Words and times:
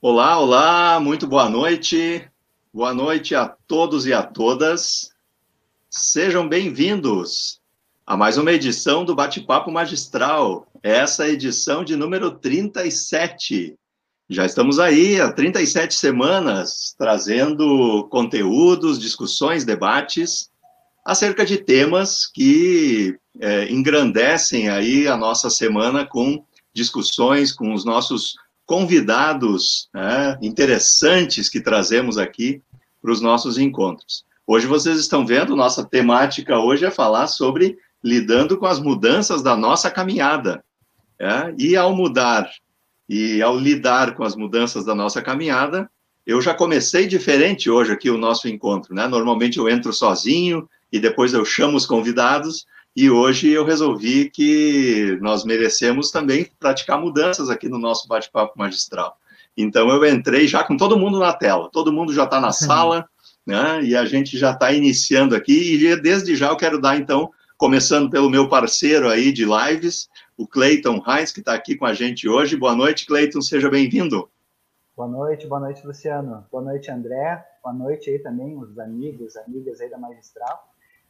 Olá, 0.00 0.38
olá, 0.38 1.00
muito 1.00 1.26
boa 1.26 1.50
noite. 1.50 2.24
Boa 2.72 2.94
noite 2.94 3.34
a 3.34 3.48
todos 3.48 4.06
e 4.06 4.12
a 4.12 4.22
todas. 4.22 5.10
Sejam 5.90 6.48
bem-vindos 6.48 7.60
a 8.06 8.16
mais 8.16 8.38
uma 8.38 8.52
edição 8.52 9.04
do 9.04 9.12
Bate-Papo 9.12 9.72
Magistral. 9.72 10.68
Essa 10.84 11.26
é 11.26 11.30
edição 11.30 11.82
de 11.82 11.96
número 11.96 12.30
37. 12.30 13.74
Já 14.28 14.46
estamos 14.46 14.78
aí 14.78 15.20
há 15.20 15.32
37 15.32 15.96
semanas 15.96 16.94
trazendo 16.96 18.06
conteúdos, 18.08 19.00
discussões, 19.00 19.64
debates 19.64 20.48
acerca 21.04 21.44
de 21.44 21.58
temas 21.58 22.24
que 22.24 23.18
é, 23.40 23.68
engrandecem 23.68 24.68
aí 24.68 25.08
a 25.08 25.16
nossa 25.16 25.50
semana 25.50 26.06
com 26.06 26.44
discussões 26.72 27.50
com 27.50 27.74
os 27.74 27.84
nossos 27.84 28.36
convidados 28.68 29.88
né, 29.94 30.38
interessantes 30.42 31.48
que 31.48 31.58
trazemos 31.58 32.18
aqui 32.18 32.60
para 33.00 33.10
os 33.10 33.22
nossos 33.22 33.56
encontros. 33.56 34.26
Hoje 34.46 34.66
vocês 34.66 35.00
estão 35.00 35.24
vendo, 35.24 35.56
nossa 35.56 35.82
temática 35.86 36.58
hoje 36.58 36.84
é 36.84 36.90
falar 36.90 37.28
sobre 37.28 37.78
lidando 38.04 38.58
com 38.58 38.66
as 38.66 38.78
mudanças 38.78 39.42
da 39.42 39.56
nossa 39.56 39.90
caminhada. 39.90 40.62
É? 41.18 41.54
E 41.58 41.76
ao 41.76 41.96
mudar 41.96 42.48
e 43.08 43.40
ao 43.40 43.58
lidar 43.58 44.14
com 44.14 44.22
as 44.22 44.36
mudanças 44.36 44.84
da 44.84 44.94
nossa 44.94 45.22
caminhada, 45.22 45.90
eu 46.26 46.38
já 46.42 46.52
comecei 46.52 47.06
diferente 47.06 47.70
hoje 47.70 47.90
aqui 47.90 48.10
o 48.10 48.18
nosso 48.18 48.48
encontro, 48.48 48.94
né? 48.94 49.08
Normalmente 49.08 49.56
eu 49.56 49.66
entro 49.66 49.94
sozinho 49.94 50.68
e 50.92 51.00
depois 51.00 51.32
eu 51.32 51.42
chamo 51.42 51.74
os 51.74 51.86
convidados, 51.86 52.66
e 53.00 53.08
hoje 53.08 53.48
eu 53.48 53.64
resolvi 53.64 54.28
que 54.28 55.16
nós 55.20 55.44
merecemos 55.44 56.10
também 56.10 56.50
praticar 56.58 57.00
mudanças 57.00 57.48
aqui 57.48 57.68
no 57.68 57.78
nosso 57.78 58.08
bate-papo 58.08 58.58
magistral. 58.58 59.16
Então 59.56 59.88
eu 59.88 60.04
entrei 60.04 60.48
já 60.48 60.64
com 60.64 60.76
todo 60.76 60.98
mundo 60.98 61.20
na 61.20 61.32
tela, 61.32 61.70
todo 61.72 61.92
mundo 61.92 62.12
já 62.12 62.24
está 62.24 62.40
na 62.40 62.50
sala, 62.50 63.08
né? 63.46 63.84
E 63.84 63.96
a 63.96 64.04
gente 64.04 64.36
já 64.36 64.50
está 64.50 64.72
iniciando 64.72 65.36
aqui, 65.36 65.76
e 65.76 66.02
desde 66.02 66.34
já 66.34 66.48
eu 66.48 66.56
quero 66.56 66.80
dar, 66.80 66.96
então, 66.96 67.30
começando 67.56 68.10
pelo 68.10 68.28
meu 68.28 68.48
parceiro 68.48 69.08
aí 69.08 69.30
de 69.30 69.44
lives, 69.44 70.08
o 70.36 70.44
Cleiton 70.44 71.00
Heinz, 71.06 71.30
que 71.30 71.38
está 71.38 71.54
aqui 71.54 71.76
com 71.76 71.86
a 71.86 71.94
gente 71.94 72.28
hoje. 72.28 72.56
Boa 72.56 72.74
noite, 72.74 73.06
Cleiton, 73.06 73.40
seja 73.40 73.70
bem-vindo. 73.70 74.28
Boa 74.96 75.08
noite, 75.08 75.46
boa 75.46 75.60
noite, 75.60 75.86
Luciano. 75.86 76.44
Boa 76.50 76.64
noite, 76.64 76.90
André. 76.90 77.46
Boa 77.62 77.72
noite 77.72 78.10
aí 78.10 78.18
também, 78.18 78.58
os 78.58 78.76
amigos, 78.76 79.36
amigas 79.36 79.80
aí 79.80 79.88
da 79.88 79.98
Magistral. 79.98 80.68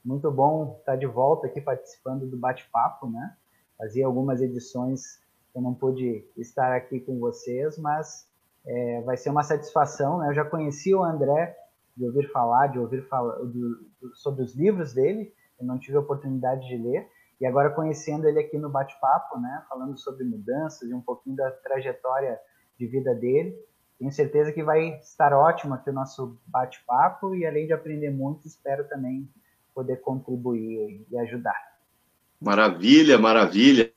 Muito 0.08 0.30
bom 0.30 0.78
estar 0.78 0.96
de 0.96 1.04
volta 1.04 1.46
aqui 1.46 1.60
participando 1.60 2.24
do 2.24 2.34
bate-papo, 2.34 3.10
né? 3.10 3.36
Fazia 3.76 4.06
algumas 4.06 4.40
edições 4.40 5.18
que 5.52 5.58
eu 5.58 5.60
não 5.60 5.74
pude 5.74 6.26
estar 6.34 6.74
aqui 6.74 6.98
com 6.98 7.18
vocês, 7.18 7.76
mas 7.76 8.26
é, 8.66 9.02
vai 9.02 9.18
ser 9.18 9.28
uma 9.28 9.42
satisfação, 9.42 10.20
né? 10.20 10.30
Eu 10.30 10.34
já 10.34 10.46
conheci 10.46 10.94
o 10.94 11.04
André 11.04 11.54
de 11.94 12.06
ouvir 12.06 12.26
falar, 12.32 12.68
de 12.68 12.78
ouvir 12.78 13.06
falar 13.06 13.36
do, 13.40 13.86
do, 14.00 14.16
sobre 14.16 14.42
os 14.42 14.54
livros 14.54 14.94
dele, 14.94 15.30
eu 15.60 15.66
não 15.66 15.78
tive 15.78 15.98
a 15.98 16.00
oportunidade 16.00 16.66
de 16.66 16.78
ler, 16.78 17.06
e 17.38 17.44
agora 17.44 17.68
conhecendo 17.68 18.26
ele 18.26 18.40
aqui 18.40 18.56
no 18.56 18.70
bate-papo, 18.70 19.38
né? 19.38 19.62
Falando 19.68 19.98
sobre 19.98 20.24
mudanças 20.24 20.88
e 20.88 20.94
um 20.94 21.02
pouquinho 21.02 21.36
da 21.36 21.50
trajetória 21.50 22.40
de 22.78 22.86
vida 22.86 23.14
dele, 23.14 23.54
tenho 23.98 24.10
certeza 24.10 24.52
que 24.52 24.62
vai 24.62 24.88
estar 25.00 25.34
ótimo 25.34 25.74
aqui 25.74 25.90
o 25.90 25.92
nosso 25.92 26.40
bate-papo 26.46 27.34
e 27.34 27.44
além 27.44 27.66
de 27.66 27.74
aprender 27.74 28.08
muito, 28.08 28.46
espero 28.46 28.88
também 28.88 29.28
poder 29.78 29.98
contribuir 29.98 31.06
e 31.08 31.18
ajudar. 31.20 31.54
Maravilha, 32.40 33.16
maravilha. 33.16 33.92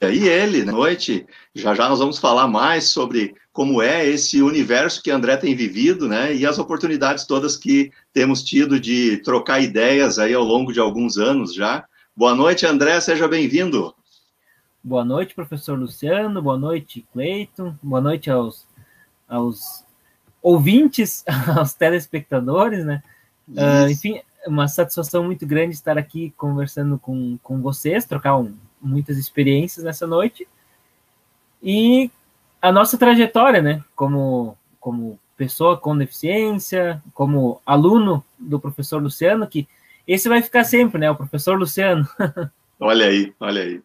E 0.00 0.28
ele, 0.28 0.64
na 0.64 0.70
noite, 0.70 1.26
já 1.52 1.74
já 1.74 1.88
nós 1.88 1.98
vamos 1.98 2.20
falar 2.20 2.46
mais 2.46 2.84
sobre 2.90 3.34
como 3.52 3.82
é 3.82 4.06
esse 4.06 4.40
universo 4.40 5.02
que 5.02 5.10
André 5.10 5.36
tem 5.36 5.56
vivido, 5.56 6.06
né, 6.06 6.32
e 6.32 6.46
as 6.46 6.56
oportunidades 6.60 7.26
todas 7.26 7.56
que 7.56 7.90
temos 8.12 8.44
tido 8.44 8.78
de 8.78 9.16
trocar 9.24 9.60
ideias 9.60 10.20
aí 10.20 10.32
ao 10.32 10.44
longo 10.44 10.72
de 10.72 10.78
alguns 10.78 11.18
anos 11.18 11.52
já. 11.52 11.84
Boa 12.16 12.34
noite, 12.34 12.64
André, 12.64 13.00
seja 13.00 13.26
bem-vindo. 13.26 13.92
Boa 14.84 15.04
noite, 15.04 15.34
professor 15.34 15.76
Luciano, 15.76 16.40
boa 16.40 16.56
noite, 16.56 17.04
Cleiton, 17.12 17.74
boa 17.82 18.00
noite 18.00 18.30
aos, 18.30 18.68
aos 19.28 19.84
ouvintes, 20.40 21.24
aos 21.56 21.74
telespectadores, 21.74 22.84
né? 22.84 23.02
Uh, 23.48 23.90
enfim, 23.90 24.20
uma 24.46 24.68
satisfação 24.68 25.24
muito 25.24 25.46
grande 25.46 25.74
estar 25.74 25.98
aqui 25.98 26.32
conversando 26.36 26.98
com, 26.98 27.38
com 27.42 27.60
vocês, 27.60 28.04
trocar 28.04 28.36
um, 28.36 28.54
muitas 28.80 29.18
experiências 29.18 29.84
nessa 29.84 30.06
noite. 30.06 30.46
E 31.62 32.10
a 32.60 32.72
nossa 32.72 32.98
trajetória, 32.98 33.62
né? 33.62 33.82
Como, 33.94 34.56
como 34.80 35.18
pessoa 35.36 35.76
com 35.76 35.96
deficiência, 35.96 37.02
como 37.14 37.60
aluno 37.64 38.24
do 38.38 38.58
professor 38.58 39.02
Luciano, 39.02 39.46
que 39.46 39.68
esse 40.06 40.28
vai 40.28 40.42
ficar 40.42 40.64
sempre, 40.64 40.98
né? 40.98 41.10
O 41.10 41.16
professor 41.16 41.58
Luciano. 41.58 42.08
olha 42.80 43.06
aí, 43.06 43.32
olha 43.38 43.62
aí. 43.62 43.82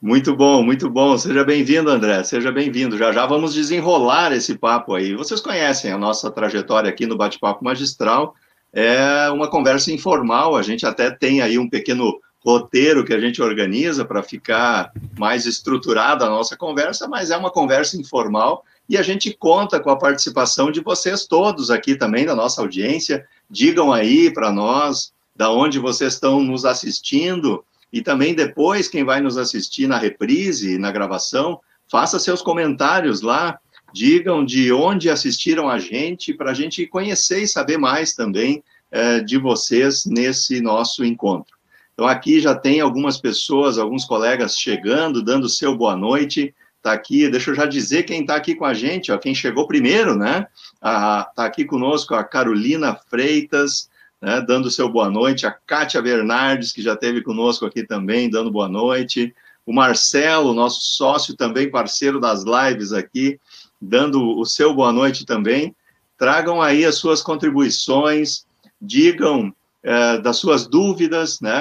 Muito 0.00 0.36
bom, 0.36 0.62
muito 0.62 0.88
bom. 0.88 1.18
Seja 1.18 1.42
bem-vindo, 1.42 1.90
André. 1.90 2.22
Seja 2.22 2.52
bem-vindo. 2.52 2.96
Já 2.96 3.10
já 3.10 3.26
vamos 3.26 3.52
desenrolar 3.52 4.32
esse 4.32 4.56
papo 4.56 4.94
aí. 4.94 5.12
Vocês 5.16 5.40
conhecem 5.40 5.90
a 5.90 5.98
nossa 5.98 6.30
trajetória 6.30 6.88
aqui 6.88 7.04
no 7.04 7.16
Bate-Papo 7.16 7.64
Magistral. 7.64 8.36
É 8.72 9.28
uma 9.30 9.50
conversa 9.50 9.90
informal. 9.90 10.54
A 10.54 10.62
gente 10.62 10.86
até 10.86 11.10
tem 11.10 11.42
aí 11.42 11.58
um 11.58 11.68
pequeno 11.68 12.20
roteiro 12.44 13.04
que 13.04 13.12
a 13.12 13.18
gente 13.18 13.42
organiza 13.42 14.04
para 14.04 14.22
ficar 14.22 14.92
mais 15.18 15.46
estruturada 15.46 16.26
a 16.26 16.30
nossa 16.30 16.56
conversa, 16.56 17.08
mas 17.08 17.32
é 17.32 17.36
uma 17.36 17.50
conversa 17.50 18.00
informal 18.00 18.64
e 18.88 18.96
a 18.96 19.02
gente 19.02 19.34
conta 19.34 19.80
com 19.80 19.90
a 19.90 19.98
participação 19.98 20.70
de 20.70 20.80
vocês 20.80 21.26
todos 21.26 21.72
aqui 21.72 21.96
também, 21.96 22.24
da 22.24 22.36
nossa 22.36 22.60
audiência. 22.60 23.26
Digam 23.50 23.92
aí 23.92 24.32
para 24.32 24.52
nós 24.52 25.12
da 25.34 25.50
onde 25.50 25.80
vocês 25.80 26.14
estão 26.14 26.40
nos 26.40 26.64
assistindo 26.64 27.64
e 27.92 28.02
também 28.02 28.34
depois, 28.34 28.88
quem 28.88 29.04
vai 29.04 29.20
nos 29.20 29.38
assistir 29.38 29.86
na 29.86 29.98
reprise, 29.98 30.78
na 30.78 30.90
gravação, 30.90 31.60
faça 31.90 32.18
seus 32.18 32.42
comentários 32.42 33.22
lá, 33.22 33.58
digam 33.92 34.44
de 34.44 34.70
onde 34.72 35.08
assistiram 35.08 35.68
a 35.68 35.78
gente, 35.78 36.34
para 36.34 36.50
a 36.50 36.54
gente 36.54 36.86
conhecer 36.86 37.42
e 37.42 37.48
saber 37.48 37.78
mais 37.78 38.14
também 38.14 38.62
é, 38.90 39.20
de 39.20 39.38
vocês 39.38 40.04
nesse 40.04 40.60
nosso 40.60 41.04
encontro. 41.04 41.56
Então, 41.94 42.06
aqui 42.06 42.40
já 42.40 42.54
tem 42.54 42.80
algumas 42.80 43.18
pessoas, 43.18 43.76
alguns 43.76 44.04
colegas 44.04 44.56
chegando, 44.56 45.22
dando 45.22 45.48
seu 45.48 45.76
boa 45.76 45.96
noite. 45.96 46.54
Está 46.76 46.92
aqui, 46.92 47.28
deixa 47.28 47.50
eu 47.50 47.56
já 47.56 47.66
dizer 47.66 48.04
quem 48.04 48.20
está 48.20 48.36
aqui 48.36 48.54
com 48.54 48.64
a 48.64 48.72
gente, 48.72 49.10
ó, 49.10 49.18
quem 49.18 49.34
chegou 49.34 49.66
primeiro, 49.66 50.14
né? 50.14 50.46
Está 50.76 51.44
aqui 51.44 51.64
conosco 51.64 52.14
a 52.14 52.22
Carolina 52.22 52.94
Freitas, 53.10 53.90
né, 54.20 54.40
dando 54.40 54.70
seu 54.70 54.88
boa 54.88 55.10
noite, 55.10 55.46
a 55.46 55.50
Kátia 55.50 56.02
Bernardes, 56.02 56.72
que 56.72 56.82
já 56.82 56.94
esteve 56.94 57.22
conosco 57.22 57.64
aqui 57.64 57.84
também, 57.84 58.28
dando 58.28 58.50
boa 58.50 58.68
noite, 58.68 59.34
o 59.64 59.72
Marcelo, 59.72 60.54
nosso 60.54 60.80
sócio 60.80 61.36
também, 61.36 61.70
parceiro 61.70 62.18
das 62.18 62.42
lives 62.44 62.92
aqui, 62.92 63.38
dando 63.80 64.38
o 64.38 64.44
seu 64.44 64.74
boa 64.74 64.92
noite 64.92 65.26
também. 65.26 65.74
Tragam 66.16 66.60
aí 66.60 66.84
as 66.84 66.96
suas 66.96 67.22
contribuições, 67.22 68.46
digam 68.80 69.54
é, 69.82 70.18
das 70.18 70.38
suas 70.38 70.66
dúvidas, 70.66 71.40
né, 71.40 71.52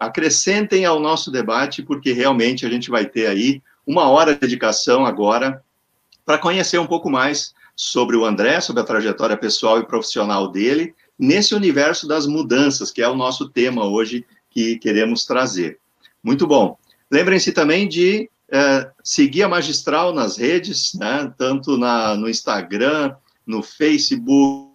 acrescentem 0.00 0.84
ao 0.86 0.98
nosso 0.98 1.30
debate, 1.30 1.82
porque 1.82 2.12
realmente 2.12 2.64
a 2.64 2.70
gente 2.70 2.90
vai 2.90 3.04
ter 3.04 3.26
aí 3.26 3.62
uma 3.86 4.08
hora 4.08 4.34
de 4.34 4.40
dedicação 4.40 5.04
agora 5.04 5.62
para 6.24 6.38
conhecer 6.38 6.78
um 6.78 6.86
pouco 6.86 7.10
mais 7.10 7.54
sobre 7.74 8.16
o 8.16 8.24
André, 8.24 8.60
sobre 8.60 8.82
a 8.82 8.84
trajetória 8.84 9.36
pessoal 9.36 9.78
e 9.78 9.86
profissional 9.86 10.48
dele, 10.50 10.94
nesse 11.18 11.54
universo 11.54 12.06
das 12.06 12.26
mudanças, 12.26 12.90
que 12.90 13.02
é 13.02 13.08
o 13.08 13.16
nosso 13.16 13.48
tema 13.48 13.84
hoje 13.84 14.24
que 14.50 14.78
queremos 14.78 15.24
trazer. 15.24 15.78
Muito 16.22 16.46
bom. 16.46 16.76
Lembrem-se 17.10 17.52
também 17.52 17.88
de 17.88 18.30
é, 18.50 18.90
seguir 19.02 19.42
a 19.42 19.48
Magistral 19.48 20.14
nas 20.14 20.36
redes, 20.36 20.94
né, 20.94 21.32
tanto 21.36 21.76
na, 21.76 22.14
no 22.14 22.28
Instagram, 22.28 23.14
no 23.46 23.62
Facebook, 23.62 24.68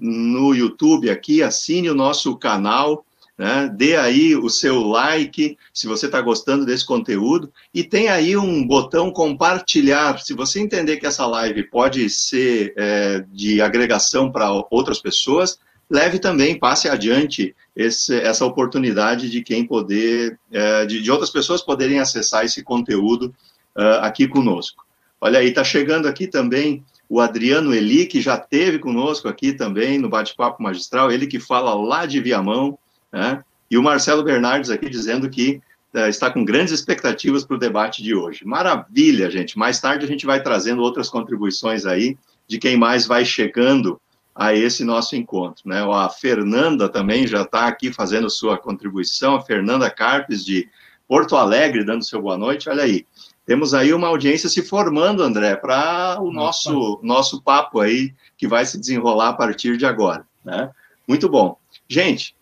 no 0.00 0.54
YouTube 0.54 1.08
aqui, 1.08 1.42
assine 1.42 1.88
o 1.88 1.94
nosso 1.94 2.36
canal, 2.36 3.04
né? 3.36 3.68
Dê 3.74 3.96
aí 3.96 4.36
o 4.36 4.48
seu 4.48 4.80
like 4.80 5.58
se 5.72 5.86
você 5.86 6.06
está 6.06 6.20
gostando 6.20 6.64
desse 6.64 6.86
conteúdo 6.86 7.52
e 7.72 7.82
tem 7.82 8.08
aí 8.08 8.36
um 8.36 8.66
botão 8.66 9.10
compartilhar. 9.10 10.18
Se 10.20 10.32
você 10.32 10.60
entender 10.60 10.98
que 10.98 11.06
essa 11.06 11.26
live 11.26 11.64
pode 11.64 12.08
ser 12.08 12.72
é, 12.76 13.24
de 13.32 13.60
agregação 13.60 14.30
para 14.30 14.50
outras 14.70 15.00
pessoas, 15.00 15.58
leve 15.90 16.18
também, 16.18 16.58
passe 16.58 16.88
adiante 16.88 17.54
esse, 17.74 18.14
essa 18.20 18.46
oportunidade 18.46 19.28
de 19.28 19.42
quem 19.42 19.66
poder, 19.66 20.38
é, 20.52 20.86
de, 20.86 21.02
de, 21.02 21.10
outras 21.10 21.30
pessoas 21.30 21.60
poderem 21.60 21.98
acessar 21.98 22.44
esse 22.44 22.62
conteúdo 22.62 23.34
uh, 23.76 24.00
aqui 24.00 24.26
conosco. 24.28 24.84
Olha 25.20 25.40
aí, 25.40 25.48
está 25.48 25.64
chegando 25.64 26.06
aqui 26.06 26.26
também 26.26 26.84
o 27.08 27.20
Adriano 27.20 27.74
Eli, 27.74 28.06
que 28.06 28.20
já 28.20 28.36
teve 28.36 28.78
conosco 28.78 29.28
aqui 29.28 29.52
também 29.52 29.98
no 29.98 30.08
Bate-Papo 30.08 30.62
Magistral, 30.62 31.10
ele 31.10 31.26
que 31.26 31.38
fala 31.38 31.74
lá 31.74 32.06
de 32.06 32.20
Viamão, 32.20 32.78
né? 33.14 33.44
E 33.70 33.78
o 33.78 33.82
Marcelo 33.82 34.24
Bernardes 34.24 34.70
aqui 34.70 34.90
dizendo 34.90 35.30
que 35.30 35.60
uh, 35.94 36.08
está 36.08 36.30
com 36.30 36.44
grandes 36.44 36.72
expectativas 36.72 37.44
para 37.44 37.54
o 37.54 37.58
debate 37.58 38.02
de 38.02 38.12
hoje. 38.12 38.44
Maravilha, 38.44 39.30
gente. 39.30 39.56
Mais 39.56 39.80
tarde 39.80 40.04
a 40.04 40.08
gente 40.08 40.26
vai 40.26 40.42
trazendo 40.42 40.82
outras 40.82 41.08
contribuições 41.08 41.86
aí 41.86 42.18
de 42.48 42.58
quem 42.58 42.76
mais 42.76 43.06
vai 43.06 43.24
chegando 43.24 44.00
a 44.34 44.52
esse 44.52 44.84
nosso 44.84 45.14
encontro. 45.14 45.62
Né? 45.64 45.80
A 45.80 46.08
Fernanda 46.08 46.88
também 46.88 47.24
já 47.24 47.42
está 47.42 47.68
aqui 47.68 47.92
fazendo 47.92 48.28
sua 48.28 48.58
contribuição, 48.58 49.36
a 49.36 49.40
Fernanda 49.40 49.88
Carpes, 49.88 50.44
de 50.44 50.68
Porto 51.06 51.36
Alegre, 51.36 51.84
dando 51.84 52.04
seu 52.04 52.20
boa 52.20 52.36
noite. 52.36 52.68
Olha 52.68 52.82
aí, 52.82 53.06
temos 53.46 53.74
aí 53.74 53.94
uma 53.94 54.08
audiência 54.08 54.48
se 54.48 54.60
formando, 54.60 55.22
André, 55.22 55.54
para 55.54 56.18
o 56.20 56.32
nosso, 56.32 56.98
nosso 57.00 57.40
papo 57.42 57.78
aí, 57.78 58.12
que 58.36 58.48
vai 58.48 58.66
se 58.66 58.76
desenrolar 58.76 59.28
a 59.28 59.34
partir 59.34 59.76
de 59.76 59.86
agora. 59.86 60.26
Né? 60.44 60.68
Muito 61.06 61.28
bom. 61.28 61.56
Gente, 61.88 62.34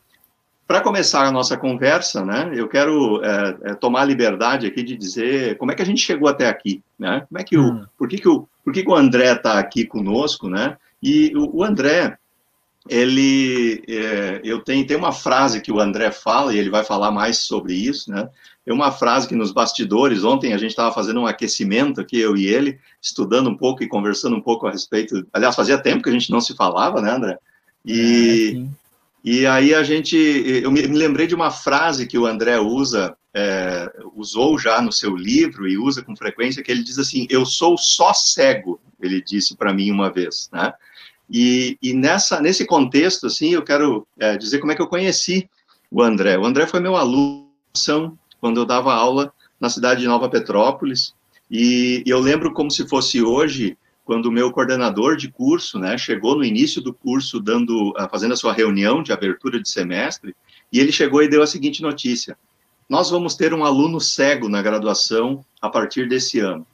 para 0.73 0.81
começar 0.81 1.27
a 1.27 1.31
nossa 1.31 1.55
conversa, 1.55 2.25
né, 2.25 2.51
eu 2.55 2.67
quero 2.67 3.23
é, 3.23 3.57
é, 3.63 3.75
tomar 3.75 4.01
a 4.01 4.05
liberdade 4.07 4.67
aqui 4.67 4.83
de 4.83 4.97
dizer 4.97 5.59
como 5.59 5.71
é 5.71 5.75
que 5.75 5.83
a 5.83 5.85
gente 5.85 6.01
chegou 6.01 6.27
até 6.27 6.49
aqui, 6.49 6.83
né? 6.99 7.27
Como 7.29 7.39
é 7.39 7.45
que 7.45 7.59
o, 7.59 7.63
hum. 7.63 7.85
por 7.99 8.09
que, 8.09 8.17
que, 8.17 8.27
o, 8.27 8.49
por 8.65 8.73
que, 8.73 8.83
que 8.83 8.89
o 8.89 8.97
André 8.97 9.35
está 9.35 9.59
aqui 9.59 9.85
conosco, 9.85 10.49
né? 10.49 10.79
E 11.03 11.31
o, 11.37 11.59
o 11.59 11.63
André, 11.63 12.17
ele, 12.89 13.85
é, 13.87 14.41
eu 14.43 14.61
tenho, 14.61 14.87
tem 14.87 14.97
uma 14.97 15.13
frase 15.13 15.61
que 15.61 15.71
o 15.71 15.79
André 15.79 16.11
fala, 16.11 16.55
e 16.55 16.59
ele 16.59 16.71
vai 16.71 16.85
falar 16.85 17.11
mais 17.11 17.45
sobre 17.45 17.75
isso, 17.75 18.11
né? 18.11 18.31
É 18.65 18.73
uma 18.73 18.91
frase 18.91 19.29
que 19.29 19.37
nos 19.37 19.53
bastidores, 19.53 20.25
ontem 20.25 20.55
a 20.55 20.59
gente 20.59 20.71
estava 20.71 20.95
fazendo 20.95 21.21
um 21.21 21.27
aquecimento 21.27 22.01
aqui, 22.01 22.19
eu 22.19 22.35
e 22.35 22.47
ele, 22.47 22.79
estudando 22.99 23.51
um 23.51 23.57
pouco 23.59 23.83
e 23.83 23.89
conversando 23.89 24.37
um 24.37 24.41
pouco 24.41 24.67
a 24.67 24.71
respeito. 24.71 25.27
Aliás, 25.35 25.55
fazia 25.55 25.77
tempo 25.77 26.03
que 26.03 26.09
a 26.09 26.13
gente 26.13 26.31
não 26.31 26.41
se 26.41 26.57
falava, 26.57 27.03
né, 27.03 27.11
André? 27.11 27.39
E, 27.85 28.65
é, 28.67 28.82
e 29.25 29.47
aí 29.47 29.75
a 29.75 29.83
gente, 29.85 30.17
eu 30.17 30.71
me, 30.71 30.83
lembrei 30.83 31.27
de 31.27 31.35
uma 31.35 31.51
frase 31.51 32.07
que 32.07 32.19
o 32.19 32.27
André 32.27 32.59
usa, 32.59 33.17
é, 33.33 33.91
usou 34.15 34.59
já 34.59 34.83
no 34.83 34.91
seu 34.91 35.17
livro 35.17 35.69
e 35.69 35.79
usa 35.79 36.03
com 36.03 36.17
frequência, 36.17 36.63
que 36.63 36.71
ele 36.73 36.83
diz 36.83 36.99
assim: 36.99 37.27
Eu 37.31 37.47
sou 37.47 37.79
só 37.79 38.13
cego, 38.13 38.81
ele 39.01 39.23
disse 39.23 39.57
para 39.57 39.73
mim 39.73 39.91
uma 39.91 40.11
vez, 40.11 40.51
né? 40.53 40.73
E, 41.31 41.79
e, 41.81 41.95
nessa, 41.95 42.41
nesse 42.41 42.67
contexto, 42.67 43.27
assim, 43.27 43.55
eu 43.55 43.63
quero 43.63 44.07
é, 44.19 44.37
dizer 44.37 44.59
como 44.59 44.73
é 44.73 44.75
que 44.75 44.83
eu 44.83 44.89
conheci 44.89 45.49
o 45.91 46.03
André. 46.03 46.37
O 46.37 46.45
André 46.45 46.67
foi 46.67 46.81
meu 46.81 46.97
aluno 46.97 47.49
quando 48.41 48.61
eu 48.61 48.67
dava 48.67 48.93
aula 48.93 49.33
na 49.59 49.71
cidade 49.71 50.01
de 50.01 50.09
Nova 50.09 50.29
Petrópolis, 50.29 51.15
e 51.49 52.03
eu 52.05 52.19
lembro 52.19 52.53
como 52.53 52.71
se 52.71 52.89
fosse 52.89 53.23
hoje, 53.23 53.79
quando 54.05 54.27
o 54.27 54.33
meu 54.33 54.51
coordenador 54.51 55.17
de 55.17 55.31
curso, 55.31 55.79
né, 55.79 55.97
chegou 55.97 56.37
no 56.37 56.45
início 56.45 56.83
do 56.83 56.93
curso 56.93 57.41
dando, 57.41 57.95
ah, 57.97 58.09
fazendo 58.09 58.35
a 58.35 58.37
sua 58.37 58.53
reunião 58.53 59.03
de 59.03 59.13
abertura 59.13 59.61
de 59.61 59.69
semestre, 59.69 60.35
e 60.73 60.81
ele 60.81 60.91
chegou 60.91 61.23
e 61.23 61.29
deu 61.29 61.43
a 61.43 61.47
seguinte 61.47 61.83
notícia: 61.83 62.37
nós 62.89 63.11
vamos 63.11 63.35
ter 63.35 63.55
um 63.55 63.65
aluno 63.65 64.01
cego 64.01 64.49
na 64.49 64.61
graduação 64.61 65.45
a 65.61 65.69
partir 65.69 66.09
desse 66.09 66.41
ano. 66.41 66.67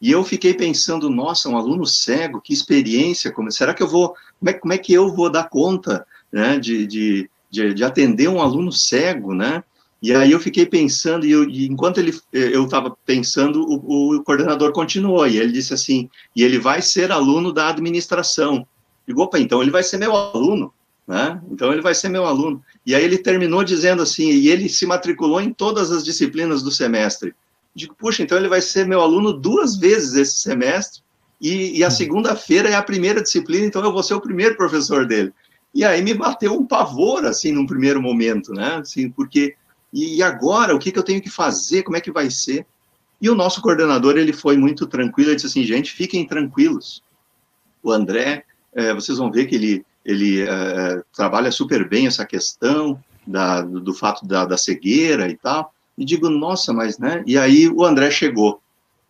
E 0.00 0.10
eu 0.10 0.24
fiquei 0.24 0.52
pensando, 0.52 1.08
nossa, 1.08 1.48
um 1.48 1.56
aluno 1.56 1.86
cego, 1.86 2.40
que 2.40 2.52
experiência, 2.52 3.32
como, 3.32 3.50
será 3.50 3.72
que 3.72 3.82
eu 3.82 3.88
vou, 3.88 4.14
como 4.38 4.50
é, 4.50 4.52
como 4.52 4.72
é 4.72 4.78
que 4.78 4.92
eu 4.92 5.14
vou 5.14 5.30
dar 5.30 5.48
conta, 5.48 6.06
né, 6.30 6.58
de, 6.58 6.86
de, 6.86 7.30
de, 7.50 7.72
de 7.72 7.84
atender 7.84 8.28
um 8.28 8.42
aluno 8.42 8.72
cego, 8.72 9.34
né? 9.34 9.62
E 10.04 10.12
aí 10.12 10.32
eu 10.32 10.38
fiquei 10.38 10.66
pensando, 10.66 11.24
e, 11.24 11.30
eu, 11.30 11.48
e 11.48 11.66
enquanto 11.66 11.96
ele, 11.96 12.14
eu 12.30 12.64
estava 12.64 12.94
pensando, 13.06 13.62
o, 13.62 14.16
o, 14.16 14.22
coordenador 14.22 14.70
continuou, 14.70 15.26
e 15.26 15.38
ele 15.38 15.50
disse 15.50 15.72
assim, 15.72 16.10
e 16.36 16.42
ele 16.42 16.58
vai 16.58 16.82
ser 16.82 17.10
aluno 17.10 17.50
da 17.50 17.70
administração. 17.70 18.66
Digo, 19.08 19.22
opa, 19.22 19.38
então 19.38 19.62
ele 19.62 19.70
vai 19.70 19.82
ser 19.82 19.96
meu 19.96 20.14
aluno, 20.14 20.74
né? 21.08 21.40
Então 21.50 21.72
ele 21.72 21.80
vai 21.80 21.94
ser 21.94 22.10
meu 22.10 22.26
aluno. 22.26 22.62
E 22.84 22.94
aí 22.94 23.02
ele 23.02 23.16
terminou 23.16 23.64
dizendo 23.64 24.02
assim, 24.02 24.30
e 24.30 24.50
ele 24.50 24.68
se 24.68 24.84
matriculou 24.84 25.40
em 25.40 25.50
todas 25.50 25.90
as 25.90 26.04
disciplinas 26.04 26.62
do 26.62 26.70
semestre. 26.70 27.34
Digo, 27.74 27.94
puxa, 27.94 28.22
então 28.22 28.36
ele 28.36 28.48
vai 28.48 28.60
ser 28.60 28.86
meu 28.86 29.00
aluno 29.00 29.32
duas 29.32 29.74
vezes 29.74 30.12
esse 30.16 30.36
semestre, 30.36 31.02
e, 31.40 31.78
e 31.78 31.82
a 31.82 31.88
hum. 31.88 31.90
segunda-feira 31.90 32.68
é 32.68 32.74
a 32.74 32.82
primeira 32.82 33.22
disciplina, 33.22 33.64
então 33.64 33.82
eu 33.82 33.90
vou 33.90 34.02
ser 34.02 34.12
o 34.12 34.20
primeiro 34.20 34.54
professor 34.54 35.06
dele. 35.06 35.32
E 35.74 35.82
aí 35.82 36.02
me 36.02 36.12
bateu 36.12 36.52
um 36.52 36.66
pavor, 36.66 37.24
assim, 37.24 37.52
num 37.52 37.66
primeiro 37.66 38.02
momento, 38.02 38.52
né? 38.52 38.80
Assim, 38.82 39.08
porque 39.08 39.54
e 39.94 40.22
agora, 40.22 40.74
o 40.74 40.78
que, 40.78 40.90
que 40.90 40.98
eu 40.98 41.04
tenho 41.04 41.22
que 41.22 41.30
fazer? 41.30 41.84
Como 41.84 41.96
é 41.96 42.00
que 42.00 42.10
vai 42.10 42.28
ser? 42.28 42.66
E 43.20 43.30
o 43.30 43.34
nosso 43.34 43.62
coordenador, 43.62 44.18
ele 44.18 44.32
foi 44.32 44.56
muito 44.56 44.86
tranquilo, 44.86 45.30
ele 45.30 45.36
disse 45.36 45.46
assim, 45.46 45.62
gente, 45.62 45.92
fiquem 45.92 46.26
tranquilos. 46.26 47.00
O 47.80 47.92
André, 47.92 48.44
é, 48.74 48.92
vocês 48.92 49.18
vão 49.18 49.30
ver 49.30 49.46
que 49.46 49.54
ele, 49.54 49.86
ele 50.04 50.42
é, 50.42 51.00
trabalha 51.14 51.52
super 51.52 51.88
bem 51.88 52.08
essa 52.08 52.26
questão 52.26 53.00
da, 53.24 53.62
do, 53.62 53.80
do, 53.80 53.94
fato 53.94 54.26
da, 54.26 54.44
da 54.44 54.56
cegueira 54.56 55.28
e 55.28 55.36
tal. 55.36 55.72
E 55.96 56.04
digo, 56.04 56.28
nossa, 56.28 56.72
mas, 56.72 56.98
né? 56.98 57.22
E 57.24 57.38
aí 57.38 57.68
o 57.68 57.84
André 57.84 58.10
chegou. 58.10 58.60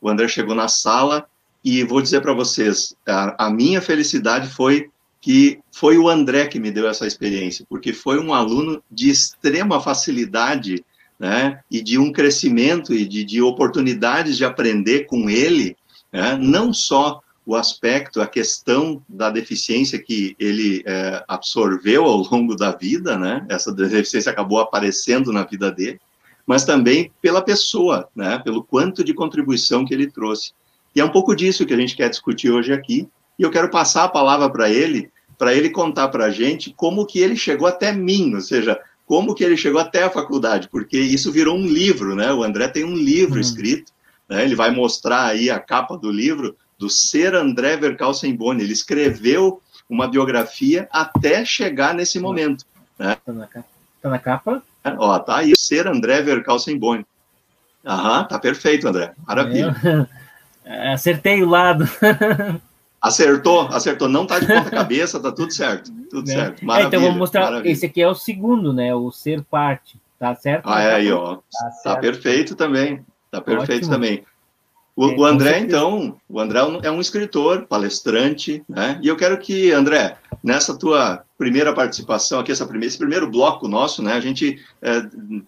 O 0.02 0.08
André 0.08 0.28
chegou 0.28 0.54
na 0.54 0.69
sala 0.69 1.26
e 1.64 1.82
vou 1.82 2.02
dizer 2.02 2.20
para 2.20 2.34
vocês, 2.34 2.94
a, 3.08 3.46
a 3.46 3.50
minha 3.50 3.80
felicidade 3.80 4.50
foi 4.50 4.90
que 5.25 5.59
foi 5.73 5.97
o 5.97 6.06
André 6.06 6.47
que 6.49 6.61
me 6.61 6.71
deu 6.71 6.87
essa 6.87 7.06
experiência, 7.06 7.65
porque 7.67 7.94
foi 7.94 8.21
um 8.21 8.35
aluno 8.35 8.82
de 8.91 9.09
extrema 9.09 9.81
facilidade, 9.81 10.85
né, 11.19 11.61
e 11.71 11.81
de 11.81 11.97
um 11.97 12.12
crescimento 12.12 12.93
e 12.93 13.06
de, 13.06 13.25
de 13.25 13.41
oportunidades 13.41 14.37
de 14.37 14.44
aprender 14.44 15.06
com 15.06 15.31
ele, 15.31 15.79
né, 16.12 16.37
não 16.38 16.75
só 16.75 17.23
o 17.47 17.56
aspecto, 17.56 18.21
a 18.21 18.26
questão 18.26 19.03
da 19.09 19.31
deficiência 19.31 19.99
que 19.99 20.37
ele 20.38 20.82
é, 20.85 21.25
absorveu 21.26 22.05
ao 22.05 22.19
longo 22.19 22.55
da 22.55 22.73
vida, 22.73 23.17
né, 23.17 23.47
essa 23.49 23.73
deficiência 23.73 24.31
acabou 24.31 24.61
aparecendo 24.61 25.32
na 25.32 25.43
vida 25.43 25.73
dele, 25.73 25.99
mas 26.47 26.67
também 26.67 27.11
pela 27.23 27.41
pessoa, 27.41 28.11
né, 28.15 28.38
pelo 28.41 28.62
quanto 28.62 29.03
de 29.03 29.15
contribuição 29.15 29.87
que 29.87 29.94
ele 29.94 30.11
trouxe. 30.11 30.53
E 30.94 31.00
é 31.00 31.05
um 31.05 31.11
pouco 31.11 31.35
disso 31.35 31.65
que 31.65 31.73
a 31.73 31.79
gente 31.79 31.97
quer 31.97 32.11
discutir 32.11 32.50
hoje 32.50 32.75
aqui, 32.75 33.09
e 33.38 33.42
eu 33.42 33.50
quero 33.50 33.70
passar 33.70 34.04
a 34.04 34.08
palavra 34.08 34.48
para 34.48 34.70
ele, 34.70 35.10
para 35.38 35.54
ele 35.54 35.70
contar 35.70 36.08
para 36.08 36.26
a 36.26 36.31
gente 36.31 36.72
como 36.76 37.06
que 37.06 37.19
ele 37.19 37.36
chegou 37.36 37.66
até 37.66 37.92
mim, 37.92 38.34
ou 38.34 38.40
seja, 38.40 38.81
como 39.06 39.34
que 39.34 39.44
ele 39.44 39.56
chegou 39.56 39.81
até 39.81 40.04
a 40.04 40.10
faculdade, 40.10 40.69
porque 40.69 40.98
isso 40.98 41.31
virou 41.31 41.56
um 41.56 41.66
livro, 41.66 42.14
né? 42.14 42.32
O 42.32 42.42
André 42.42 42.69
tem 42.69 42.84
um 42.84 42.94
livro 42.94 43.36
hum. 43.36 43.40
escrito, 43.40 43.92
né? 44.28 44.44
ele 44.44 44.54
vai 44.54 44.70
mostrar 44.70 45.26
aí 45.26 45.50
a 45.50 45.58
capa 45.58 45.96
do 45.96 46.10
livro 46.10 46.56
do 46.78 46.88
ser 46.88 47.34
André 47.34 47.76
Verkalsenboni. 47.76 48.62
Ele 48.62 48.72
escreveu 48.72 49.60
uma 49.88 50.08
biografia 50.08 50.88
até 50.90 51.44
chegar 51.44 51.94
nesse 51.94 52.19
momento. 52.19 52.64
Né? 52.98 53.16
Tá 53.25 53.32
na 53.32 53.46
capa? 53.46 53.69
Tá 54.00 54.08
na 54.08 54.19
capa? 54.19 54.62
É, 54.82 54.94
ó, 54.98 55.19
tá 55.19 55.37
aí, 55.38 55.52
ser 55.56 55.87
André 55.87 56.22
Verkalsenboni. 56.22 57.06
Aham, 57.84 58.25
tá 58.25 58.38
perfeito, 58.38 58.88
André. 58.88 59.12
Maravilha. 59.26 59.75
É, 60.64 60.92
acertei 60.92 61.42
o 61.42 61.49
lado. 61.49 61.85
Acertou, 63.04 63.68
acertou. 63.68 64.08
Não 64.08 64.26
tá 64.26 64.38
de 64.38 64.46
ponta 64.46 64.70
cabeça, 64.70 65.20
tá 65.20 65.30
tudo 65.30 65.52
certo. 65.52 65.92
Tudo 66.08 66.26
né? 66.26 66.34
certo. 66.34 66.64
Maravilha, 66.64 66.87
é, 66.87 66.88
então 66.88 67.00
vamos 67.02 67.18
mostrar. 67.18 67.44
Maravilha. 67.44 67.70
Esse 67.70 67.84
aqui 67.84 68.00
é 68.00 68.08
o 68.08 68.14
segundo, 68.14 68.73
né? 68.73 68.94
O 68.94 69.11
ser 69.11 69.42
parte. 69.42 70.00
Tá 70.18 70.34
certo? 70.34 70.66
Ah, 70.66 70.80
é 70.80 70.94
aí, 70.94 71.12
ó. 71.12 71.37
Tá, 71.37 71.70
tá 71.84 71.96
perfeito 71.96 72.54
também. 72.54 73.04
Tá 73.30 73.42
perfeito 73.42 73.84
Ótimo. 73.84 73.92
também. 73.92 74.25
O, 74.96 75.11
é, 75.11 75.16
o 75.16 75.25
André, 75.25 75.58
então, 75.58 76.16
o 76.28 76.40
André 76.40 76.61
é 76.82 76.90
um 76.90 77.00
escritor, 77.00 77.66
palestrante, 77.66 78.64
né? 78.66 78.99
E 79.02 79.08
eu 79.08 79.16
quero 79.16 79.37
que, 79.38 79.70
André, 79.70 80.16
nessa 80.42 80.78
tua 80.78 81.25
primeira 81.37 81.75
participação 81.75 82.40
aqui, 82.40 82.52
essa 82.52 82.64
primeira, 82.64 82.87
esse 82.87 82.99
primeiro 82.99 83.28
bloco 83.30 83.68
nosso, 83.68 84.02
né? 84.02 84.14
A 84.14 84.20
gente 84.20 84.64
é, 84.80 85.02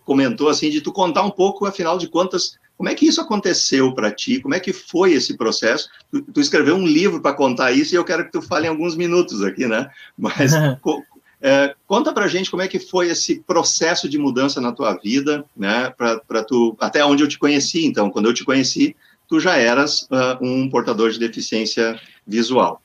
comentou 0.04 0.50
assim 0.50 0.68
de 0.68 0.82
tu 0.82 0.92
contar 0.92 1.22
um 1.22 1.30
pouco, 1.30 1.64
afinal 1.64 1.96
de 1.96 2.08
contas, 2.08 2.58
como 2.76 2.88
é 2.88 2.94
que 2.94 3.06
isso 3.06 3.20
aconteceu 3.20 3.94
para 3.94 4.10
ti? 4.10 4.40
Como 4.40 4.54
é 4.54 4.60
que 4.60 4.72
foi 4.72 5.12
esse 5.12 5.36
processo? 5.36 5.88
Tu, 6.10 6.22
tu 6.22 6.40
escreveu 6.40 6.76
um 6.76 6.86
livro 6.86 7.20
para 7.20 7.34
contar 7.34 7.72
isso 7.72 7.94
e 7.94 7.96
eu 7.96 8.04
quero 8.04 8.24
que 8.24 8.32
tu 8.32 8.42
fale 8.42 8.66
em 8.66 8.70
alguns 8.70 8.94
minutos 8.94 9.42
aqui, 9.42 9.66
né? 9.66 9.88
Mas 10.16 10.52
co, 10.82 11.02
é, 11.40 11.74
conta 11.86 12.12
para 12.12 12.28
gente 12.28 12.50
como 12.50 12.62
é 12.62 12.68
que 12.68 12.78
foi 12.78 13.08
esse 13.08 13.40
processo 13.40 14.08
de 14.08 14.18
mudança 14.18 14.60
na 14.60 14.72
tua 14.72 14.94
vida, 14.94 15.44
né? 15.56 15.90
Para 15.90 16.44
tu 16.44 16.76
até 16.80 17.04
onde 17.04 17.22
eu 17.22 17.28
te 17.28 17.38
conheci. 17.38 17.86
Então, 17.86 18.10
quando 18.10 18.26
eu 18.26 18.34
te 18.34 18.44
conheci, 18.44 18.94
tu 19.26 19.40
já 19.40 19.56
eras 19.56 20.02
uh, 20.02 20.36
um 20.40 20.68
portador 20.68 21.10
de 21.10 21.18
deficiência 21.18 21.98
visual. 22.26 22.82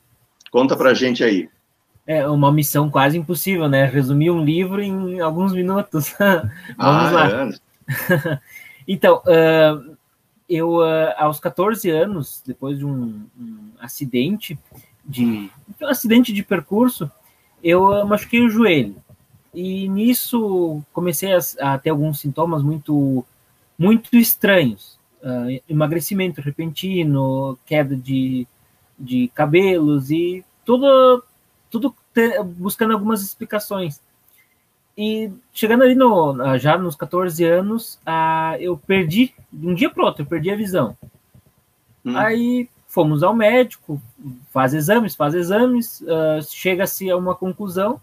Conta 0.51 0.75
para 0.75 0.93
gente 0.93 1.23
aí. 1.23 1.49
É 2.05 2.27
uma 2.27 2.51
missão 2.51 2.89
quase 2.89 3.17
impossível, 3.17 3.69
né? 3.69 3.85
Resumir 3.85 4.31
um 4.31 4.43
livro 4.43 4.81
em 4.81 5.19
alguns 5.19 5.53
minutos. 5.53 6.13
Vamos 6.77 7.07
ah, 7.07 7.11
lá. 7.11 7.49
É. 7.49 8.39
Então, 8.87 9.21
uh, 9.25 9.97
eu, 10.49 10.77
uh, 10.77 11.13
aos 11.17 11.39
14 11.39 11.89
anos, 11.89 12.41
depois 12.45 12.77
de 12.77 12.85
um, 12.85 13.25
um, 13.39 13.71
acidente, 13.79 14.57
de 15.05 15.49
um 15.81 15.87
acidente 15.87 16.33
de 16.33 16.43
percurso, 16.43 17.09
eu 17.63 17.85
uh, 17.85 18.07
machuquei 18.07 18.41
o 18.41 18.49
joelho. 18.49 18.95
E 19.53 19.87
nisso 19.89 20.81
comecei 20.93 21.33
a, 21.33 21.39
a 21.73 21.77
ter 21.77 21.89
alguns 21.89 22.19
sintomas 22.19 22.63
muito, 22.63 23.25
muito 23.77 24.15
estranhos. 24.15 24.97
emagrecimento 25.67 26.41
repentino, 26.41 27.57
queda 27.65 27.95
de, 27.95 28.47
de 28.97 29.27
cabelos 29.35 30.09
e 30.09 30.43
tudo, 30.65 31.23
tudo 31.69 31.95
te, 32.13 32.41
buscando 32.43 32.93
algumas 32.93 33.21
explicações. 33.21 33.99
E 34.97 35.31
chegando 35.53 35.83
ali 35.83 35.95
no, 35.95 36.57
já 36.57 36.77
nos 36.77 36.95
14 36.95 37.43
anos, 37.43 37.99
uh, 38.05 38.55
eu 38.59 38.77
perdi, 38.77 39.33
de 39.51 39.67
um 39.67 39.73
dia 39.73 39.89
para 39.89 40.03
outro, 40.03 40.23
eu 40.23 40.27
perdi 40.27 40.51
a 40.51 40.55
visão. 40.55 40.97
Hum. 42.05 42.17
Aí 42.17 42.69
fomos 42.87 43.23
ao 43.23 43.33
médico, 43.33 44.01
faz 44.51 44.73
exames, 44.73 45.15
faz 45.15 45.33
exames, 45.33 46.01
uh, 46.01 46.41
chega-se 46.49 47.09
a 47.09 47.15
uma 47.15 47.33
conclusão, 47.33 48.01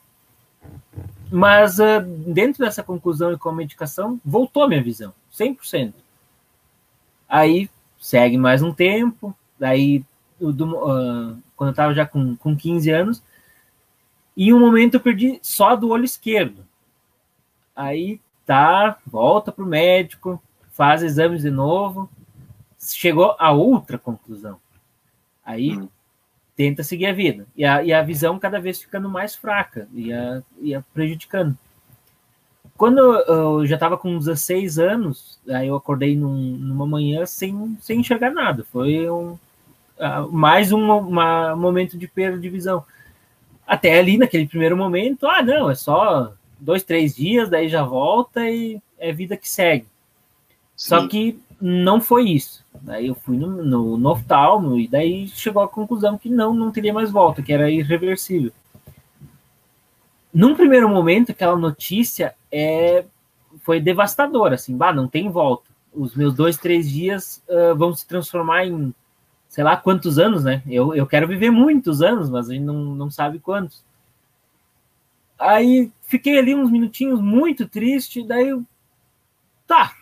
mas 1.30 1.78
uh, 1.78 2.00
dentro 2.26 2.64
dessa 2.64 2.82
conclusão 2.82 3.32
e 3.32 3.38
com 3.38 3.50
a 3.50 3.54
medicação, 3.54 4.18
voltou 4.24 4.62
a 4.62 4.68
minha 4.68 4.82
visão, 4.82 5.12
100%. 5.32 5.92
Aí 7.28 7.68
segue 8.00 8.38
mais 8.38 8.62
um 8.62 8.72
tempo, 8.72 9.36
daí 9.58 10.02
uh, 10.40 11.36
quando 11.54 11.68
eu 11.68 11.70
estava 11.70 11.92
já 11.92 12.06
com, 12.06 12.34
com 12.36 12.56
15 12.56 12.90
anos, 12.90 13.22
e 14.34 14.54
um 14.54 14.60
momento 14.60 14.94
eu 14.94 15.00
perdi 15.00 15.38
só 15.42 15.76
do 15.76 15.90
olho 15.90 16.04
esquerdo. 16.04 16.67
Aí 17.78 18.20
tá, 18.44 18.98
volta 19.06 19.52
para 19.52 19.62
o 19.62 19.68
médico, 19.68 20.42
faz 20.72 21.00
exames 21.00 21.42
de 21.42 21.50
novo, 21.50 22.10
chegou 22.76 23.36
a 23.38 23.52
outra 23.52 23.96
conclusão. 23.96 24.58
Aí 25.44 25.78
hum. 25.78 25.88
tenta 26.56 26.82
seguir 26.82 27.06
a 27.06 27.12
vida. 27.12 27.46
E 27.56 27.64
a, 27.64 27.84
e 27.84 27.92
a 27.92 28.02
visão 28.02 28.36
cada 28.36 28.60
vez 28.60 28.82
ficando 28.82 29.08
mais 29.08 29.36
fraca, 29.36 29.86
ia, 29.94 30.42
ia 30.60 30.84
prejudicando. 30.92 31.56
Quando 32.76 32.98
eu 32.98 33.64
já 33.64 33.76
estava 33.76 33.96
com 33.96 34.18
16 34.18 34.80
anos, 34.80 35.38
aí 35.48 35.68
eu 35.68 35.76
acordei 35.76 36.16
num, 36.16 36.34
numa 36.34 36.86
manhã 36.86 37.24
sem, 37.26 37.78
sem 37.80 38.00
enxergar 38.00 38.32
nada. 38.32 38.66
Foi 38.72 39.08
um, 39.08 39.38
uh, 39.98 40.32
mais 40.32 40.72
um 40.72 40.98
uma, 40.98 41.54
momento 41.54 41.96
de 41.96 42.08
perda 42.08 42.36
de 42.36 42.48
visão. 42.48 42.84
Até 43.64 43.96
ali, 43.96 44.18
naquele 44.18 44.48
primeiro 44.48 44.76
momento, 44.76 45.28
ah, 45.28 45.42
não, 45.42 45.70
é 45.70 45.76
só 45.76 46.34
dois, 46.60 46.82
três 46.82 47.14
dias, 47.16 47.48
daí 47.48 47.68
já 47.68 47.82
volta 47.82 48.48
e 48.48 48.80
é 48.98 49.12
vida 49.12 49.36
que 49.36 49.48
segue. 49.48 49.86
Sim. 50.76 50.88
Só 50.88 51.08
que 51.08 51.38
não 51.60 52.00
foi 52.00 52.30
isso. 52.30 52.64
Daí 52.80 53.08
eu 53.08 53.14
fui 53.14 53.36
no, 53.36 53.62
no, 53.64 53.96
no 53.96 54.10
oftalmo 54.10 54.78
e 54.78 54.86
daí 54.86 55.26
chegou 55.28 55.62
à 55.62 55.68
conclusão 55.68 56.16
que 56.16 56.28
não, 56.28 56.54
não 56.54 56.70
teria 56.70 56.92
mais 56.92 57.10
volta, 57.10 57.42
que 57.42 57.52
era 57.52 57.70
irreversível. 57.70 58.52
Num 60.32 60.54
primeiro 60.54 60.88
momento, 60.88 61.32
aquela 61.32 61.56
notícia 61.56 62.34
é, 62.52 63.04
foi 63.60 63.80
devastadora, 63.80 64.54
assim, 64.54 64.76
bah, 64.76 64.92
não 64.92 65.08
tem 65.08 65.30
volta. 65.30 65.68
Os 65.92 66.14
meus 66.14 66.34
dois, 66.34 66.56
três 66.56 66.88
dias 66.88 67.42
uh, 67.48 67.74
vão 67.74 67.94
se 67.94 68.06
transformar 68.06 68.66
em 68.66 68.94
sei 69.48 69.64
lá 69.64 69.76
quantos 69.76 70.18
anos, 70.18 70.44
né? 70.44 70.62
Eu, 70.66 70.94
eu 70.94 71.06
quero 71.06 71.26
viver 71.26 71.50
muitos 71.50 72.02
anos, 72.02 72.28
mas 72.28 72.48
a 72.48 72.52
gente 72.52 72.64
não, 72.64 72.94
não 72.94 73.10
sabe 73.10 73.38
quantos. 73.38 73.82
Aí 75.38 75.92
fiquei 76.02 76.38
ali 76.38 76.54
uns 76.54 76.70
minutinhos 76.70 77.20
muito 77.20 77.68
triste, 77.68 78.26
daí 78.26 78.48
eu, 78.48 78.64
tá. 79.66 79.92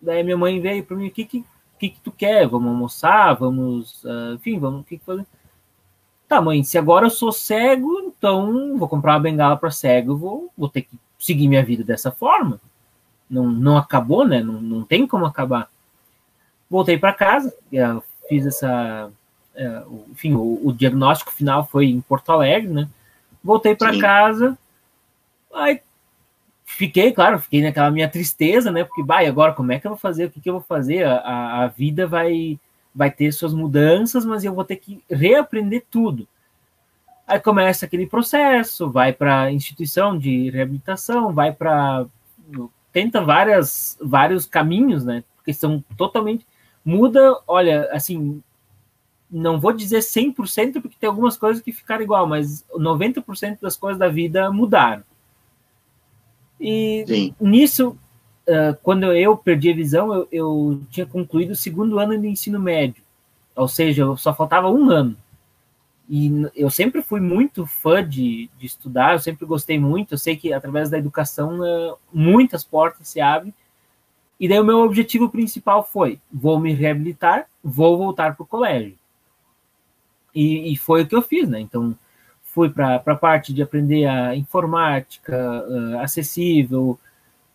Daí 0.00 0.22
minha 0.22 0.36
mãe 0.36 0.60
veio 0.60 0.84
para 0.84 0.96
mim, 0.96 1.08
o 1.08 1.10
que, 1.10 1.24
que, 1.24 1.44
que, 1.78 1.88
que 1.90 2.00
tu 2.00 2.12
quer? 2.12 2.46
Vamos 2.46 2.68
almoçar? 2.68 3.34
Vamos, 3.34 4.04
uh, 4.04 4.34
enfim, 4.34 4.58
vamos, 4.58 4.82
o 4.82 4.84
que, 4.84 4.98
que 4.98 5.04
fazer? 5.04 5.26
Tá, 6.28 6.40
mãe, 6.40 6.62
se 6.62 6.76
agora 6.76 7.06
eu 7.06 7.10
sou 7.10 7.32
cego, 7.32 8.00
então 8.00 8.76
vou 8.76 8.88
comprar 8.88 9.14
uma 9.14 9.20
bengala 9.20 9.56
para 9.56 9.70
cego, 9.70 10.16
vou, 10.16 10.52
vou 10.56 10.68
ter 10.68 10.82
que 10.82 10.98
seguir 11.18 11.48
minha 11.48 11.64
vida 11.64 11.82
dessa 11.82 12.12
forma. 12.12 12.60
Não, 13.28 13.46
não 13.48 13.76
acabou, 13.76 14.26
né? 14.26 14.42
Não, 14.42 14.60
não 14.60 14.84
tem 14.84 15.06
como 15.06 15.26
acabar. 15.26 15.70
Voltei 16.70 16.98
para 16.98 17.14
casa, 17.14 17.54
fiz 18.28 18.46
essa. 18.46 19.10
É, 19.54 19.82
enfim, 20.10 20.34
o, 20.34 20.60
o, 20.62 20.72
diagnóstico 20.72 21.32
final 21.32 21.66
foi 21.66 21.86
em 21.86 22.00
Porto 22.00 22.30
Alegre, 22.30 22.68
né? 22.68 22.88
Voltei 23.42 23.74
para 23.74 23.98
casa, 23.98 24.56
aí 25.58 25.80
fiquei, 26.64 27.12
claro, 27.12 27.38
fiquei 27.38 27.62
naquela 27.62 27.90
minha 27.90 28.08
tristeza, 28.08 28.70
né? 28.70 28.84
Porque, 28.84 29.02
vai, 29.02 29.26
agora 29.26 29.52
como 29.52 29.72
é 29.72 29.78
que 29.80 29.86
eu 29.86 29.92
vou 29.92 29.98
fazer? 29.98 30.26
O 30.26 30.30
que, 30.30 30.40
que 30.40 30.48
eu 30.48 30.54
vou 30.54 30.62
fazer? 30.62 31.04
A, 31.04 31.64
a 31.64 31.66
vida 31.66 32.06
vai, 32.06 32.58
vai 32.94 33.10
ter 33.10 33.32
suas 33.32 33.54
mudanças, 33.54 34.24
mas 34.24 34.44
eu 34.44 34.54
vou 34.54 34.64
ter 34.64 34.76
que 34.76 35.02
reaprender 35.10 35.84
tudo. 35.90 36.28
Aí 37.26 37.38
começa 37.38 37.84
aquele 37.84 38.06
processo, 38.06 38.90
vai 38.90 39.12
para 39.12 39.50
instituição 39.52 40.18
de 40.18 40.50
reabilitação, 40.50 41.32
vai 41.32 41.52
para 41.52 42.06
tenta 42.90 43.20
várias 43.20 43.98
vários 44.00 44.46
caminhos, 44.46 45.04
né? 45.04 45.22
Porque 45.36 45.52
são 45.52 45.84
totalmente 45.96 46.46
muda, 46.84 47.38
olha, 47.46 47.88
assim, 47.92 48.42
não 49.30 49.60
vou 49.60 49.72
dizer 49.72 49.98
100% 49.98 50.80
porque 50.80 50.96
tem 50.98 51.08
algumas 51.08 51.36
coisas 51.36 51.62
que 51.62 51.70
ficaram 51.70 52.02
igual, 52.02 52.26
mas 52.26 52.64
90% 52.74 53.60
das 53.60 53.76
coisas 53.76 53.98
da 53.98 54.08
vida 54.08 54.50
mudaram. 54.50 55.02
E 56.60 57.04
Sim. 57.06 57.34
nisso, 57.40 57.96
uh, 58.48 58.76
quando 58.82 59.12
eu 59.12 59.36
perdi 59.36 59.70
a 59.70 59.74
visão, 59.74 60.12
eu, 60.12 60.28
eu 60.30 60.80
tinha 60.90 61.06
concluído 61.06 61.52
o 61.52 61.56
segundo 61.56 61.98
ano 61.98 62.18
de 62.18 62.26
ensino 62.26 62.58
médio, 62.58 63.02
ou 63.54 63.68
seja, 63.68 64.04
só 64.16 64.34
faltava 64.34 64.70
um 64.70 64.90
ano. 64.90 65.16
E 66.08 66.30
eu 66.56 66.70
sempre 66.70 67.02
fui 67.02 67.20
muito 67.20 67.66
fã 67.66 68.06
de, 68.06 68.48
de 68.58 68.66
estudar, 68.66 69.12
eu 69.12 69.18
sempre 69.18 69.44
gostei 69.44 69.78
muito. 69.78 70.14
Eu 70.14 70.18
sei 70.18 70.36
que 70.36 70.52
através 70.52 70.88
da 70.88 70.96
educação 70.96 71.60
uh, 71.60 71.98
muitas 72.10 72.64
portas 72.64 73.08
se 73.08 73.20
abrem. 73.20 73.52
E 74.40 74.48
daí 74.48 74.58
o 74.58 74.64
meu 74.64 74.78
objetivo 74.78 75.28
principal 75.28 75.86
foi: 75.86 76.18
vou 76.32 76.58
me 76.58 76.72
reabilitar, 76.72 77.46
vou 77.62 77.98
voltar 77.98 78.34
para 78.34 78.42
o 78.42 78.46
colégio. 78.46 78.96
E, 80.34 80.72
e, 80.72 80.76
foi 80.76 81.02
o 81.02 81.06
que 81.06 81.14
eu 81.14 81.22
fiz, 81.22 81.48
né? 81.48 81.60
Então 81.60 81.96
fui 82.58 82.68
para 82.68 82.96
a 83.06 83.14
parte 83.14 83.54
de 83.54 83.62
aprender 83.62 84.04
a 84.06 84.34
informática 84.34 85.64
uh, 85.68 86.00
acessível, 86.00 86.98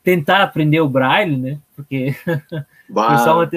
tentar 0.01 0.41
aprender 0.43 0.79
o 0.79 0.87
braille, 0.87 1.35
né? 1.35 1.59
Porque 1.75 2.15
foi, 2.87 3.17
só 3.17 3.35
uma, 3.35 3.49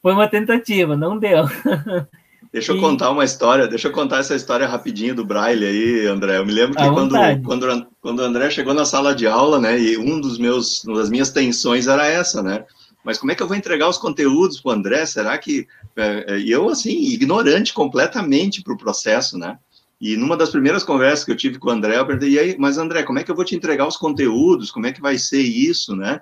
foi 0.00 0.12
uma 0.14 0.26
tentativa, 0.26 0.96
não 0.96 1.18
deu. 1.18 1.44
Deixa 2.50 2.72
eu 2.72 2.80
contar 2.80 3.10
uma 3.10 3.26
história, 3.26 3.68
deixa 3.68 3.88
eu 3.88 3.92
contar 3.92 4.20
essa 4.20 4.34
história 4.34 4.66
rapidinho 4.66 5.14
do 5.14 5.22
Braille 5.22 5.66
aí, 5.66 6.06
André. 6.06 6.38
Eu 6.38 6.46
me 6.46 6.52
lembro 6.52 6.74
que 6.78 6.90
quando, 6.90 7.14
quando, 7.44 7.86
quando 8.00 8.20
o 8.20 8.22
André 8.22 8.48
chegou 8.48 8.72
na 8.72 8.86
sala 8.86 9.14
de 9.14 9.26
aula, 9.26 9.60
né, 9.60 9.78
e 9.78 9.98
um 9.98 10.18
dos 10.18 10.38
meus, 10.38 10.82
uma 10.84 10.96
das 10.96 11.10
minhas 11.10 11.30
tensões 11.30 11.86
era 11.86 12.06
essa, 12.06 12.42
né? 12.42 12.64
Mas 13.04 13.18
como 13.18 13.30
é 13.30 13.34
que 13.34 13.42
eu 13.42 13.46
vou 13.46 13.54
entregar 13.54 13.86
os 13.86 13.98
conteúdos 13.98 14.62
para 14.62 14.70
o 14.70 14.72
André? 14.72 15.04
Será 15.04 15.36
que. 15.36 15.68
É, 15.94 16.24
é, 16.26 16.38
e 16.38 16.50
eu, 16.50 16.70
assim, 16.70 17.12
ignorante 17.12 17.74
completamente 17.74 18.62
para 18.62 18.72
o 18.72 18.78
processo, 18.78 19.36
né? 19.36 19.58
E 20.00 20.16
numa 20.16 20.36
das 20.36 20.50
primeiras 20.50 20.84
conversas 20.84 21.24
que 21.24 21.32
eu 21.32 21.36
tive 21.36 21.58
com 21.58 21.68
o 21.68 21.72
André, 21.72 21.98
eu 21.98 22.06
perguntei, 22.06 22.30
e 22.30 22.38
aí, 22.38 22.56
mas 22.58 22.78
André, 22.78 23.02
como 23.02 23.18
é 23.18 23.24
que 23.24 23.30
eu 23.30 23.34
vou 23.34 23.44
te 23.44 23.56
entregar 23.56 23.86
os 23.86 23.96
conteúdos? 23.96 24.70
Como 24.70 24.86
é 24.86 24.92
que 24.92 25.00
vai 25.00 25.18
ser 25.18 25.40
isso, 25.40 25.96
né? 25.96 26.20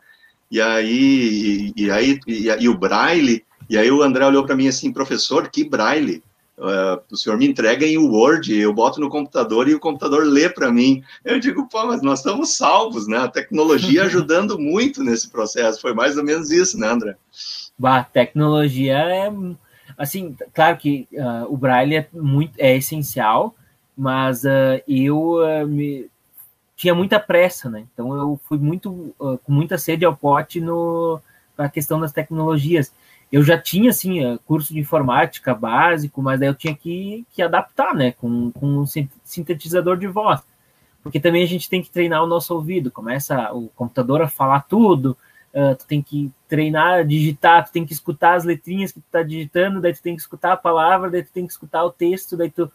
E 0.50 0.61
aí, 0.61 1.73
e, 1.76 1.85
e 1.85 1.90
aí, 1.90 2.18
e, 2.26 2.47
e 2.49 2.68
o 2.68 2.78
Braille, 2.78 3.45
e 3.68 3.76
aí 3.76 3.90
o 3.90 4.02
André 4.02 4.25
olhou 4.25 4.47
para 4.47 4.56
mim 4.56 4.68
assim, 4.68 4.92
professor, 4.92 5.50
que 5.50 5.68
braille. 5.68 6.23
Uh, 6.56 6.99
o 7.12 7.16
senhor 7.18 7.37
me 7.37 7.47
entrega 7.47 7.85
em 7.85 7.99
Word, 7.99 8.54
eu 8.54 8.73
boto 8.73 8.99
no 8.99 9.11
computador 9.11 9.68
e 9.68 9.75
o 9.75 9.80
computador 9.80 10.25
lê 10.25 10.49
para 10.49 10.73
mim. 10.73 11.02
Eu 11.23 11.38
digo, 11.38 11.68
pô, 11.68 11.85
mas 11.85 12.00
nós 12.00 12.21
estamos 12.21 12.56
salvos, 12.56 13.06
né? 13.06 13.18
A 13.18 13.28
tecnologia 13.28 14.04
ajudando 14.06 14.59
muito 14.59 15.04
nesse 15.04 15.28
processo. 15.28 15.83
Foi 15.83 15.92
mais 15.92 16.16
ou 16.16 16.25
menos 16.25 16.50
isso, 16.50 16.78
né, 16.78 16.88
André? 16.88 17.16
Bah, 17.78 18.02
tecnologia 18.04 18.97
é 18.97 19.30
assim, 19.99 20.35
claro 20.54 20.76
que 20.78 21.06
uh, 21.12 21.52
o 21.52 21.56
Braille 21.56 21.97
é 21.97 22.09
muito 22.12 22.54
é 22.59 22.76
essencial, 22.76 23.54
mas 23.97 24.45
uh, 24.45 24.83
eu 24.87 25.67
me, 25.67 26.09
tinha 26.76 26.95
muita 26.95 27.19
pressa, 27.19 27.71
né? 27.71 27.87
Então 27.93 28.15
eu 28.15 28.41
fui 28.45 28.59
muito 28.59 29.15
com 29.19 29.53
muita 29.53 29.79
sede 29.79 30.05
ao 30.05 30.17
pote 30.17 30.61
no 30.61 31.21
questão 31.73 31.99
das 31.99 32.12
tecnologias 32.12 32.93
eu 33.31 33.43
já 33.43 33.59
tinha, 33.59 33.91
assim, 33.91 34.38
curso 34.47 34.73
de 34.73 34.81
informática 34.81 35.55
básico, 35.55 36.23
mas 36.23 36.38
daí 36.38 36.49
eu 36.49 36.55
tinha 36.55 36.75
que, 36.75 37.26
que 37.33 37.43
adaptar, 37.43 37.95
né, 37.95 38.12
com, 38.12 38.53
com 38.53 38.67
um 38.67 38.87
sintetizador 39.25 39.97
de 39.97 40.07
voz. 40.07 40.41
Porque 41.03 41.21
também 41.21 41.43
a 41.43 41.47
gente 41.47 41.69
tem 41.69 41.83
que 41.83 41.91
treinar 41.91 42.23
o 42.23 42.26
nosso 42.26 42.55
ouvido, 42.55 42.91
começa 42.91 43.53
o 43.53 43.69
computador 43.71 44.23
a 44.23 44.29
falar 44.29 44.61
tudo, 44.61 45.17
uh, 45.53 45.75
tu 45.76 45.87
tem 45.87 46.03
que 46.03 46.31
treinar, 46.49 47.05
digitar, 47.05 47.65
tu 47.65 47.73
tem 47.73 47.85
que 47.85 47.93
escutar 47.93 48.35
as 48.35 48.45
letrinhas 48.45 48.93
que 48.93 49.00
tu 49.00 49.07
tá 49.11 49.23
digitando, 49.23 49.81
daí 49.81 49.93
tu 49.93 50.03
tem 50.03 50.15
que 50.15 50.23
escutar 50.23 50.53
a 50.53 50.57
palavra, 50.57 51.11
daí 51.11 51.23
tu 51.23 51.33
tem 51.33 51.47
que 51.47 51.53
escutar 51.53 51.85
o 51.85 51.91
texto, 51.91 52.37
daí 52.37 52.50
tu 52.50 52.71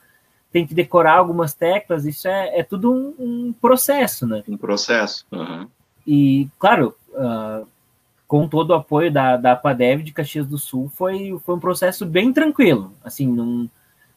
tem 0.51 0.67
que 0.67 0.73
decorar 0.73 1.17
algumas 1.17 1.53
teclas, 1.53 2.05
isso 2.05 2.27
é, 2.27 2.59
é 2.59 2.63
tudo 2.63 2.91
um, 2.91 3.15
um 3.19 3.53
processo, 3.53 4.27
né? 4.27 4.43
Um 4.47 4.57
processo. 4.57 5.25
Uhum. 5.31 5.67
E, 6.05 6.49
claro, 6.59 6.95
uh, 7.09 7.65
com 8.27 8.47
todo 8.47 8.71
o 8.71 8.75
apoio 8.75 9.11
da, 9.11 9.37
da 9.37 9.53
APADEV 9.53 10.03
de 10.03 10.11
Caxias 10.11 10.47
do 10.47 10.57
Sul, 10.57 10.91
foi, 10.95 11.37
foi 11.45 11.55
um 11.55 11.59
processo 11.59 12.05
bem 12.05 12.33
tranquilo. 12.33 12.93
Assim, 13.03 13.27
num, 13.27 13.69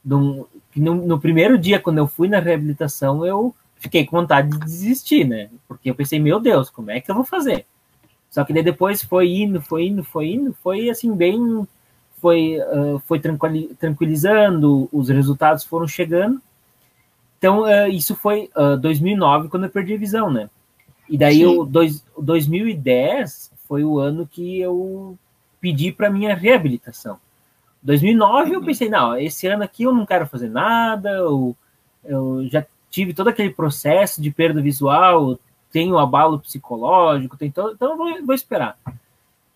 num, 0.05 0.45
no, 0.77 0.95
no 0.95 1.21
primeiro 1.21 1.59
dia, 1.59 1.81
quando 1.81 1.99
eu 1.99 2.07
fui 2.07 2.29
na 2.29 2.41
reabilitação, 2.41 3.25
eu 3.25 3.55
fiquei 3.77 4.05
com 4.05 4.17
vontade 4.17 4.51
de 4.51 4.59
desistir, 4.59 5.25
né? 5.25 5.51
Porque 5.69 5.91
eu 5.91 5.95
pensei, 5.95 6.19
meu 6.19 6.41
Deus, 6.41 6.71
como 6.71 6.91
é 6.91 7.01
que 7.01 7.11
eu 7.11 7.15
vou 7.15 7.25
fazer? 7.25 7.67
Só 8.31 8.45
que 8.45 8.53
depois 8.53 9.03
foi 9.03 9.29
indo, 9.29 9.61
foi 9.61 9.87
indo, 9.87 10.03
foi 10.03 10.27
indo, 10.29 10.53
foi 10.63 10.91
assim, 10.91 11.15
bem. 11.15 11.67
Foi, 12.25 12.57
uh, 12.59 12.99
foi 13.01 13.21
tranquilizando, 13.21 14.89
os 14.91 15.11
resultados 15.11 15.63
foram 15.63 15.87
chegando. 15.87 16.41
Então, 17.37 17.65
uh, 17.65 17.87
isso 17.91 18.17
foi 18.17 18.49
uh, 18.57 18.79
2009, 18.79 19.51
quando 19.51 19.65
eu 19.65 19.71
perdi 19.71 19.93
a 19.93 19.99
visão, 19.99 20.31
né? 20.31 20.49
E 21.07 21.19
daí 21.19 21.45
o, 21.45 21.67
dois, 21.67 22.03
o 22.17 22.23
2010 22.23 23.53
foi 23.69 23.85
o 23.85 23.99
ano 23.99 24.27
que 24.27 24.59
eu 24.59 25.19
pedi 25.61 25.93
para 25.93 26.09
minha 26.09 26.35
reabilitação. 26.35 27.19
2009 27.83 28.55
eu 28.55 28.61
uhum. 28.61 28.65
pensei, 28.65 28.89
não, 28.89 29.19
esse 29.19 29.47
ano 29.47 29.63
aqui 29.63 29.83
eu 29.83 29.93
não 29.93 30.07
quero 30.07 30.27
fazer 30.27 30.49
nada, 30.49 31.11
eu, 31.11 31.55
eu 32.07 32.49
já 32.49 32.65
tive 32.89 33.13
todo 33.13 33.29
aquele 33.29 33.51
processo 33.51 34.23
de 34.23 34.31
perda 34.31 34.63
visual, 34.63 35.39
tenho 35.71 35.99
abalo 35.99 36.41
psicológico, 36.41 37.37
tem 37.37 37.51
todo, 37.51 37.75
então 37.75 37.91
eu 37.91 37.97
vou, 37.99 38.25
vou 38.25 38.35
esperar. 38.35 38.79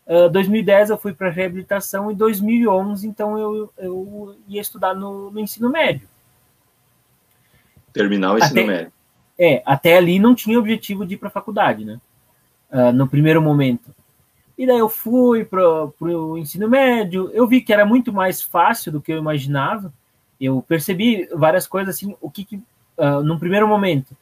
Uh, 0.08 0.30
2010 0.30 0.88
eu 0.88 0.96
fui 0.96 1.12
para 1.12 1.28
reabilitação 1.28 2.10
e 2.10 2.14
2011 2.14 3.06
então 3.06 3.38
eu, 3.38 3.70
eu 3.76 4.34
ia 4.48 4.60
estudar 4.60 4.94
no, 4.94 5.30
no 5.30 5.38
ensino 5.38 5.68
médio. 5.68 6.08
Terminar 7.92 8.32
o 8.32 8.38
ensino 8.38 8.60
até, 8.60 8.66
médio. 8.66 8.92
É, 9.38 9.62
até 9.66 9.98
ali 9.98 10.18
não 10.18 10.34
tinha 10.34 10.58
objetivo 10.58 11.04
de 11.04 11.14
ir 11.14 11.18
para 11.18 11.28
a 11.28 11.32
faculdade, 11.32 11.84
né? 11.84 12.00
Uh, 12.72 12.92
no 12.92 13.06
primeiro 13.06 13.42
momento. 13.42 13.94
E 14.56 14.66
daí 14.66 14.78
eu 14.78 14.88
fui 14.88 15.44
para 15.44 15.62
o 16.00 16.36
ensino 16.36 16.68
médio, 16.68 17.30
eu 17.32 17.46
vi 17.46 17.60
que 17.60 17.72
era 17.72 17.86
muito 17.86 18.12
mais 18.12 18.42
fácil 18.42 18.90
do 18.90 19.00
que 19.00 19.12
eu 19.12 19.18
imaginava. 19.18 19.92
Eu 20.40 20.62
percebi 20.62 21.28
várias 21.34 21.66
coisas 21.66 21.94
assim, 21.94 22.16
o 22.20 22.30
que, 22.30 22.44
que 22.44 22.56
uh, 22.96 23.22
num 23.22 23.38
primeiro 23.38 23.68
momento, 23.68 24.16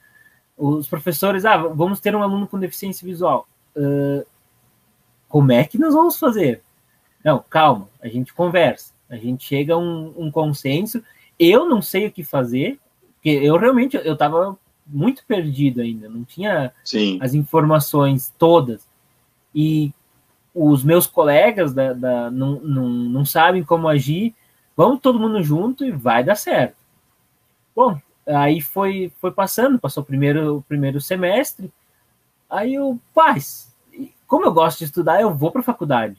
os 0.59 0.89
professores, 0.89 1.45
ah, 1.45 1.57
vamos 1.57 2.01
ter 2.01 2.15
um 2.15 2.23
aluno 2.23 2.47
com 2.47 2.59
deficiência 2.59 3.07
visual. 3.07 3.49
Uh, 3.75 4.27
como 5.29 5.53
é 5.53 5.65
que 5.65 5.79
nós 5.79 5.95
vamos 5.95 6.19
fazer? 6.19 6.63
Não, 7.25 7.45
calma, 7.49 7.89
a 8.01 8.09
gente 8.09 8.33
conversa, 8.33 8.93
a 9.09 9.17
gente 9.17 9.45
chega 9.45 9.75
a 9.75 9.79
um, 9.79 10.15
um 10.17 10.31
consenso. 10.31 11.03
Eu 11.39 11.69
não 11.69 11.83
sei 11.83 12.07
o 12.07 12.13
que 12.13 12.23
fazer, 12.23 12.79
porque 13.15 13.31
eu 13.31 13.57
realmente 13.57 13.97
eu 13.97 14.13
estava 14.13 14.57
muito 14.87 15.25
perdido 15.27 15.81
ainda, 15.81 16.09
não 16.09 16.25
tinha 16.25 16.73
Sim. 16.85 17.19
as 17.21 17.35
informações 17.35 18.33
todas. 18.39 18.89
E 19.55 19.93
os 20.55 20.85
meus 20.85 21.07
colegas 21.07 21.75
da, 21.75 21.93
da, 21.93 22.31
não, 22.31 22.61
não, 22.61 22.89
não 22.89 23.25
sabem 23.25 23.65
como 23.65 23.89
agir, 23.89 24.35
vamos 24.77 25.01
todo 25.01 25.19
mundo 25.19 25.43
junto 25.43 25.85
e 25.85 25.91
vai 25.91 26.23
dar 26.23 26.37
certo. 26.37 26.77
Bom, 27.75 28.01
aí 28.27 28.61
foi, 28.61 29.13
foi 29.21 29.31
passando, 29.31 29.79
passou 29.79 30.03
o 30.03 30.07
primeiro, 30.07 30.59
o 30.59 30.63
primeiro 30.63 31.01
semestre, 31.01 31.71
aí 32.49 32.75
eu, 32.75 32.99
paz, 33.13 33.66
como 34.27 34.45
eu 34.45 34.53
gosto 34.53 34.79
de 34.79 34.85
estudar, 34.85 35.21
eu 35.21 35.35
vou 35.35 35.51
para 35.51 35.61
a 35.61 35.65
faculdade. 35.65 36.17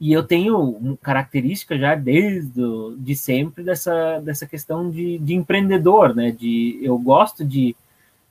E 0.00 0.12
eu 0.12 0.22
tenho 0.22 0.98
característica 1.02 1.78
já 1.78 1.94
desde 1.94 2.60
de 2.98 3.14
sempre 3.14 3.62
dessa, 3.62 4.20
dessa 4.20 4.46
questão 4.46 4.90
de, 4.90 5.18
de 5.18 5.34
empreendedor, 5.34 6.14
né? 6.14 6.30
De, 6.30 6.78
eu 6.82 6.98
gosto 6.98 7.44
de, 7.44 7.74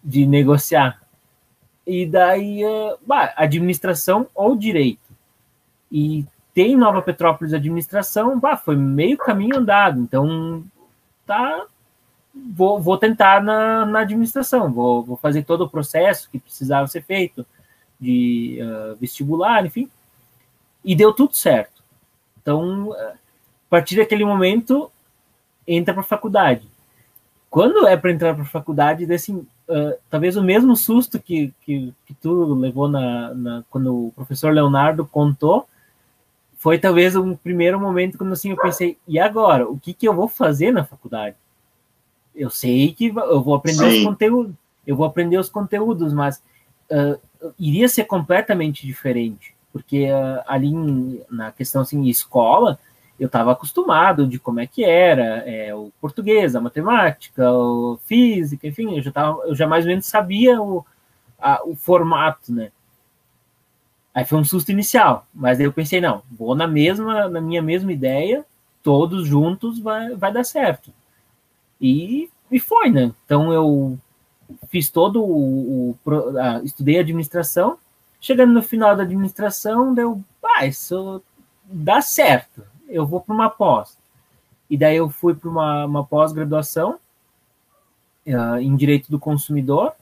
de 0.03 0.25
negociar. 0.25 1.01
E 1.85 2.05
daí, 2.05 2.63
uh, 2.63 2.97
bah, 3.05 3.33
administração 3.35 4.27
ou 4.35 4.55
direito. 4.55 5.01
E 5.91 6.25
tem 6.53 6.77
Nova 6.77 7.01
Petrópolis 7.01 7.53
administração, 7.53 8.39
bah, 8.39 8.57
foi 8.57 8.75
meio 8.75 9.17
caminho 9.17 9.57
andado. 9.57 9.99
Então, 9.99 10.63
tá, 11.25 11.65
vou, 12.33 12.79
vou 12.79 12.97
tentar 12.97 13.43
na, 13.43 13.85
na 13.85 13.99
administração, 13.99 14.71
vou, 14.71 15.03
vou 15.03 15.17
fazer 15.17 15.43
todo 15.43 15.61
o 15.61 15.69
processo 15.69 16.29
que 16.29 16.39
precisava 16.39 16.87
ser 16.87 17.03
feito 17.03 17.45
de 18.03 18.59
uh, 18.61 18.95
vestibular, 18.97 19.65
enfim. 19.65 19.89
E 20.83 20.95
deu 20.95 21.13
tudo 21.13 21.35
certo. 21.35 21.81
Então, 22.41 22.93
a 22.93 23.13
partir 23.69 23.95
daquele 23.95 24.25
momento, 24.25 24.91
entra 25.67 25.93
para 25.93 26.01
a 26.01 26.05
faculdade. 26.05 26.67
Quando 27.49 27.87
é 27.87 27.95
para 27.95 28.11
entrar 28.11 28.33
para 28.33 28.43
a 28.43 28.47
faculdade, 28.47 29.11
assim, 29.13 29.37
uh, 29.69 29.95
talvez 30.09 30.35
o 30.35 30.43
mesmo 30.43 30.75
susto 30.75 31.19
que, 31.19 31.53
que, 31.61 31.93
que 32.05 32.13
tu 32.15 32.53
levou 32.55 32.87
na, 32.87 33.33
na, 33.33 33.63
quando 33.69 34.07
o 34.07 34.11
professor 34.11 34.51
Leonardo 34.51 35.05
contou, 35.05 35.67
foi 36.57 36.79
talvez 36.79 37.15
um 37.15 37.35
primeiro 37.35 37.79
momento 37.79 38.17
quando 38.17 38.33
assim 38.33 38.51
eu 38.51 38.57
pensei, 38.57 38.97
e 39.07 39.19
agora? 39.19 39.69
O 39.69 39.77
que, 39.77 39.93
que 39.93 40.07
eu 40.07 40.13
vou 40.13 40.27
fazer 40.27 40.71
na 40.71 40.83
faculdade? 40.83 41.35
Eu 42.35 42.49
sei 42.49 42.93
que 42.93 43.07
eu 43.07 43.43
vou 43.43 43.53
aprender 43.53 43.91
Sim. 43.91 43.99
os 43.99 44.03
conteúdos, 44.05 44.55
eu 44.87 44.95
vou 44.95 45.05
aprender 45.05 45.37
os 45.37 45.49
conteúdos, 45.49 46.13
mas 46.13 46.41
uh, 46.89 47.19
iria 47.59 47.87
ser 47.87 48.05
completamente 48.05 48.85
diferente, 48.85 49.55
porque 49.71 50.05
uh, 50.11 50.43
ali 50.47 50.67
em, 50.67 51.21
na 51.29 51.51
questão 51.51 51.81
assim, 51.81 52.03
escola, 52.05 52.79
eu 53.19 53.27
estava 53.27 53.51
acostumado 53.51 54.27
de 54.27 54.39
como 54.39 54.59
é 54.59 54.67
que 54.67 54.83
era 54.83 55.43
é, 55.47 55.73
o 55.73 55.91
português, 56.01 56.55
a 56.55 56.61
matemática, 56.61 57.47
a 57.47 57.97
física, 58.05 58.67
enfim, 58.67 58.95
eu 58.95 59.01
já, 59.01 59.11
tava, 59.11 59.43
eu 59.45 59.55
já 59.55 59.67
mais 59.67 59.85
ou 59.85 59.89
menos 59.89 60.05
sabia 60.05 60.61
o, 60.61 60.85
a, 61.39 61.63
o 61.65 61.75
formato, 61.75 62.51
né? 62.51 62.71
Aí 64.13 64.25
foi 64.25 64.37
um 64.37 64.43
susto 64.43 64.71
inicial, 64.71 65.25
mas 65.33 65.59
aí 65.59 65.65
eu 65.65 65.73
pensei, 65.73 65.99
não, 65.99 66.21
vou 66.31 66.53
na 66.53 66.67
mesma, 66.67 67.27
na 67.27 67.41
minha 67.41 67.61
mesma 67.61 67.91
ideia, 67.91 68.45
todos 68.83 69.27
juntos 69.27 69.79
vai, 69.79 70.15
vai 70.15 70.31
dar 70.31 70.43
certo. 70.43 70.93
E, 71.81 72.29
e 72.51 72.59
foi, 72.59 72.89
né? 72.91 73.11
Então 73.25 73.51
eu 73.51 73.97
fiz 74.69 74.89
todo 74.89 75.23
o, 75.23 75.91
o 75.91 75.97
estudei 76.63 76.99
administração, 76.99 77.77
chegando 78.19 78.53
no 78.53 78.63
final 78.63 78.95
da 78.95 79.03
administração, 79.03 79.93
deu, 79.93 80.23
ah, 80.43 80.65
isso 80.65 81.21
dá 81.65 82.01
certo 82.01 82.63
eu 82.93 83.07
vou 83.07 83.19
para 83.19 83.33
uma 83.33 83.49
pós. 83.49 83.97
E 84.69 84.77
daí 84.77 84.97
eu 84.97 85.09
fui 85.09 85.33
para 85.33 85.49
uma, 85.49 85.85
uma 85.85 86.05
pós-graduação 86.05 86.99
uh, 88.27 88.57
em 88.57 88.75
Direito 88.75 89.09
do 89.09 89.19
Consumidor. 89.19 89.93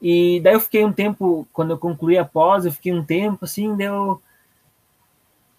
E 0.00 0.40
daí 0.40 0.54
eu 0.54 0.60
fiquei 0.60 0.84
um 0.84 0.92
tempo, 0.92 1.46
quando 1.52 1.72
eu 1.72 1.78
concluí 1.78 2.16
a 2.16 2.24
pós, 2.24 2.64
eu 2.64 2.72
fiquei 2.72 2.92
um 2.92 3.04
tempo 3.04 3.44
assim, 3.44 3.74
deu. 3.74 4.22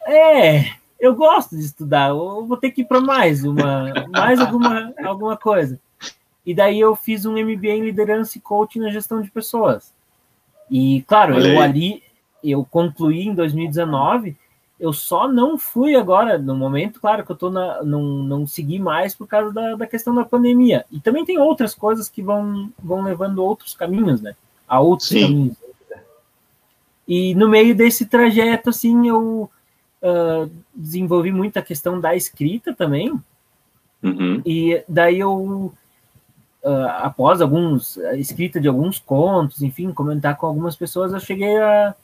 É, 0.05 0.71
eu 0.97 1.13
gosto 1.13 1.57
de 1.57 1.65
estudar, 1.65 2.09
eu 2.09 2.45
vou 2.45 2.55
ter 2.55 2.71
que 2.71 2.81
ir 2.81 2.85
para 2.85 3.01
mais 3.01 3.43
uma, 3.43 3.93
mais 4.09 4.39
alguma, 4.39 4.93
alguma 5.03 5.37
coisa. 5.37 5.79
E 6.49 6.53
daí 6.55 6.79
eu 6.79 6.95
fiz 6.95 7.25
um 7.25 7.33
MBA 7.33 7.69
em 7.69 7.83
liderança 7.83 8.37
e 8.37 8.41
coaching 8.41 8.79
na 8.79 8.89
gestão 8.89 9.21
de 9.21 9.29
pessoas. 9.29 9.93
E 10.71 11.03
claro, 11.07 11.39
eu 11.39 11.61
ali 11.61 12.01
eu 12.43 12.65
concluí 12.65 13.27
em 13.27 13.35
2019 13.35 14.35
eu 14.79 14.93
só 14.93 15.27
não 15.27 15.57
fui 15.57 15.95
agora, 15.95 16.37
no 16.37 16.55
momento, 16.55 17.01
claro 17.01 17.25
que 17.25 17.31
eu 17.31 17.35
tô 17.35 17.49
na, 17.49 17.83
não, 17.83 18.01
não 18.01 18.47
segui 18.47 18.79
mais 18.79 19.13
por 19.13 19.27
causa 19.27 19.51
da, 19.53 19.75
da 19.75 19.85
questão 19.85 20.15
da 20.15 20.23
pandemia. 20.23 20.85
E 20.89 21.01
também 21.01 21.25
tem 21.25 21.37
outras 21.37 21.75
coisas 21.75 22.07
que 22.07 22.21
vão, 22.21 22.71
vão 22.81 23.03
levando 23.03 23.43
outros 23.43 23.75
caminhos, 23.75 24.21
né? 24.21 24.35
A 24.65 24.79
outros 24.79 25.09
Sim. 25.09 25.21
caminhos. 25.21 25.57
E 27.05 27.35
no 27.35 27.49
meio 27.49 27.75
desse 27.75 28.05
trajeto, 28.05 28.69
assim, 28.69 29.09
eu 29.09 29.51
uh, 30.01 30.49
desenvolvi 30.73 31.31
muito 31.31 31.59
a 31.59 31.61
questão 31.61 31.99
da 31.99 32.15
escrita 32.15 32.73
também. 32.73 33.11
Uhum. 34.01 34.41
E 34.45 34.81
daí 34.87 35.19
eu, 35.19 35.73
uh, 36.63 36.87
após 36.99 37.41
alguns, 37.41 37.97
a 37.97 38.15
escrita 38.15 38.59
de 38.59 38.67
alguns 38.67 38.99
contos, 38.99 39.61
enfim, 39.61 39.91
comentar 39.91 40.37
com 40.37 40.45
algumas 40.45 40.75
pessoas, 40.75 41.13
eu 41.13 41.19
cheguei 41.19 41.57
a 41.57 41.95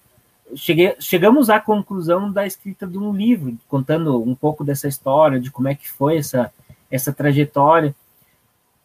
cheguei, 0.54 0.96
chegamos 1.00 1.50
à 1.50 1.60
conclusão 1.60 2.32
da 2.32 2.46
escrita 2.46 2.86
de 2.86 2.98
um 2.98 3.14
livro, 3.14 3.58
contando 3.68 4.22
um 4.22 4.36
pouco 4.36 4.64
dessa 4.64 4.88
história, 4.88 5.40
de 5.40 5.50
como 5.50 5.68
é 5.68 5.76
que 5.76 5.90
foi 5.90 6.18
essa, 6.18 6.54
essa 6.92 7.14
trajetória, 7.14 7.96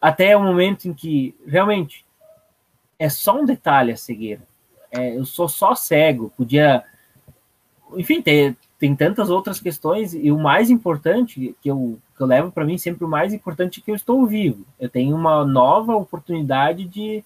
até 0.00 0.36
o 0.36 0.42
momento 0.42 0.86
em 0.86 0.94
que, 0.94 1.34
realmente, 1.46 2.06
é 2.98 3.08
só 3.08 3.40
um 3.40 3.44
detalhe 3.44 3.92
a 3.92 3.96
cegueira. 3.96 4.42
É, 4.90 5.16
eu 5.16 5.24
sou 5.24 5.48
só 5.48 5.74
cego, 5.74 6.32
podia... 6.36 6.82
Enfim, 7.94 8.22
tem, 8.22 8.56
tem 8.80 8.96
tantas 8.96 9.28
outras 9.28 9.60
questões, 9.60 10.14
e 10.14 10.32
o 10.32 10.38
mais 10.38 10.70
importante, 10.70 11.54
que 11.60 11.70
eu, 11.70 11.98
que 12.16 12.22
eu 12.22 12.26
levo 12.26 12.50
para 12.50 12.64
mim 12.64 12.78
sempre 12.78 13.04
o 13.04 13.08
mais 13.08 13.34
importante 13.34 13.78
é 13.78 13.84
que 13.84 13.90
eu 13.90 13.94
estou 13.94 14.26
vivo. 14.26 14.64
Eu 14.80 14.88
tenho 14.88 15.14
uma 15.14 15.44
nova 15.44 15.94
oportunidade 15.94 16.86
de, 16.86 17.22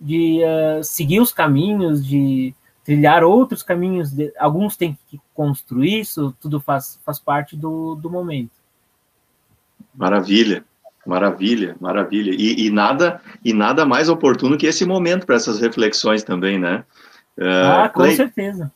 de 0.00 0.40
uh, 0.42 0.82
seguir 0.82 1.20
os 1.20 1.32
caminhos, 1.32 2.04
de 2.04 2.52
trilhar 2.84 3.22
outros 3.22 3.62
caminhos, 3.62 4.10
de, 4.10 4.32
alguns 4.36 4.76
têm 4.76 4.98
que 5.06 5.20
construir, 5.32 6.00
isso 6.00 6.34
tudo 6.40 6.58
faz, 6.58 6.98
faz 7.06 7.20
parte 7.20 7.56
do, 7.56 7.94
do 7.94 8.10
momento. 8.10 8.50
Maravilha, 9.94 10.64
maravilha, 11.06 11.76
maravilha. 11.80 12.34
E, 12.36 12.66
e, 12.66 12.70
nada 12.70 13.20
e 13.44 13.52
nada 13.52 13.86
mais 13.86 14.08
oportuno 14.08 14.58
que 14.58 14.66
esse 14.66 14.84
momento 14.84 15.24
para 15.24 15.36
essas 15.36 15.60
reflexões 15.60 16.24
também, 16.24 16.58
né? 16.58 16.84
Uh, 17.38 17.84
ah, 17.84 17.88
com 17.88 18.00
Cleito, 18.00 18.16
certeza. 18.16 18.72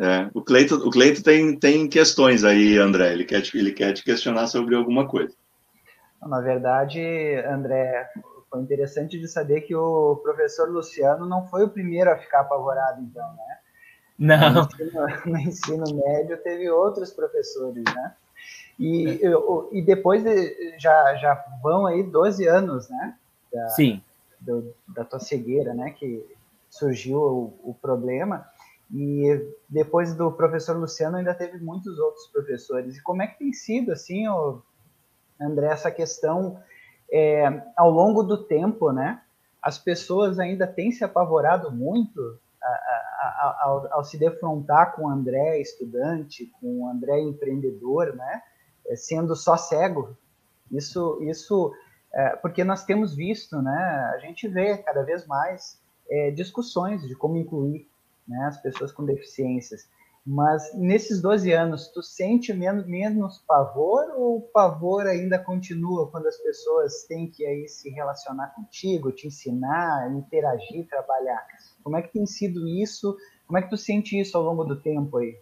É, 0.00 0.30
o 0.32 0.40
Cleito, 0.40 0.76
o 0.76 0.90
Cleito 0.90 1.22
tem, 1.22 1.54
tem 1.58 1.86
questões 1.86 2.42
aí, 2.42 2.78
André. 2.78 3.12
Ele 3.12 3.24
quer, 3.24 3.42
te, 3.42 3.58
ele 3.58 3.70
quer 3.70 3.92
te 3.92 4.02
questionar 4.02 4.46
sobre 4.46 4.74
alguma 4.74 5.06
coisa. 5.06 5.34
Na 6.22 6.40
verdade, 6.40 6.98
André, 7.46 8.08
foi 8.48 8.60
interessante 8.62 9.18
de 9.18 9.28
saber 9.28 9.60
que 9.60 9.76
o 9.76 10.16
professor 10.22 10.70
Luciano 10.70 11.26
não 11.26 11.46
foi 11.48 11.64
o 11.64 11.68
primeiro 11.68 12.10
a 12.10 12.16
ficar 12.16 12.40
apavorado, 12.40 13.02
então, 13.02 13.30
né? 13.34 13.58
Não. 14.18 14.54
No 14.54 14.60
ensino, 14.60 15.06
no 15.26 15.38
ensino 15.38 15.84
médio 15.94 16.36
teve 16.38 16.70
outros 16.70 17.10
professores, 17.10 17.84
né? 17.84 18.14
E, 18.78 19.20
e 19.72 19.82
depois 19.82 20.24
já, 20.78 21.14
já 21.16 21.44
vão 21.62 21.86
aí 21.86 22.02
12 22.02 22.46
anos, 22.46 22.88
né? 22.88 23.14
Da, 23.52 23.68
Sim. 23.68 24.02
Do, 24.40 24.74
da 24.88 25.04
tua 25.04 25.20
cegueira, 25.20 25.74
né? 25.74 25.90
Que 25.90 26.24
surgiu 26.70 27.18
o, 27.18 27.70
o 27.70 27.74
problema. 27.74 28.49
E 28.92 29.54
depois 29.68 30.14
do 30.14 30.32
professor 30.32 30.76
Luciano 30.76 31.16
ainda 31.16 31.34
teve 31.34 31.58
muitos 31.58 31.98
outros 31.98 32.26
professores. 32.26 32.96
E 32.96 33.02
como 33.02 33.22
é 33.22 33.26
que 33.26 33.38
tem 33.38 33.52
sido 33.52 33.92
assim, 33.92 34.24
André, 35.40 35.68
essa 35.68 35.90
questão 35.90 36.60
é, 37.12 37.62
ao 37.76 37.90
longo 37.90 38.22
do 38.22 38.44
tempo, 38.44 38.92
né? 38.92 39.22
As 39.62 39.78
pessoas 39.78 40.38
ainda 40.38 40.66
têm 40.66 40.90
se 40.90 41.04
apavorado 41.04 41.70
muito 41.70 42.38
ao, 43.60 43.92
ao, 43.92 44.04
se 44.04 44.18
defrontar 44.18 44.94
com 44.94 45.04
o 45.04 45.08
André 45.08 45.60
estudante, 45.60 46.50
com 46.60 46.82
o 46.82 46.88
André 46.88 47.20
empreendedor, 47.20 48.14
né? 48.14 48.42
É, 48.86 48.96
sendo 48.96 49.34
só 49.36 49.56
cego. 49.56 50.16
Isso, 50.70 51.18
isso, 51.22 51.72
é, 52.12 52.36
porque 52.36 52.64
nós 52.64 52.84
temos 52.84 53.14
visto, 53.14 53.60
né? 53.60 54.12
A 54.14 54.18
gente 54.18 54.46
vê 54.48 54.78
cada 54.78 55.02
vez 55.02 55.26
mais 55.26 55.80
é, 56.08 56.30
discussões 56.30 57.06
de 57.06 57.14
como 57.14 57.36
incluir 57.36 57.89
né, 58.30 58.46
as 58.46 58.62
pessoas 58.62 58.92
com 58.92 59.04
deficiências. 59.04 59.88
Mas 60.24 60.74
nesses 60.74 61.20
12 61.20 61.50
anos, 61.50 61.88
tu 61.88 62.02
sente 62.02 62.52
menos, 62.52 62.86
menos 62.86 63.38
pavor 63.38 64.04
ou 64.16 64.36
o 64.36 64.40
pavor 64.42 65.06
ainda 65.06 65.38
continua 65.38 66.08
quando 66.08 66.26
as 66.26 66.36
pessoas 66.36 67.04
têm 67.04 67.26
que 67.26 67.44
aí 67.44 67.66
se 67.66 67.90
relacionar 67.90 68.54
contigo, 68.54 69.10
te 69.10 69.26
ensinar, 69.26 70.12
interagir, 70.12 70.86
trabalhar? 70.88 71.44
Como 71.82 71.96
é 71.96 72.02
que 72.02 72.12
tem 72.12 72.26
sido 72.26 72.68
isso? 72.68 73.16
Como 73.46 73.58
é 73.58 73.62
que 73.62 73.70
tu 73.70 73.76
sente 73.76 74.18
isso 74.18 74.36
ao 74.36 74.44
longo 74.44 74.62
do 74.62 74.76
tempo 74.76 75.18
aí? 75.18 75.36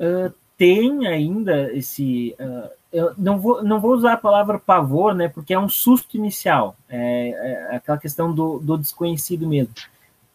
Uh, 0.00 0.32
tem 0.56 1.06
ainda 1.06 1.70
esse. 1.72 2.34
Uh, 2.38 2.70
eu 2.92 3.12
não 3.18 3.40
vou, 3.40 3.62
não 3.62 3.80
vou 3.80 3.92
usar 3.92 4.12
a 4.12 4.18
palavra 4.18 4.58
pavor, 4.58 5.14
né? 5.14 5.28
Porque 5.28 5.52
é 5.52 5.58
um 5.58 5.68
susto 5.68 6.16
inicial. 6.16 6.76
É, 6.88 7.30
é 7.72 7.76
aquela 7.76 7.98
questão 7.98 8.32
do, 8.32 8.60
do 8.60 8.78
desconhecido 8.78 9.46
mesmo 9.48 9.74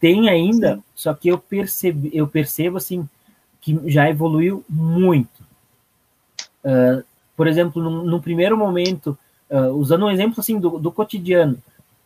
tem 0.02 0.28
ainda, 0.28 0.76
Sim. 0.76 0.84
só 0.96 1.14
que 1.14 1.30
eu 1.30 1.38
percebo, 1.38 2.10
eu 2.12 2.28
percebo 2.28 2.78
assim 2.78 3.08
que 3.62 3.80
já 3.86 4.10
evoluiu 4.10 4.66
muito. 4.68 5.42
Uh, 6.66 7.04
por 7.38 7.48
exemplo, 7.48 7.82
no 7.82 8.20
primeiro 8.20 8.58
momento, 8.58 9.18
uh, 9.50 9.70
usando 9.76 10.06
um 10.06 10.10
exemplo 10.10 10.40
assim 10.40 10.60
do, 10.60 10.80
do 10.80 10.92
cotidiano, 10.92 11.58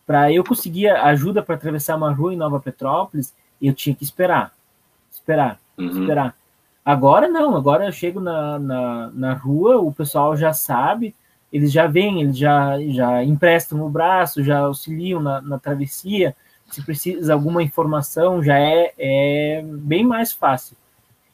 para 0.06 0.32
eu 0.32 0.44
conseguir 0.44 0.90
ajuda 0.90 1.42
para 1.42 1.56
atravessar 1.56 1.96
uma 1.96 2.14
rua 2.14 2.34
em 2.34 2.38
Nova 2.38 2.60
Petrópolis, 2.60 3.34
eu 3.62 3.74
tinha 3.74 3.96
que 3.96 4.04
esperar, 4.04 4.54
esperar, 5.10 5.58
uhum. 5.78 6.02
esperar. 6.02 6.36
Agora 6.84 7.28
não, 7.30 7.56
agora 7.56 7.86
eu 7.86 7.92
chego 7.92 8.20
na, 8.20 8.60
na, 8.60 9.10
na, 9.12 9.34
rua, 9.34 9.78
o 9.78 9.92
pessoal 9.92 10.36
já 10.38 10.54
sabe, 10.54 11.16
eles 11.52 11.72
já 11.72 11.88
vêm, 11.88 12.22
eles 12.22 12.38
já, 12.38 12.78
já 12.90 13.24
emprestam 13.24 13.82
o 13.82 13.90
braço, 13.90 14.44
já 14.44 14.60
auxiliam 14.60 15.20
na, 15.20 15.42
na 15.42 15.58
travessia, 15.58 16.36
se 16.70 16.82
precisa 16.82 17.34
alguma 17.34 17.62
informação, 17.64 18.44
já 18.44 18.58
é, 18.58 18.94
é 18.98 19.64
bem 19.64 20.04
mais 20.04 20.34
fácil. 20.34 20.76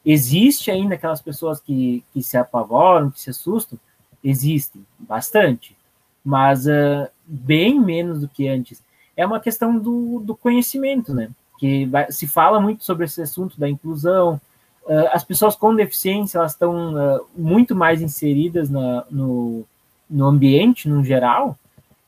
Existe 0.06 0.72
ainda 0.72 0.96
aquelas 0.96 1.22
pessoas 1.22 1.60
que, 1.60 2.04
que 2.12 2.24
se 2.24 2.38
apavoram, 2.38 3.12
que 3.12 3.22
se 3.22 3.30
assustam? 3.30 3.80
Existem, 4.24 4.86
bastante, 5.00 5.76
mas 6.24 6.66
uh, 6.66 7.08
bem 7.26 7.80
menos 7.80 8.22
do 8.22 8.28
que 8.28 8.48
antes. 8.48 8.84
É 9.16 9.26
uma 9.26 9.40
questão 9.40 9.78
do, 9.78 10.20
do 10.20 10.36
conhecimento, 10.36 11.14
né? 11.14 11.30
Que 11.60 11.86
vai, 11.86 12.12
se 12.12 12.28
fala 12.28 12.60
muito 12.60 12.84
sobre 12.84 13.06
esse 13.06 13.22
assunto 13.22 13.60
da 13.60 13.70
inclusão. 13.70 14.42
Uh, 14.86 15.08
as 15.12 15.24
pessoas 15.24 15.56
com 15.56 15.76
deficiência 15.76 16.40
elas 16.40 16.54
estão 16.54 16.96
uh, 16.96 17.26
muito 17.36 17.76
mais 17.76 18.02
inseridas 18.02 18.70
na, 18.70 19.06
no, 19.10 19.64
no 20.10 20.26
ambiente, 20.26 20.90
no 20.90 21.04
geral. 21.04 21.58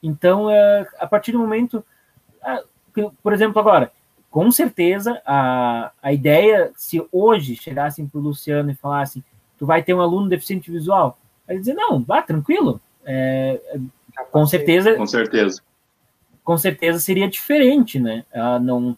Então, 0.01 0.47
a 0.99 1.07
partir 1.07 1.31
do 1.31 1.39
momento 1.39 1.81
por 3.21 3.33
exemplo, 3.33 3.59
agora, 3.59 3.91
com 4.29 4.51
certeza, 4.51 5.21
a, 5.25 5.91
a 6.01 6.11
ideia, 6.11 6.71
se 6.75 7.03
hoje 7.11 7.55
chegassem 7.55 8.07
para 8.07 8.19
o 8.19 8.23
Luciano 8.23 8.71
e 8.71 8.75
falassem, 8.75 9.23
tu 9.57 9.65
vai 9.65 9.83
ter 9.83 9.93
um 9.93 10.01
aluno 10.01 10.27
deficiente 10.27 10.71
visual, 10.71 11.17
ele 11.47 11.59
dizer, 11.59 11.73
não, 11.73 12.01
vá, 12.01 12.21
tranquilo. 12.21 12.81
É, 13.05 13.59
com 14.31 14.45
certeza. 14.45 14.95
Com 14.95 15.07
certeza. 15.07 15.61
Com 16.43 16.57
certeza 16.57 16.99
seria 16.99 17.29
diferente, 17.29 17.99
né? 17.99 18.25
Ah, 18.33 18.59
não, 18.59 18.97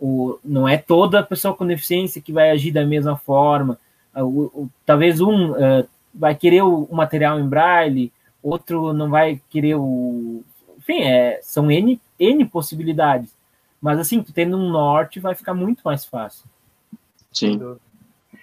o, 0.00 0.38
não 0.44 0.68
é 0.68 0.76
toda 0.78 1.22
pessoa 1.22 1.54
com 1.54 1.66
deficiência 1.66 2.22
que 2.22 2.32
vai 2.32 2.50
agir 2.50 2.72
da 2.72 2.84
mesma 2.84 3.16
forma. 3.16 3.78
Ah, 4.14 4.24
o, 4.24 4.44
o, 4.46 4.70
talvez 4.84 5.20
um 5.20 5.52
uh, 5.52 5.86
vai 6.14 6.34
querer 6.34 6.62
o, 6.62 6.84
o, 6.84 6.94
material 6.94 7.38
em 7.38 7.48
braille, 7.48 8.12
outro 8.42 8.92
não 8.92 9.10
vai 9.10 9.40
querer 9.50 9.74
o. 9.74 10.42
Enfim, 10.78 11.02
é, 11.02 11.40
são 11.42 11.70
N, 11.70 12.00
N 12.18 12.44
possibilidades. 12.46 13.34
Mas 13.86 14.00
assim, 14.00 14.20
tu 14.20 14.32
tendo 14.32 14.56
um 14.56 14.68
norte 14.68 15.20
vai 15.20 15.36
ficar 15.36 15.54
muito 15.54 15.80
mais 15.84 16.04
fácil. 16.04 16.44
Sim, 17.32 17.78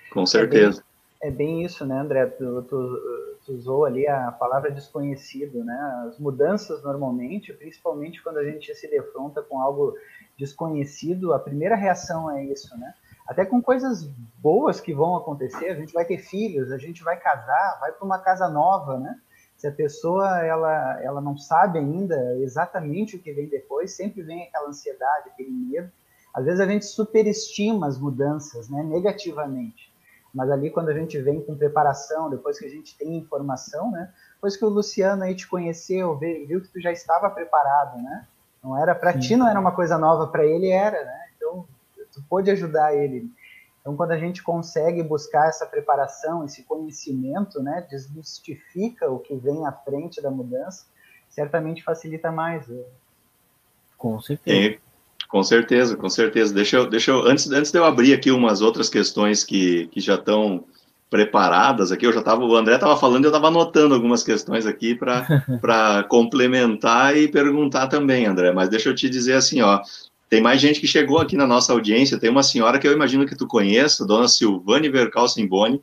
com 0.09 0.25
certeza. 0.25 0.81
É 1.21 1.29
bem, 1.29 1.33
é 1.33 1.57
bem 1.57 1.65
isso, 1.65 1.85
né, 1.85 1.99
André? 1.99 2.27
Tu, 2.27 2.61
tu, 2.61 3.37
tu, 3.45 3.51
usou 3.51 3.83
ali 3.83 4.07
a 4.07 4.31
palavra 4.31 4.71
desconhecido, 4.71 5.61
né? 5.65 6.05
As 6.07 6.17
mudanças 6.17 6.81
normalmente, 6.81 7.51
principalmente 7.51 8.23
quando 8.23 8.37
a 8.37 8.45
gente 8.45 8.73
se 8.73 8.87
defronta 8.87 9.41
com 9.41 9.59
algo 9.59 9.93
desconhecido, 10.39 11.33
a 11.33 11.39
primeira 11.39 11.75
reação 11.75 12.31
é 12.31 12.45
isso, 12.45 12.77
né? 12.77 12.93
Até 13.27 13.43
com 13.43 13.61
coisas 13.61 14.09
boas 14.37 14.79
que 14.79 14.93
vão 14.93 15.17
acontecer, 15.17 15.71
a 15.71 15.75
gente 15.75 15.91
vai 15.91 16.05
ter 16.05 16.19
filhos, 16.19 16.71
a 16.71 16.77
gente 16.77 17.03
vai 17.03 17.19
casar, 17.19 17.79
vai 17.81 17.91
para 17.91 18.05
uma 18.05 18.19
casa 18.19 18.47
nova, 18.47 18.97
né? 18.97 19.19
Se 19.63 19.67
a 19.69 19.71
pessoa 19.71 20.45
ela, 20.45 21.01
ela 21.01 21.21
não 21.21 21.37
sabe 21.37 21.79
ainda 21.79 22.17
exatamente 22.39 23.15
o 23.15 23.19
que 23.19 23.31
vem 23.31 23.47
depois, 23.47 23.95
sempre 23.95 24.21
vem 24.21 24.43
aquela 24.43 24.67
ansiedade, 24.67 25.29
aquele 25.29 25.51
medo. 25.51 25.89
Às 26.33 26.43
vezes 26.43 26.59
a 26.59 26.65
gente 26.65 26.83
superestima 26.83 27.87
as 27.87 27.97
mudanças, 27.97 28.67
né, 28.67 28.83
negativamente. 28.83 29.89
Mas 30.33 30.51
ali 30.51 30.69
quando 30.69 30.89
a 30.89 30.93
gente 30.93 31.17
vem 31.21 31.39
com 31.39 31.55
preparação, 31.55 32.29
depois 32.29 32.59
que 32.59 32.65
a 32.65 32.69
gente 32.69 32.97
tem 32.97 33.15
informação, 33.15 33.89
né, 33.89 34.11
depois 34.33 34.57
que 34.57 34.65
o 34.65 34.69
Luciano 34.69 35.23
aí 35.23 35.33
te 35.33 35.47
conheceu, 35.47 36.17
viu 36.17 36.59
que 36.59 36.67
tu 36.67 36.81
já 36.81 36.91
estava 36.91 37.29
preparado, 37.29 38.03
né? 38.03 38.27
Não 38.61 38.77
era 38.77 38.93
para 38.93 39.17
ti, 39.17 39.37
não 39.37 39.47
era 39.47 39.57
uma 39.57 39.71
coisa 39.71 39.97
nova, 39.97 40.27
para 40.27 40.45
ele 40.45 40.67
era, 40.67 41.05
né? 41.05 41.21
Então 41.37 41.65
tu 42.11 42.21
pôde 42.29 42.51
ajudar 42.51 42.93
ele. 42.93 43.31
Então, 43.83 43.97
quando 43.97 44.11
a 44.11 44.17
gente 44.17 44.41
consegue 44.41 45.03
buscar 45.03 45.49
essa 45.49 45.65
preparação, 45.65 46.45
esse 46.45 46.63
conhecimento, 46.63 47.61
né, 47.61 47.85
desmistifica 47.89 49.11
o 49.11 49.19
que 49.19 49.35
vem 49.35 49.67
à 49.67 49.73
frente 49.73 50.21
da 50.21 50.31
mudança, 50.31 50.85
certamente 51.27 51.83
facilita 51.83 52.31
mais. 52.31 52.65
Né? 52.65 52.81
Com 53.97 54.21
certeza. 54.21 54.77
com 55.27 55.43
certeza, 55.43 55.97
com 55.97 56.09
certeza. 56.09 56.53
Deixa 56.53 56.77
eu, 56.77 56.89
deixa 56.89 57.11
eu, 57.11 57.27
antes, 57.27 57.51
antes 57.51 57.73
de 57.73 57.77
eu 57.77 57.83
abrir 57.83 58.13
aqui 58.13 58.31
umas 58.31 58.61
outras 58.61 58.87
questões 58.87 59.43
que, 59.43 59.87
que 59.87 59.99
já 59.99 60.15
estão 60.15 60.63
preparadas 61.09 61.91
aqui, 61.91 62.07
eu 62.07 62.13
já 62.13 62.21
estava, 62.21 62.43
o 62.43 62.55
André 62.55 62.75
estava 62.75 62.97
falando, 62.97 63.25
eu 63.25 63.29
estava 63.29 63.49
anotando 63.49 63.93
algumas 63.93 64.23
questões 64.23 64.65
aqui 64.65 64.95
para 64.95 66.03
complementar 66.09 67.17
e 67.17 67.27
perguntar 67.27 67.87
também, 67.87 68.25
André. 68.25 68.53
Mas 68.53 68.69
deixa 68.69 68.89
eu 68.89 68.95
te 68.95 69.09
dizer 69.09 69.33
assim, 69.33 69.61
ó, 69.61 69.81
tem 70.33 70.41
mais 70.41 70.59
gente 70.59 70.79
que 70.79 70.87
chegou 70.87 71.19
aqui 71.19 71.37
na 71.37 71.45
nossa 71.45 71.71
audiência. 71.73 72.17
Tem 72.17 72.27
uma 72.27 72.41
senhora 72.41 72.79
que 72.79 72.87
eu 72.87 72.91
imagino 72.91 73.23
que 73.23 73.35
tu 73.35 73.45
conheça, 73.45 74.03
dona 74.03 74.27
Silvane 74.27 74.89
Vercal 74.89 75.29
Simboni. 75.29 75.79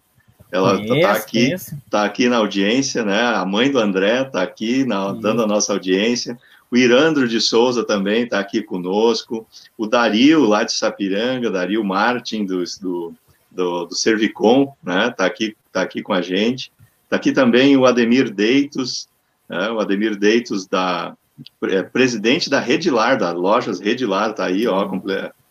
Ela 0.50 0.82
está 0.82 1.12
aqui, 1.12 1.54
tá 1.88 2.04
aqui 2.04 2.28
na 2.28 2.38
audiência, 2.38 3.04
né? 3.04 3.22
A 3.22 3.46
mãe 3.46 3.70
do 3.70 3.78
André 3.78 4.22
está 4.22 4.42
aqui 4.42 4.84
na, 4.84 5.12
dando 5.12 5.44
a 5.44 5.46
nossa 5.46 5.72
audiência. 5.72 6.36
O 6.68 6.76
Irandro 6.76 7.28
de 7.28 7.40
Souza 7.40 7.84
também 7.84 8.24
está 8.24 8.40
aqui 8.40 8.60
conosco. 8.60 9.46
O 9.78 9.86
Dario, 9.86 10.44
lá 10.44 10.64
de 10.64 10.72
Sapiranga, 10.72 11.48
Dario 11.48 11.84
Martin, 11.84 12.44
do, 12.44 12.64
do, 12.80 13.14
do, 13.52 13.84
do 13.84 13.94
Servicom, 13.94 14.74
né? 14.82 15.10
Está 15.10 15.26
aqui, 15.26 15.56
tá 15.70 15.82
aqui 15.82 16.02
com 16.02 16.12
a 16.12 16.20
gente. 16.20 16.72
Está 17.04 17.14
aqui 17.14 17.30
também 17.30 17.76
o 17.76 17.86
Ademir 17.86 18.34
Deitos, 18.34 19.08
né? 19.48 19.70
o 19.70 19.78
Ademir 19.78 20.16
Deitos 20.16 20.66
da, 20.66 21.16
é, 21.64 21.82
presidente 21.82 22.48
da 22.48 22.60
Redilar, 22.60 23.18
da 23.18 23.32
Lojas 23.32 23.80
Redilar, 23.80 24.30
está 24.30 24.46
aí, 24.46 24.66
ó, 24.66 24.88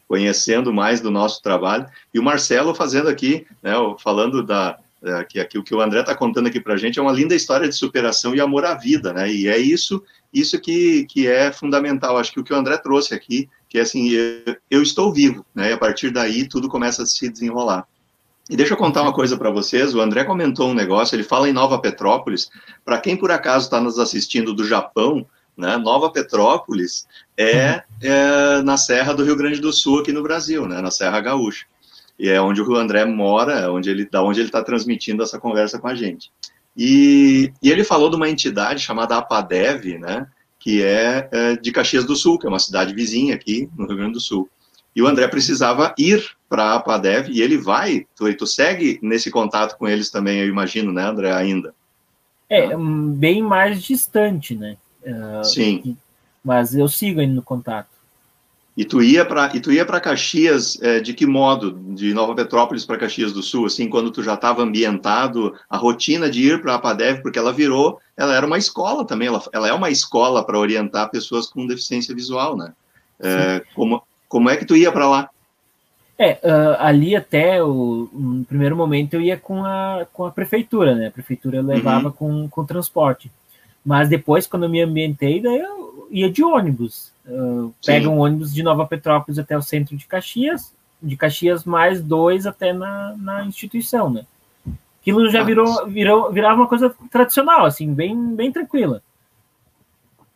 conhecendo 0.08 0.74
mais 0.74 1.02
do 1.02 1.12
nosso 1.12 1.42
trabalho, 1.42 1.86
e 2.14 2.20
o 2.20 2.24
Marcelo 2.24 2.74
fazendo 2.74 3.10
aqui, 3.10 3.46
né, 3.62 3.74
falando 4.00 4.44
da, 4.44 4.78
é, 5.02 5.24
que 5.24 5.40
aqui 5.40 5.58
o 5.58 5.64
que 5.64 5.74
o 5.74 5.82
André 5.82 6.02
está 6.02 6.14
contando 6.14 6.48
aqui 6.48 6.60
para 6.60 6.74
a 6.74 6.78
gente 6.78 7.00
é 7.00 7.02
uma 7.02 7.12
linda 7.12 7.34
história 7.34 7.70
de 7.70 7.76
superação 7.76 8.36
e 8.36 8.42
amor 8.42 8.66
à 8.66 8.74
vida, 8.74 9.14
né? 9.14 9.32
E 9.32 9.48
é 9.48 9.58
isso, 9.58 10.04
isso 10.34 10.60
que, 10.60 11.06
que 11.06 11.26
é 11.26 11.52
fundamental. 11.54 12.18
Acho 12.18 12.34
que 12.34 12.40
o 12.40 12.44
que 12.44 12.54
o 12.54 12.56
André 12.56 12.78
trouxe 12.78 13.14
aqui, 13.14 13.48
que 13.70 13.78
é 13.78 13.82
assim, 13.82 14.10
eu, 14.10 14.58
eu 14.70 14.84
estou 14.84 15.14
vivo, 15.14 15.46
né? 15.56 15.70
E 15.70 15.74
a 15.74 15.78
partir 15.78 16.12
daí 16.12 16.48
tudo 16.48 16.68
começa 16.68 17.04
a 17.04 17.06
se 17.06 17.30
desenrolar. 17.30 17.88
E 18.50 18.58
deixa 18.58 18.74
eu 18.74 18.78
contar 18.78 19.04
uma 19.04 19.14
coisa 19.14 19.38
para 19.38 19.52
vocês. 19.52 19.94
O 19.94 20.02
André 20.02 20.26
comentou 20.26 20.70
um 20.70 20.74
negócio. 20.74 21.16
Ele 21.16 21.24
fala 21.24 21.48
em 21.48 21.54
Nova 21.54 21.80
Petrópolis. 21.80 22.50
Para 22.84 23.00
quem 23.00 23.16
por 23.16 23.32
acaso 23.32 23.66
está 23.66 23.80
nos 23.80 24.00
assistindo 24.00 24.54
do 24.54 24.66
Japão, 24.66 25.26
né? 25.60 25.78
Nova 25.78 26.10
Petrópolis 26.10 27.06
é, 27.38 27.74
uhum. 27.74 27.82
é, 28.02 28.62
na 28.64 28.78
Serra 28.78 29.14
do 29.14 29.24
Rio 29.24 29.36
Grande 29.36 29.60
do 29.60 29.74
Sul, 29.74 30.00
aqui 30.00 30.12
no 30.12 30.24
Brasil, 30.24 30.68
né? 30.68 30.82
na 30.82 30.90
Serra 30.90 31.20
Gaúcha. 31.20 31.66
E 32.18 32.30
é 32.30 32.42
onde 32.42 32.62
o 32.62 32.76
André 32.76 33.06
mora, 33.06 33.60
é 33.60 33.70
onde 33.70 33.90
ele, 33.90 34.06
da 34.06 34.24
onde 34.24 34.40
ele 34.40 34.50
está 34.50 34.64
transmitindo 34.64 35.22
essa 35.22 35.40
conversa 35.40 35.78
com 35.80 35.88
a 35.88 35.96
gente. 35.96 36.32
E, 36.76 37.52
e, 37.62 37.70
ele 37.70 37.84
falou 37.84 38.10
de 38.10 38.16
uma 38.16 38.30
entidade 38.30 38.82
chamada 38.82 39.18
APADEV, 39.18 40.00
né? 40.00 40.28
que 40.60 40.84
é, 40.84 41.30
é, 41.32 41.56
de 41.56 41.72
Caxias 41.72 42.06
do 42.06 42.16
Sul, 42.16 42.38
que 42.38 42.46
é 42.46 42.50
uma 42.50 42.60
cidade 42.60 42.94
vizinha 42.94 43.36
aqui 43.36 43.70
no 43.78 43.88
Rio 43.88 43.98
Grande 43.98 44.14
do 44.14 44.20
Sul. 44.20 44.50
E 44.96 45.02
o 45.02 45.08
André 45.08 45.28
precisava 45.28 45.94
ir 45.98 46.24
para 46.50 46.64
a 46.64 46.76
APADEV 46.76 47.32
e 47.32 47.42
ele 47.42 47.58
vai, 47.58 48.06
tu, 48.16 48.34
tu 48.34 48.48
segue 48.48 49.00
nesse 49.02 49.32
contato 49.32 49.78
com 49.78 49.88
eles 49.88 50.10
também, 50.10 50.40
eu 50.40 50.48
imagino, 50.48 50.92
né, 50.92 51.04
André, 51.04 51.32
ainda? 51.32 51.74
É, 52.50 52.76
bem 52.76 53.42
mais 53.42 53.84
distante, 53.84 54.56
né? 54.56 54.76
Uh, 55.04 55.44
Sim. 55.44 55.98
Mas 56.44 56.76
eu 56.76 56.88
sigo 56.88 57.20
ainda 57.20 57.34
no 57.34 57.42
contato. 57.42 58.00
E 58.80 58.86
tu 58.86 59.04
ia 59.04 59.26
para 59.26 59.54
e 59.54 59.60
tu 59.60 59.74
ia 59.74 59.86
para 59.86 60.00
Caxias 60.00 60.82
é, 60.82 61.02
de 61.02 61.14
que 61.14 61.26
modo? 61.26 61.74
De 61.94 62.14
Nova 62.14 62.34
Petrópolis 62.34 62.86
para 62.86 62.98
Caxias 62.98 63.34
do 63.34 63.42
Sul, 63.42 63.66
assim, 63.66 63.90
quando 63.90 64.10
tu 64.10 64.24
já 64.24 64.36
estava 64.36 64.64
ambientado, 64.64 65.54
a 65.70 65.76
rotina 65.76 66.30
de 66.30 66.48
ir 66.48 66.62
para 66.62 66.72
a 66.72 66.76
APADEV, 66.76 67.22
porque 67.22 67.38
ela 67.38 67.52
virou, 67.52 68.00
ela 68.16 68.34
era 68.34 68.46
uma 68.46 68.58
escola 68.58 69.06
também, 69.06 69.28
ela, 69.28 69.44
ela 69.52 69.68
é 69.68 69.74
uma 69.74 69.90
escola 69.90 70.46
para 70.46 70.58
orientar 70.58 71.12
pessoas 71.12 71.48
com 71.48 71.68
deficiência 71.68 72.16
visual, 72.16 72.56
né? 72.56 72.72
É, 73.20 73.62
como 73.76 74.02
como 74.30 74.50
é 74.50 74.56
que 74.56 74.64
tu 74.64 74.78
ia 74.78 74.92
para 74.92 75.10
lá? 75.10 75.30
É, 76.18 76.34
uh, 76.44 76.76
ali 76.80 77.16
até 77.16 77.62
o 77.64 78.10
no 78.14 78.46
primeiro 78.46 78.78
momento 78.78 79.16
eu 79.16 79.22
ia 79.22 79.38
com 79.38 79.66
a, 79.66 80.06
com 80.14 80.26
a 80.26 80.32
prefeitura, 80.32 80.96
né? 80.96 81.08
A 81.08 81.12
prefeitura 81.12 81.62
levava 81.62 82.08
uhum. 82.08 82.14
com, 82.14 82.50
com 82.50 82.66
transporte. 82.66 83.32
Mas 83.86 84.10
depois, 84.10 84.48
quando 84.48 84.64
eu 84.64 84.70
me 84.70 84.82
ambientei, 84.82 85.42
daí 85.42 85.60
eu 85.60 86.08
ia 86.12 86.30
de 86.30 86.44
ônibus. 86.44 87.12
Uh, 87.26 87.74
pega 87.86 88.10
um 88.10 88.20
ônibus 88.20 88.54
de 88.54 88.64
Nova 88.64 88.86
Petrópolis 88.86 89.38
até 89.38 89.58
o 89.58 89.62
centro 89.62 89.96
de 89.96 90.06
Caxias, 90.06 90.74
de 91.02 91.16
Caxias 91.16 91.64
mais 91.64 92.02
dois 92.02 92.46
até 92.46 92.74
na, 92.74 93.16
na 93.18 93.46
instituição, 93.46 94.10
né? 94.10 94.26
Aquilo 95.02 95.30
já 95.30 95.42
ah, 95.42 95.44
virou, 95.44 95.88
virou, 95.88 96.32
virava 96.32 96.56
uma 96.56 96.68
coisa 96.68 96.94
tradicional, 97.10 97.66
assim, 97.66 97.94
bem, 97.94 98.36
bem 98.36 98.52
tranquila. 98.52 99.02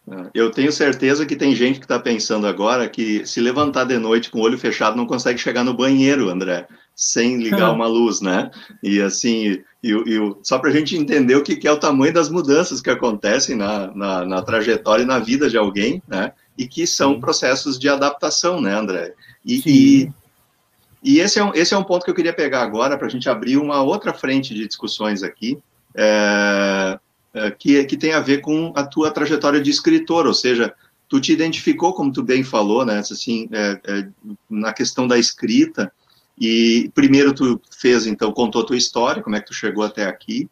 É, 0.09 0.29
eu 0.33 0.51
tenho 0.51 0.71
certeza 0.71 1.25
que 1.25 1.35
tem 1.35 1.55
gente 1.55 1.79
que 1.79 1.85
está 1.85 1.99
pensando 1.99 2.47
agora 2.47 2.89
que 2.89 3.25
se 3.25 3.41
levantar 3.41 3.85
de 3.85 3.97
noite 3.97 4.29
com 4.29 4.39
o 4.39 4.41
olho 4.41 4.57
fechado 4.57 4.95
não 4.95 5.05
consegue 5.05 5.39
chegar 5.39 5.63
no 5.63 5.73
banheiro, 5.73 6.29
André, 6.29 6.67
sem 6.95 7.37
ligar 7.37 7.71
uma 7.71 7.87
luz, 7.87 8.21
né? 8.21 8.51
E 8.81 9.01
assim, 9.01 9.61
e, 9.83 9.91
e, 9.91 10.35
só 10.43 10.59
para 10.59 10.69
a 10.69 10.73
gente 10.73 10.95
entender 10.95 11.35
o 11.35 11.43
que, 11.43 11.55
que, 11.55 11.67
é 11.67 11.71
o 11.71 11.79
tamanho 11.79 12.13
das 12.13 12.29
mudanças 12.29 12.81
que 12.81 12.89
acontecem 12.89 13.55
na, 13.55 13.87
na, 13.95 14.25
na 14.25 14.41
trajetória 14.41 15.03
e 15.03 15.07
na 15.07 15.19
vida 15.19 15.49
de 15.49 15.57
alguém, 15.57 16.01
né? 16.07 16.31
e 16.57 16.67
que 16.67 16.85
são 16.85 17.19
processos 17.19 17.79
de 17.79 17.89
adaptação, 17.89 18.61
né, 18.61 18.73
André? 18.73 19.13
E, 19.45 19.61
e, 19.65 20.11
e, 21.03 21.19
esse, 21.19 21.39
é 21.39 21.43
um, 21.43 21.53
esse 21.53 21.73
é 21.73 21.77
um 21.77 21.83
ponto 21.83 22.03
que 22.03 22.11
eu 22.11 22.15
queria 22.15 22.33
pegar 22.33 22.61
agora 22.61 22.97
para 22.97 23.07
a 23.07 23.09
gente 23.09 23.29
abrir 23.29 23.57
uma 23.57 23.81
outra 23.81 24.13
frente 24.13 24.53
de 24.53 24.67
discussões 24.67 25.23
aqui, 25.23 25.57
é, 25.95 26.99
é, 27.33 27.51
que, 27.51 27.83
que 27.85 27.97
tem 27.97 28.13
a 28.13 28.19
ver 28.19 28.41
com 28.41 28.71
a 28.75 28.83
tua 28.85 29.11
trajetória 29.11 29.61
de 29.61 29.69
escritor, 29.69 30.27
ou 30.27 30.33
seja, 30.33 30.73
tu 31.09 31.19
te 31.19 31.31
identificou, 31.31 31.93
como 31.93 32.11
tu 32.11 32.23
bem 32.23 32.43
falou, 32.43 32.85
né, 32.85 32.99
assim, 32.99 33.49
é, 33.51 33.79
é, 33.83 34.07
na 34.49 34.73
questão 34.73 35.07
da 35.07 35.17
escrita, 35.17 35.91
e 36.39 36.91
primeiro 36.93 37.33
tu 37.33 37.61
fez, 37.79 38.05
então, 38.05 38.31
contou 38.31 38.61
a 38.63 38.65
tua 38.65 38.77
história, 38.77 39.21
como 39.21 39.35
é 39.35 39.39
que 39.39 39.47
tu 39.47 39.53
chegou 39.53 39.83
até 39.83 40.05
aqui, 40.05 40.49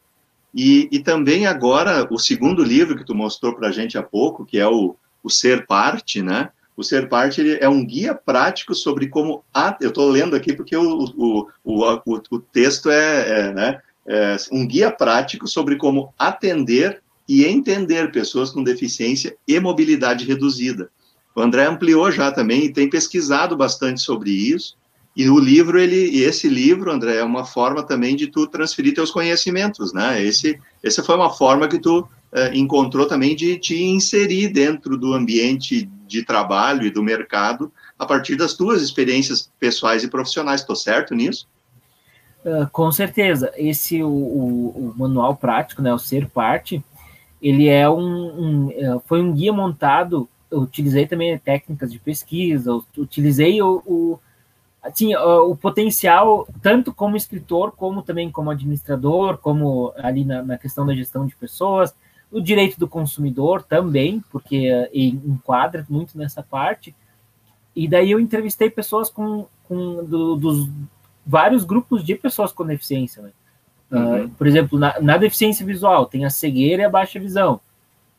e, 0.53 0.89
e 0.91 0.99
também 0.99 1.45
agora, 1.45 2.07
o 2.11 2.19
segundo 2.19 2.63
livro 2.63 2.97
que 2.97 3.05
tu 3.05 3.15
mostrou 3.15 3.55
para 3.55 3.69
a 3.69 3.71
gente 3.71 3.97
há 3.97 4.03
pouco, 4.03 4.45
que 4.45 4.59
é 4.59 4.67
o 4.67 4.95
o 5.23 5.29
Ser 5.29 5.65
Parte, 5.65 6.21
né? 6.21 6.49
O 6.75 6.83
Ser 6.83 7.07
Parte 7.07 7.57
é 7.59 7.69
um 7.69 7.85
guia 7.85 8.15
prático 8.15 8.73
sobre 8.73 9.07
como. 9.07 9.43
eu 9.79 9.89
estou 9.89 10.09
lendo 10.09 10.35
aqui 10.35 10.53
porque 10.53 10.75
o, 10.75 11.05
o, 11.15 11.47
o, 11.63 12.01
o, 12.31 12.39
texto 12.39 12.89
é, 12.89 13.29
é, 13.29 13.53
né, 13.53 13.81
é 14.07 14.35
um 14.51 14.65
guia 14.65 14.89
prático 14.89 15.47
sobre 15.47 15.75
como 15.75 16.13
atender 16.17 17.01
e 17.27 17.45
entender 17.45 18.11
pessoas 18.11 18.49
com 18.49 18.63
deficiência 18.63 19.35
e 19.47 19.59
mobilidade 19.59 20.25
reduzida. 20.25 20.89
O 21.35 21.41
André 21.41 21.65
ampliou 21.65 22.11
já 22.11 22.31
também 22.31 22.65
e 22.65 22.73
tem 22.73 22.89
pesquisado 22.89 23.55
bastante 23.55 24.01
sobre 24.01 24.31
isso. 24.31 24.75
E 25.15 25.29
o 25.29 25.37
livro, 25.37 25.79
ele, 25.79 26.21
esse 26.23 26.47
livro, 26.47 26.91
André, 26.91 27.17
é 27.17 27.23
uma 27.23 27.43
forma 27.43 27.83
também 27.83 28.15
de 28.15 28.27
tu 28.27 28.47
transferir 28.47 28.93
teus 28.93 29.11
conhecimentos, 29.11 29.91
né? 29.91 30.23
Esse, 30.23 30.57
essa 30.81 31.03
foi 31.03 31.15
uma 31.15 31.29
forma 31.29 31.67
que 31.67 31.79
tu 31.79 32.07
eh, 32.31 32.51
encontrou 32.55 33.05
também 33.05 33.35
de 33.35 33.57
te 33.57 33.83
inserir 33.83 34.47
dentro 34.49 34.97
do 34.97 35.13
ambiente 35.13 35.89
de 36.07 36.23
trabalho 36.23 36.85
e 36.85 36.89
do 36.89 37.03
mercado 37.03 37.71
a 37.99 38.05
partir 38.05 38.37
das 38.37 38.53
tuas 38.53 38.81
experiências 38.81 39.51
pessoais 39.59 40.03
e 40.03 40.07
profissionais. 40.07 40.61
Estou 40.61 40.75
certo 40.75 41.13
nisso? 41.13 41.45
Uh, 42.45 42.67
com 42.71 42.89
certeza. 42.91 43.51
Esse, 43.55 44.01
o, 44.01 44.09
o, 44.09 44.69
o, 44.77 44.93
manual 44.97 45.35
prático, 45.35 45.81
né, 45.81 45.93
o 45.93 45.99
Ser 45.99 46.27
Parte, 46.29 46.83
ele 47.41 47.67
é 47.67 47.89
um, 47.89 47.99
um, 47.99 48.71
é, 48.71 48.99
foi 49.05 49.21
um 49.21 49.33
guia 49.33 49.51
montado, 49.51 50.27
eu 50.49 50.61
utilizei 50.61 51.05
também 51.05 51.37
técnicas 51.37 51.91
de 51.91 51.99
pesquisa, 51.99 52.79
utilizei 52.97 53.61
o, 53.61 53.83
o 53.85 54.19
assim, 54.81 55.15
o 55.15 55.55
potencial, 55.55 56.47
tanto 56.61 56.93
como 56.93 57.15
escritor, 57.15 57.71
como 57.71 58.01
também 58.01 58.31
como 58.31 58.49
administrador, 58.49 59.37
como 59.37 59.93
ali 59.97 60.25
na, 60.25 60.41
na 60.41 60.57
questão 60.57 60.85
da 60.85 60.95
gestão 60.95 61.25
de 61.25 61.35
pessoas, 61.35 61.95
o 62.31 62.41
direito 62.41 62.79
do 62.79 62.87
consumidor 62.87 63.61
também, 63.61 64.23
porque 64.31 64.71
uh, 64.71 64.89
enquadra 64.93 65.85
muito 65.89 66.17
nessa 66.17 66.41
parte. 66.41 66.95
E 67.75 67.87
daí 67.87 68.11
eu 68.11 68.19
entrevistei 68.19 68.69
pessoas 68.69 69.09
com, 69.09 69.45
com 69.67 70.03
do, 70.03 70.35
dos 70.35 70.69
vários 71.25 71.63
grupos 71.63 72.03
de 72.03 72.15
pessoas 72.15 72.51
com 72.51 72.65
deficiência. 72.65 73.21
Né? 73.21 73.31
Uh, 73.91 74.29
por 74.29 74.47
exemplo, 74.47 74.79
na, 74.79 74.99
na, 75.01 75.17
deficiência 75.17 75.65
visual, 75.65 76.05
tem 76.05 76.23
a 76.23 76.29
cegueira 76.29 76.83
e 76.83 76.85
a 76.85 76.89
baixa 76.89 77.19
visão. 77.19 77.59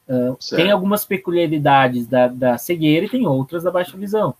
Uh, 0.06 0.36
tem 0.54 0.70
algumas 0.70 1.04
peculiaridades 1.06 2.06
da, 2.06 2.28
da 2.28 2.58
cegueira 2.58 3.06
e 3.06 3.08
tem 3.08 3.26
outras 3.26 3.62
da 3.62 3.70
baixa 3.70 3.96
visão. 3.96 4.34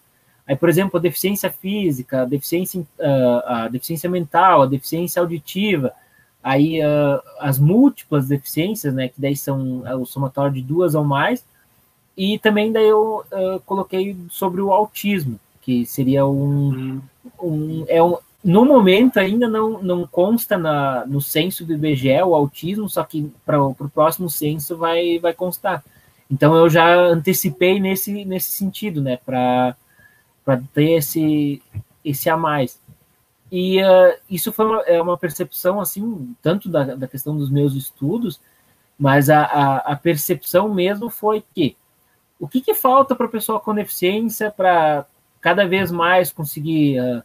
Aí, 0.47 0.57
por 0.57 0.69
exemplo, 0.69 0.99
a 0.99 1.03
deficiência 1.03 1.51
física, 1.51 2.23
a 2.23 2.25
deficiência, 2.25 2.81
uh, 2.81 3.43
a 3.47 3.69
deficiência 3.69 4.11
mental, 4.11 4.63
a 4.63 4.67
deficiência 4.67 5.21
auditiva, 5.21 5.93
Aí 6.43 6.81
uh, 6.81 7.23
as 7.39 7.59
múltiplas 7.59 8.27
deficiências, 8.27 8.93
né, 8.93 9.09
que 9.09 9.21
daí 9.21 9.37
são 9.37 9.87
é 9.87 9.95
o 9.95 10.05
somatório 10.05 10.53
de 10.53 10.61
duas 10.63 10.95
ou 10.95 11.05
mais, 11.05 11.45
e 12.17 12.37
também 12.39 12.73
daí 12.73 12.89
eu 12.89 13.25
uh, 13.33 13.61
coloquei 13.65 14.17
sobre 14.29 14.61
o 14.61 14.73
autismo, 14.73 15.39
que 15.61 15.87
seria 15.87 16.27
um, 16.27 17.01
um, 17.41 17.85
é 17.87 18.03
um 18.03 18.17
no 18.43 18.65
momento 18.65 19.19
ainda 19.19 19.47
não, 19.47 19.81
não 19.81 20.05
consta 20.05 20.59
na, 20.59 21.07
no 21.07 21.21
censo 21.21 21.65
do 21.65 21.75
IBGE 21.75 22.21
o 22.25 22.35
autismo, 22.35 22.89
só 22.89 23.05
que 23.05 23.33
para 23.47 23.63
o 23.65 23.73
próximo 23.95 24.29
censo 24.29 24.77
vai, 24.77 25.21
vai 25.21 25.33
constar. 25.33 25.85
Então 26.29 26.57
eu 26.57 26.69
já 26.69 26.93
antecipei 26.93 27.79
nesse, 27.79 28.25
nesse 28.25 28.51
sentido, 28.51 29.01
né, 29.01 29.17
para 29.25 29.77
ter 30.73 30.93
esse, 30.93 31.63
esse 32.05 32.29
a 32.29 32.37
mais. 32.37 32.81
E 33.51 33.83
uh, 33.83 34.19
isso 34.31 34.51
foi 34.51 34.65
uma, 34.65 34.81
é 34.83 35.01
uma 35.01 35.19
percepção, 35.19 35.79
assim, 35.79 36.35
tanto 36.41 36.69
da, 36.71 36.95
da 36.97 37.07
questão 37.07 37.37
dos 37.37 37.51
meus 37.51 37.75
estudos, 37.75 38.41
mas 38.99 39.29
a, 39.29 39.43
a, 39.43 39.77
a 39.93 39.97
percepção 39.97 40.73
mesmo 40.73 41.11
foi 41.11 41.45
que 41.55 41.77
o 42.41 42.49
que, 42.49 42.61
que 42.61 42.75
falta 42.75 43.15
para 43.15 43.27
a 43.27 43.31
pessoa 43.31 43.61
com 43.61 43.75
deficiência 43.75 44.51
para 44.51 45.07
cada 45.41 45.67
vez 45.67 45.93
mais 45.93 46.33
conseguir, 46.33 46.99
uh, 46.99 47.23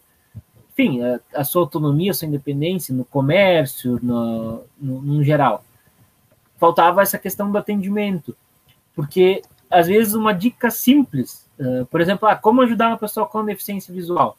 enfim, 0.71 1.01
a, 1.01 1.19
a, 1.34 1.43
sua 1.43 1.62
autonomia, 1.62 2.12
a 2.12 2.13
sua 2.13 2.27
independência 2.27 2.93
no 2.93 3.06
comércio, 3.06 3.99
no, 4.03 4.63
no, 4.80 5.01
no 5.01 5.23
geral. 5.23 5.63
Faltava 6.58 7.01
essa 7.01 7.17
questão 7.17 7.51
do 7.51 7.58
atendimento, 7.58 8.36
porque 8.93 9.41
às 9.71 9.88
vezes 9.88 10.13
uma 10.13 10.34
dica 10.34 10.69
simples, 10.69 11.47
uh, 11.60 11.86
por 11.88 12.02
exemplo, 12.02 12.28
ah, 12.28 12.36
como 12.36 12.62
ajudar 12.62 12.89
uma 12.89 12.98
pessoa 12.98 13.26
com 13.26 13.43
deficiência 13.46 13.93
visual? 13.93 14.38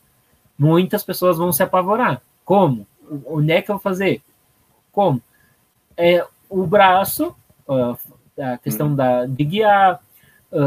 muitas 0.59 1.05
pessoas 1.05 1.39
vão 1.39 1.53
se 1.53 1.63
apavorar. 1.63 2.21
Como? 2.45 2.87
Onde 3.27 3.53
é 3.53 3.63
que 3.63 3.71
eu 3.71 3.77
vou 3.77 3.83
fazer? 3.83 4.21
Como? 4.91 5.23
É, 5.97 6.27
o 6.51 6.67
braço, 6.67 7.35
a 8.39 8.59
questão 8.59 8.89
uhum. 8.89 8.97
da, 8.97 9.27
de 9.27 9.45
guiar, 9.45 10.01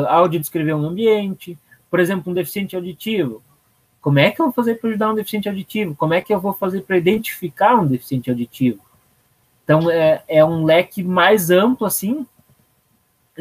áudio 0.08 0.40
descrever 0.40 0.74
um 0.74 0.86
ambiente, 0.86 1.58
por 1.90 2.00
exemplo, 2.00 2.32
um 2.32 2.36
deficiente 2.36 2.76
auditivo. 2.76 3.44
Como 4.00 4.18
é 4.18 4.32
que 4.32 4.42
eu 4.42 4.46
vou 4.46 4.54
fazer 4.54 4.76
para 4.76 4.90
ajudar 4.90 5.12
um 5.12 5.16
deficiente 5.16 5.50
auditivo? 5.50 5.96
Como 5.96 6.14
é 6.14 6.22
que 6.22 6.34
eu 6.34 6.40
vou 6.40 6.54
fazer 6.54 6.82
para 6.82 6.98
identificar 6.98 7.76
um 7.76 7.86
deficiente 7.86 8.30
auditivo? 8.30 8.80
Então, 9.64 9.92
é, 9.92 10.24
é 10.28 10.44
um 10.44 10.64
leque 10.64 11.04
mais 11.04 11.52
amplo, 11.52 11.86
assim, 11.86 12.26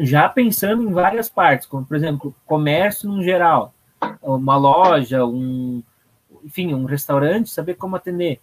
já 0.01 0.27
pensando 0.27 0.83
em 0.83 0.91
várias 0.91 1.29
partes, 1.29 1.67
como, 1.67 1.85
por 1.85 1.95
exemplo, 1.95 2.33
comércio 2.45 3.09
no 3.09 3.23
geral, 3.23 3.73
uma 4.21 4.57
loja, 4.57 5.23
um, 5.25 5.83
enfim, 6.43 6.73
um 6.73 6.85
restaurante, 6.85 7.49
saber 7.49 7.75
como 7.75 7.95
atender. 7.95 8.39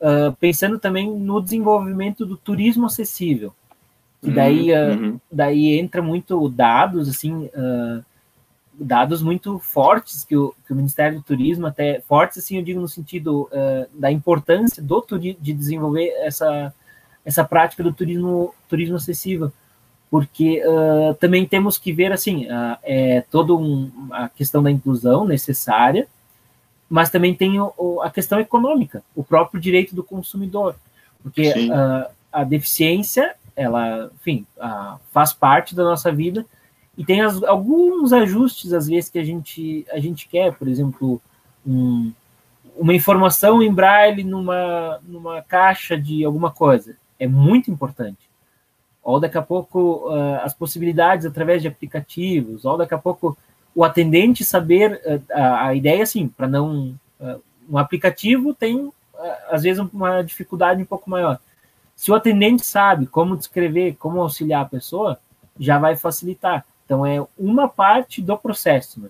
Uh, 0.00 0.32
pensando 0.40 0.80
também 0.80 1.08
no 1.08 1.40
desenvolvimento 1.40 2.26
do 2.26 2.36
turismo 2.36 2.86
acessível. 2.86 3.54
E 4.22 4.28
uhum, 4.28 4.34
daí, 4.34 4.72
uh, 4.72 4.98
uhum. 4.98 5.20
daí 5.30 5.78
entra 5.78 6.02
muito 6.02 6.48
dados, 6.48 7.08
assim, 7.08 7.44
uh, 7.54 8.04
dados 8.72 9.22
muito 9.22 9.58
fortes 9.58 10.24
que 10.24 10.36
o, 10.36 10.54
que 10.66 10.72
o, 10.72 10.76
Ministério 10.76 11.18
do 11.18 11.22
Turismo, 11.22 11.66
até 11.66 12.00
fortes, 12.00 12.38
assim, 12.38 12.56
eu 12.56 12.64
digo 12.64 12.80
no 12.80 12.88
sentido 12.88 13.48
da 13.92 14.10
importância 14.10 14.82
do 14.82 15.04
de 15.18 15.52
desenvolver 15.52 16.08
essa, 16.22 16.74
essa 17.24 17.44
prática 17.44 17.82
do 17.82 17.92
turismo, 17.92 18.54
turismo 18.68 18.96
acessível 18.96 19.52
porque 20.12 20.62
uh, 20.62 21.14
também 21.14 21.46
temos 21.46 21.78
que 21.78 21.90
ver 21.90 22.12
assim 22.12 22.44
uh, 22.44 22.76
é 22.82 23.22
toda 23.30 23.54
um, 23.54 23.90
a 24.10 24.28
questão 24.28 24.62
da 24.62 24.70
inclusão 24.70 25.24
necessária 25.24 26.06
mas 26.86 27.08
também 27.08 27.34
tem 27.34 27.58
o, 27.58 28.02
a 28.02 28.10
questão 28.10 28.38
econômica, 28.38 29.02
o 29.16 29.24
próprio 29.24 29.58
direito 29.58 29.94
do 29.94 30.04
consumidor, 30.04 30.76
porque 31.22 31.48
uh, 31.50 32.12
a 32.30 32.44
deficiência, 32.44 33.34
ela, 33.56 34.10
enfim, 34.14 34.46
faz 35.10 35.32
parte 35.32 35.74
da 35.74 35.84
nossa 35.84 36.12
vida 36.12 36.44
e 36.96 37.02
tem 37.02 37.22
as, 37.22 37.42
alguns 37.44 38.12
ajustes 38.12 38.74
às 38.74 38.88
vezes 38.88 39.08
que 39.08 39.18
a 39.18 39.24
gente 39.24 39.86
a 39.90 39.98
gente 39.98 40.28
quer, 40.28 40.52
por 40.52 40.68
exemplo, 40.68 41.18
um, 41.66 42.12
uma 42.76 42.92
informação 42.92 43.62
em 43.62 43.72
braille 43.72 44.22
numa 44.22 45.00
numa 45.02 45.40
caixa 45.40 45.96
de 45.96 46.22
alguma 46.22 46.50
coisa 46.50 46.94
é 47.18 47.26
muito 47.26 47.70
importante. 47.70 48.31
Ou 49.02 49.18
daqui 49.18 49.36
a 49.36 49.42
pouco 49.42 50.08
uh, 50.08 50.40
as 50.42 50.54
possibilidades 50.54 51.26
através 51.26 51.60
de 51.60 51.68
aplicativos, 51.68 52.64
ou 52.64 52.76
daqui 52.76 52.94
a 52.94 52.98
pouco 52.98 53.36
o 53.74 53.84
atendente 53.84 54.44
saber 54.44 55.00
uh, 55.04 55.22
a, 55.32 55.66
a, 55.68 55.74
ideia 55.74 56.02
assim, 56.02 56.28
para 56.28 56.46
não 56.46 56.96
uh, 57.20 57.42
um 57.68 57.78
aplicativo 57.78 58.54
tem 58.54 58.92
às 59.48 59.62
vezes 59.62 59.78
uma 59.92 60.22
dificuldade 60.22 60.82
um 60.82 60.86
pouco 60.86 61.08
maior. 61.08 61.38
Se 61.94 62.10
o 62.10 62.14
atendente 62.14 62.66
sabe 62.66 63.06
como 63.06 63.36
descrever, 63.36 63.94
como 63.96 64.20
auxiliar 64.20 64.62
a 64.62 64.68
pessoa, 64.68 65.18
já 65.58 65.78
vai 65.78 65.94
facilitar. 65.94 66.64
Então 66.84 67.06
é 67.06 67.24
uma 67.38 67.68
parte 67.68 68.20
do 68.20 68.36
processo. 68.36 69.00
Né? 69.00 69.08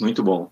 Muito 0.00 0.22
bom. 0.22 0.50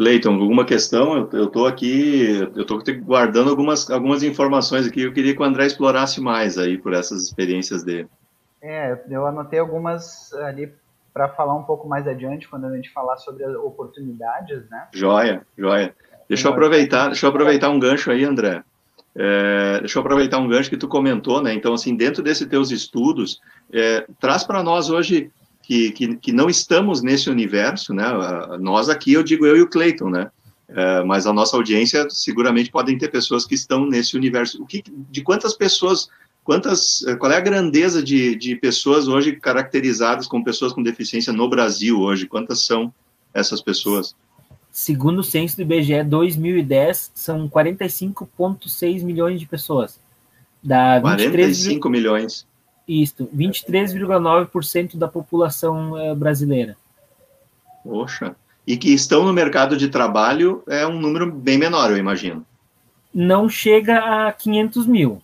Cleiton, 0.00 0.32
alguma 0.32 0.64
questão? 0.64 1.28
Eu 1.30 1.44
estou 1.44 1.66
aqui, 1.66 2.48
eu 2.56 2.62
estou 2.62 2.82
guardando 3.02 3.50
algumas, 3.50 3.90
algumas 3.90 4.22
informações 4.22 4.86
aqui. 4.86 5.02
Eu 5.02 5.12
queria 5.12 5.36
que 5.36 5.42
o 5.42 5.44
André 5.44 5.66
explorasse 5.66 6.22
mais 6.22 6.56
aí 6.56 6.78
por 6.78 6.94
essas 6.94 7.22
experiências 7.24 7.84
dele. 7.84 8.08
É, 8.62 8.98
eu 9.10 9.26
anotei 9.26 9.58
algumas 9.58 10.32
ali 10.32 10.72
para 11.12 11.28
falar 11.28 11.54
um 11.54 11.64
pouco 11.64 11.86
mais 11.86 12.08
adiante, 12.08 12.48
quando 12.48 12.64
a 12.64 12.74
gente 12.74 12.88
falar 12.88 13.18
sobre 13.18 13.44
as 13.44 13.54
oportunidades, 13.56 14.62
né? 14.70 14.86
Joia, 14.94 15.46
joia. 15.58 15.94
Deixa 16.26 16.48
eu 16.48 16.52
aproveitar, 16.52 17.08
deixa 17.08 17.26
eu 17.26 17.28
aproveitar 17.28 17.68
um 17.68 17.78
gancho 17.78 18.10
aí, 18.10 18.24
André. 18.24 18.64
É, 19.14 19.80
deixa 19.80 19.98
eu 19.98 20.00
aproveitar 20.00 20.38
um 20.38 20.48
gancho 20.48 20.70
que 20.70 20.78
tu 20.78 20.88
comentou, 20.88 21.42
né? 21.42 21.52
Então, 21.52 21.74
assim, 21.74 21.94
dentro 21.94 22.22
desses 22.22 22.48
teus 22.48 22.70
estudos, 22.70 23.38
é, 23.70 24.06
traz 24.18 24.44
para 24.44 24.62
nós 24.62 24.88
hoje 24.88 25.30
que, 25.70 25.92
que, 25.92 26.16
que, 26.16 26.32
não 26.32 26.50
estamos 26.50 27.00
nesse 27.00 27.30
universo, 27.30 27.94
né? 27.94 28.04
Nós 28.58 28.88
aqui, 28.88 29.12
eu 29.12 29.22
digo 29.22 29.46
eu 29.46 29.56
e 29.56 29.62
o 29.62 29.68
Cleiton, 29.68 30.10
né? 30.10 30.28
É, 30.68 31.04
mas 31.04 31.28
a 31.28 31.32
nossa 31.32 31.56
audiência 31.56 32.08
seguramente 32.10 32.72
podem 32.72 32.98
ter 32.98 33.08
pessoas 33.08 33.46
que 33.46 33.54
estão 33.54 33.86
nesse 33.86 34.16
universo. 34.16 34.60
O 34.60 34.66
que, 34.66 34.82
de 34.88 35.22
quantas 35.22 35.54
pessoas, 35.54 36.08
quantas, 36.42 37.04
qual 37.20 37.30
é 37.30 37.36
a 37.36 37.40
grandeza 37.40 38.02
de, 38.02 38.34
de 38.34 38.56
pessoas 38.56 39.06
hoje 39.06 39.36
caracterizadas 39.36 40.26
como 40.26 40.42
pessoas 40.42 40.72
com 40.72 40.82
deficiência 40.82 41.32
no 41.32 41.48
Brasil 41.48 42.00
hoje? 42.00 42.26
Quantas 42.26 42.66
são 42.66 42.92
essas 43.32 43.62
pessoas? 43.62 44.16
Segundo 44.72 45.20
o 45.20 45.24
censo 45.24 45.54
do 45.54 45.62
IBGE 45.62 46.02
2010, 46.02 47.12
são 47.14 47.48
45,6 47.48 49.04
milhões 49.04 49.38
de 49.38 49.46
pessoas. 49.46 50.00
Dá 50.60 50.98
23, 50.98 51.30
45 51.30 51.88
milhões. 51.88 52.49
Isto, 52.90 53.30
23,9% 53.32 54.96
da 54.96 55.06
população 55.06 55.96
eh, 55.96 56.12
brasileira. 56.12 56.76
Poxa. 57.84 58.34
E 58.66 58.76
que 58.76 58.92
estão 58.92 59.24
no 59.24 59.32
mercado 59.32 59.76
de 59.76 59.88
trabalho 59.88 60.64
é 60.66 60.84
um 60.84 60.98
número 60.98 61.30
bem 61.30 61.56
menor, 61.56 61.92
eu 61.92 61.96
imagino. 61.96 62.44
Não 63.14 63.48
chega 63.48 64.26
a 64.26 64.32
500 64.32 64.86
mil. 64.88 65.22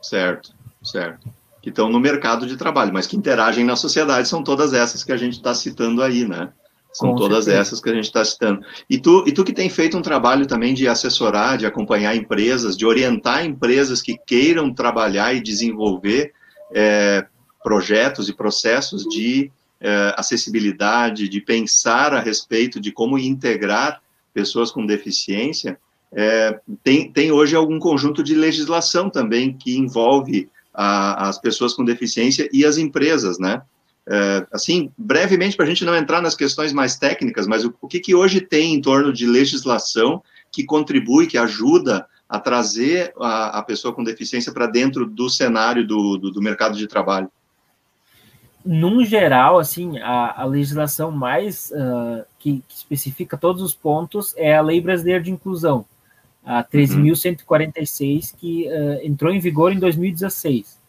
Certo, 0.00 0.54
certo. 0.82 1.28
Que 1.60 1.68
estão 1.68 1.90
no 1.90 2.00
mercado 2.00 2.46
de 2.46 2.56
trabalho, 2.56 2.92
mas 2.92 3.06
que 3.06 3.18
interagem 3.18 3.62
na 3.62 3.76
sociedade 3.76 4.26
são 4.26 4.42
todas 4.42 4.72
essas 4.72 5.04
que 5.04 5.12
a 5.12 5.18
gente 5.18 5.34
está 5.34 5.54
citando 5.54 6.02
aí, 6.02 6.26
né? 6.26 6.48
São 6.94 7.10
Com 7.10 7.16
todas 7.16 7.44
certeza. 7.44 7.60
essas 7.60 7.80
que 7.80 7.90
a 7.90 7.94
gente 7.94 8.04
está 8.04 8.24
citando. 8.24 8.64
E 8.88 8.98
tu, 8.98 9.24
e 9.26 9.32
tu 9.32 9.42
que 9.42 9.52
tem 9.52 9.68
feito 9.68 9.98
um 9.98 10.02
trabalho 10.02 10.46
também 10.46 10.72
de 10.72 10.86
assessorar, 10.86 11.58
de 11.58 11.66
acompanhar 11.66 12.14
empresas, 12.14 12.76
de 12.76 12.86
orientar 12.86 13.44
empresas 13.44 14.00
que 14.00 14.16
queiram 14.24 14.72
trabalhar 14.72 15.34
e 15.34 15.42
desenvolver 15.42 16.32
é, 16.72 17.26
projetos 17.64 18.28
e 18.28 18.32
processos 18.32 19.04
de 19.04 19.50
é, 19.80 20.14
acessibilidade, 20.16 21.28
de 21.28 21.40
pensar 21.40 22.14
a 22.14 22.20
respeito 22.20 22.80
de 22.80 22.92
como 22.92 23.18
integrar 23.18 24.00
pessoas 24.32 24.70
com 24.70 24.86
deficiência, 24.86 25.78
é, 26.12 26.60
tem, 26.84 27.10
tem 27.10 27.32
hoje 27.32 27.56
algum 27.56 27.80
conjunto 27.80 28.22
de 28.22 28.36
legislação 28.36 29.10
também 29.10 29.52
que 29.52 29.76
envolve 29.76 30.48
a, 30.72 31.28
as 31.28 31.40
pessoas 31.40 31.74
com 31.74 31.84
deficiência 31.84 32.48
e 32.52 32.64
as 32.64 32.78
empresas, 32.78 33.38
né? 33.38 33.62
É, 34.06 34.46
assim, 34.52 34.92
brevemente, 34.98 35.56
para 35.56 35.64
a 35.64 35.68
gente 35.68 35.84
não 35.84 35.96
entrar 35.96 36.20
nas 36.20 36.34
questões 36.34 36.72
mais 36.72 36.96
técnicas, 36.96 37.46
mas 37.46 37.64
o, 37.64 37.74
o 37.80 37.88
que, 37.88 38.00
que 38.00 38.14
hoje 38.14 38.40
tem 38.40 38.74
em 38.74 38.80
torno 38.80 39.12
de 39.12 39.26
legislação 39.26 40.22
que 40.52 40.64
contribui, 40.64 41.26
que 41.26 41.38
ajuda 41.38 42.06
a 42.28 42.38
trazer 42.38 43.12
a, 43.18 43.58
a 43.58 43.62
pessoa 43.62 43.94
com 43.94 44.04
deficiência 44.04 44.52
para 44.52 44.66
dentro 44.66 45.06
do 45.06 45.30
cenário 45.30 45.86
do, 45.86 46.18
do, 46.18 46.30
do, 46.30 46.42
mercado 46.42 46.76
de 46.76 46.86
trabalho? 46.86 47.30
Num 48.64 49.04
geral, 49.04 49.58
assim, 49.58 49.98
a, 49.98 50.42
a 50.42 50.44
legislação 50.44 51.10
mais 51.10 51.70
uh, 51.70 52.24
que, 52.38 52.62
que, 52.66 52.74
especifica 52.74 53.36
todos 53.36 53.62
os 53.62 53.74
pontos 53.74 54.34
é 54.36 54.56
a 54.56 54.62
Lei 54.62 54.80
Brasileira 54.80 55.22
de 55.22 55.30
Inclusão, 55.30 55.84
a 56.44 56.62
13.146, 56.64 58.32
uhum. 58.32 58.38
que 58.38 58.68
uh, 58.68 59.06
entrou 59.06 59.32
em 59.32 59.38
vigor 59.38 59.72
em 59.72 59.78
2016. 59.78 60.83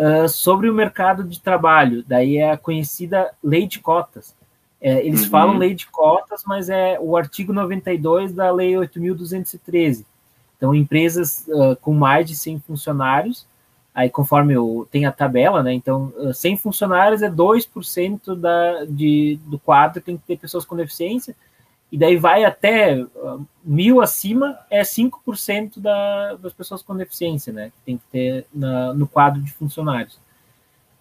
Uh, 0.00 0.26
sobre 0.26 0.70
o 0.70 0.72
mercado 0.72 1.22
de 1.22 1.38
trabalho, 1.38 2.02
daí 2.08 2.38
é 2.38 2.52
a 2.52 2.56
conhecida 2.56 3.30
lei 3.44 3.66
de 3.66 3.80
cotas. 3.80 4.34
É, 4.80 5.06
eles 5.06 5.24
uhum. 5.24 5.30
falam 5.30 5.58
lei 5.58 5.74
de 5.74 5.86
cotas, 5.86 6.42
mas 6.46 6.70
é 6.70 6.98
o 6.98 7.18
artigo 7.18 7.52
92 7.52 8.32
da 8.32 8.50
lei 8.50 8.72
8.213. 8.72 10.06
Então, 10.56 10.74
empresas 10.74 11.46
uh, 11.48 11.76
com 11.82 11.92
mais 11.92 12.26
de 12.26 12.34
100 12.34 12.60
funcionários, 12.60 13.46
aí 13.94 14.08
conforme 14.08 14.54
eu, 14.54 14.88
tem 14.90 15.04
a 15.04 15.12
tabela, 15.12 15.62
né? 15.62 15.74
Então, 15.74 16.12
uh, 16.16 16.32
100 16.32 16.56
funcionários 16.56 17.20
é 17.20 17.30
2% 17.30 18.34
da, 18.34 18.84
de, 18.86 19.38
do 19.44 19.58
quadro, 19.58 20.00
tem 20.00 20.16
que 20.16 20.24
ter 20.26 20.38
pessoas 20.38 20.64
com 20.64 20.76
deficiência, 20.76 21.36
e 21.92 21.98
daí 21.98 22.16
vai 22.16 22.44
até 22.44 23.02
uh, 23.02 23.44
mil 23.64 24.00
acima, 24.00 24.58
é 24.70 24.82
5% 24.82 25.80
da, 25.80 26.34
das 26.36 26.52
pessoas 26.52 26.82
com 26.82 26.96
deficiência, 26.96 27.52
né? 27.52 27.70
Que 27.70 27.84
tem 27.84 27.98
que 27.98 28.04
ter 28.12 28.46
na, 28.54 28.94
no 28.94 29.08
quadro 29.08 29.42
de 29.42 29.52
funcionários. 29.52 30.18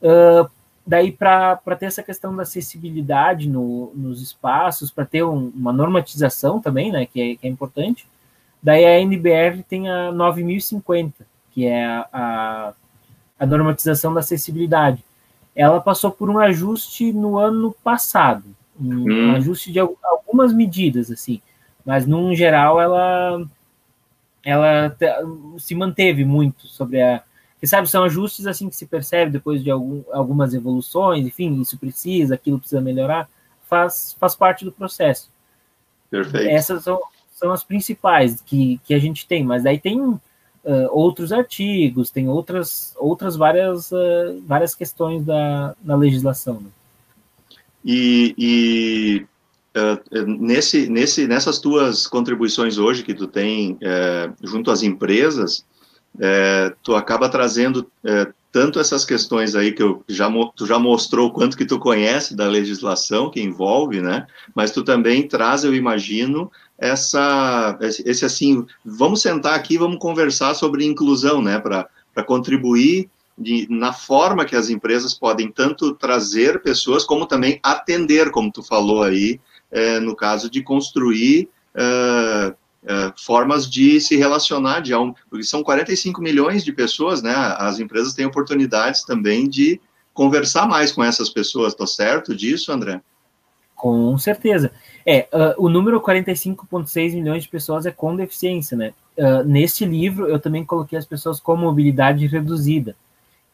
Uh, 0.02 0.49
daí, 0.86 1.12
para 1.12 1.58
ter 1.78 1.86
essa 1.86 2.02
questão 2.02 2.36
da 2.36 2.41
acessibilidade 2.41 3.47
no, 3.47 3.91
nos 3.93 4.21
espaços, 4.21 4.89
para 4.89 5.06
ter 5.06 5.23
um, 5.23 5.52
uma 5.56 5.71
normatização 5.71 6.60
também, 6.60 6.91
né? 6.91 7.06
Que 7.06 7.21
é, 7.21 7.36
que 7.36 7.47
é, 7.47 7.49
importante, 7.49 8.08
daí 8.62 8.84
a 8.84 8.99
NBR 8.99 9.62
tem 9.62 9.88
a 9.88 10.12
9050, 10.12 11.23
que 11.52 11.67
é 11.67 11.86
a, 11.86 12.10
a, 12.12 12.73
a 13.38 13.45
normatização 13.45 14.12
da 14.12 14.21
acessibilidade. 14.21 15.06
Ela 15.56 15.80
passou 15.80 16.10
por 16.10 16.32
um 16.32 16.39
ajuste 16.39 17.13
no 17.13 17.38
ano 17.38 17.75
passado, 17.84 18.56
um, 18.80 19.12
hum. 19.12 19.36
ajuste 19.36 19.72
de 19.72 19.80
algumas 19.80 20.54
medidas, 20.54 21.12
assim, 21.12 21.42
mas 21.86 22.06
num 22.06 22.36
geral 22.36 22.80
ela 22.80 23.46
ela 24.44 24.96
se 25.58 25.76
manteve 25.76 26.24
muito 26.24 26.68
sobre 26.68 27.02
a 27.02 27.22
que 27.60 27.68
sabe 27.68 27.89
são 27.89 28.04
ajustes 28.04 28.48
assim 28.48 28.70
que 28.70 28.76
se 28.76 28.86
percebe 28.86 29.32
depois 29.32 29.62
de 29.62 29.70
algum, 29.70 30.02
algumas 30.13 30.54
evoluções, 30.54 31.26
enfim, 31.26 31.60
isso 31.60 31.78
precisa, 31.78 32.36
aquilo 32.36 32.58
precisa 32.58 32.80
melhorar, 32.80 33.30
faz 33.63 34.15
faz 34.18 34.34
parte 34.34 34.63
do 34.63 34.72
processo. 34.72 35.30
Perfeito. 36.10 36.50
Essas 36.50 36.84
são, 36.84 37.00
são 37.34 37.52
as 37.52 37.63
principais 37.63 38.42
que, 38.42 38.80
que 38.86 38.94
a 38.94 39.00
gente 39.00 39.28
tem, 39.28 39.44
mas 39.44 39.65
aí 39.65 39.78
tem 39.78 40.00
uh, 40.02 40.20
outros 40.92 41.34
artigos, 41.34 42.10
tem 42.10 42.30
outras 42.30 42.96
outras 42.98 43.36
várias 43.36 43.92
uh, 43.92 44.42
várias 44.46 44.74
questões 44.74 45.26
da 45.26 45.76
na 45.84 45.96
legislação. 45.96 46.62
Né? 46.62 46.70
E, 47.84 48.36
e 48.38 49.25
uh, 49.80 50.25
nesse, 50.25 50.89
nesse, 50.89 51.27
nessas 51.27 51.59
tuas 51.59 52.07
contribuições 52.07 52.77
hoje 52.77 53.03
que 53.03 53.13
tu 53.13 53.27
tem 53.27 53.73
uh, 53.73 54.34
junto 54.43 54.71
às 54.71 54.84
empresas, 54.84 55.65
uh, 56.15 56.75
tu 56.84 56.95
acaba 56.95 57.30
trazendo 57.30 57.89
tanto 58.51 58.80
essas 58.80 59.05
questões 59.05 59.55
aí 59.55 59.71
que 59.71 59.84
eu 59.84 60.03
já 60.07 60.27
tu 60.55 60.65
já 60.65 60.80
mostrou 60.80 61.32
quanto 61.32 61.55
que 61.55 61.65
tu 61.65 61.77
conhece 61.77 62.36
da 62.36 62.47
legislação 62.47 63.30
que 63.30 63.39
envolve, 63.39 64.01
né? 64.01 64.25
Mas 64.55 64.71
tu 64.71 64.84
também 64.84 65.27
traz, 65.27 65.63
eu 65.63 65.75
imagino, 65.75 66.51
essa 66.75 67.77
esse 67.80 68.25
assim, 68.25 68.65
vamos 68.84 69.21
sentar 69.21 69.53
aqui, 69.53 69.77
vamos 69.77 69.99
conversar 69.99 70.55
sobre 70.55 70.84
inclusão, 70.84 71.41
né? 71.41 71.59
Para 71.59 71.88
para 72.11 72.23
contribuir 72.23 73.07
de, 73.40 73.68
na 73.70 73.94
forma 73.94 74.46
que 74.46 74.56
as 74.56 74.70
empresas 74.70 75.14
podem 75.14 75.50
tanto 75.50 75.96
trazer 75.96 76.62
pessoas, 76.62 77.06
como 77.06 77.26
também 77.26 77.60
atender, 77.64 78.32
como 78.32 78.52
tu 78.52 78.62
falou 78.62 79.02
aí, 79.02 79.40
é, 79.72 80.00
no 80.00 80.16
caso 80.16 80.50
de 80.50 80.62
construir 80.62 81.50
é, 81.74 82.54
é, 82.86 83.14
formas 83.18 83.70
de 83.70 84.02
se 84.02 84.18
relacionar, 84.18 84.82
de, 84.82 84.92
porque 85.30 85.44
são 85.44 85.64
45 85.64 86.22
milhões 86.22 86.64
de 86.64 86.74
pessoas, 86.74 87.22
né? 87.22 87.34
As 87.58 87.80
empresas 87.80 88.14
têm 88.14 88.26
oportunidades 88.26 89.04
também 89.04 89.48
de 89.48 89.80
conversar 90.14 90.68
mais 90.68 90.92
com 90.92 91.04
essas 91.04 91.30
pessoas, 91.30 91.74
tá 91.74 91.88
certo 91.88 92.36
disso, 92.36 92.72
André? 92.72 93.02
Com 93.76 94.18
certeza. 94.18 94.74
É, 95.06 95.30
uh, 95.34 95.64
o 95.66 95.70
número 95.70 96.02
45,6 96.02 97.14
milhões 97.14 97.44
de 97.44 97.50
pessoas 97.50 97.86
é 97.86 97.92
com 97.92 98.14
deficiência, 98.14 98.76
né? 98.76 98.94
Uh, 99.18 99.44
neste 99.46 99.86
livro, 99.86 100.28
eu 100.28 100.38
também 100.38 100.66
coloquei 100.66 101.00
as 101.00 101.06
pessoas 101.06 101.40
com 101.40 101.56
mobilidade 101.56 102.28
reduzida, 102.28 102.96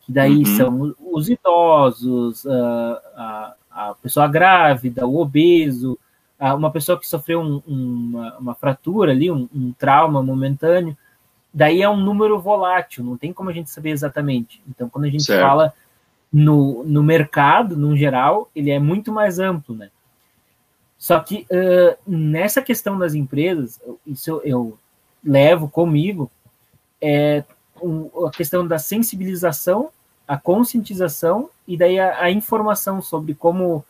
que 0.05 0.11
daí 0.11 0.37
uhum. 0.37 0.57
são 0.57 0.95
os 1.11 1.29
idosos, 1.29 2.45
uh, 2.45 2.97
a, 3.15 3.53
a, 3.71 3.95
pessoa 3.95 4.27
grávida, 4.27 5.07
o 5.07 5.19
obeso, 5.19 5.97
uma 6.39 6.69
pessoa 6.69 6.99
que 6.99 7.07
sofreu 7.07 7.41
um, 7.41 7.61
uma, 7.65 8.37
uma, 8.37 8.55
fratura 8.55 9.11
ali, 9.11 9.31
um, 9.31 9.49
um, 9.53 9.73
trauma 9.73 10.21
momentâneo. 10.21 10.95
Daí 11.51 11.81
é 11.81 11.89
um 11.89 11.97
número 11.97 12.39
volátil, 12.39 13.03
não 13.03 13.17
tem 13.17 13.33
como 13.33 13.49
a 13.49 13.53
gente 13.53 13.71
saber 13.71 13.91
exatamente. 13.91 14.61
Então, 14.69 14.89
quando 14.89 15.05
a 15.05 15.09
gente 15.09 15.23
certo. 15.23 15.41
fala 15.41 15.73
no, 16.31 16.83
no 16.83 17.01
mercado, 17.01 17.75
no 17.75 17.95
geral, 17.97 18.49
ele 18.55 18.69
é 18.69 18.77
muito 18.77 19.11
mais 19.11 19.39
amplo, 19.39 19.73
né? 19.73 19.89
Só 20.97 21.19
que 21.19 21.47
uh, 21.49 21.97
nessa 22.05 22.61
questão 22.61 22.97
das 22.97 23.15
empresas, 23.15 23.81
isso 24.05 24.29
eu, 24.29 24.41
eu 24.43 24.79
levo 25.23 25.67
comigo, 25.67 26.29
é 27.01 27.43
a 28.25 28.31
questão 28.31 28.67
da 28.67 28.77
sensibilização, 28.77 29.89
a 30.27 30.37
conscientização 30.37 31.49
e 31.67 31.77
daí 31.77 31.99
a, 31.99 32.23
a, 32.23 32.31
informação 32.31 33.01
sobre 33.01 33.33
como, 33.33 33.83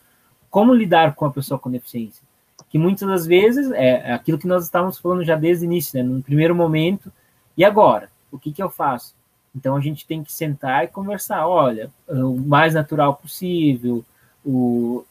como 0.50 0.74
lidar 0.74 1.16
com 1.16 1.26
a 1.26 1.32
pessoa 1.32 1.60
com 1.60 1.72
deficiência. 1.72 2.24
Que 2.70 2.78
muitas 2.78 3.08
das 3.08 3.26
vezes 3.26 3.72
é, 3.72 4.14
aquilo 4.14 4.38
que 4.38 4.48
nós 4.48 4.64
estávamos 4.64 4.98
falando 4.98 5.24
já 5.24 5.36
desde 5.36 5.66
o 5.66 5.68
início, 5.68 5.98
né? 5.98 6.04
no 6.04 6.22
primeiro 6.22 6.56
momento, 6.56 7.12
e 7.58 7.64
agora? 7.64 8.10
O 8.32 8.38
que, 8.38 8.52
que 8.52 8.62
eu 8.62 8.70
faço? 8.70 9.14
Então 9.56 9.76
a 9.76 9.80
gente 9.80 10.06
tem 10.06 10.24
que 10.24 10.34
sentar 10.34 10.84
e 10.84 10.88
conversar. 10.88 11.48
Olha, 11.48 11.90
o 12.08 12.38
mais 12.38 12.74
natural 12.74 13.16
possível, 13.16 14.04
o, 14.46 15.06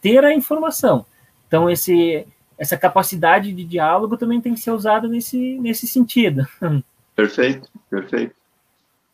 ter 0.00 0.24
a 0.24 0.34
informação. 0.34 1.04
Então, 1.46 1.68
esse, 1.70 2.26
essa 2.58 2.76
capacidade 2.76 3.52
de 3.52 3.64
diálogo 3.64 4.16
também 4.16 4.40
tem 4.40 4.54
que 4.54 4.60
ser 4.60 4.70
usada 4.70 5.08
nesse, 5.08 5.58
nesse 5.58 5.86
sentido. 5.86 6.46
Perfeito, 7.14 7.68
perfeito. 7.90 8.34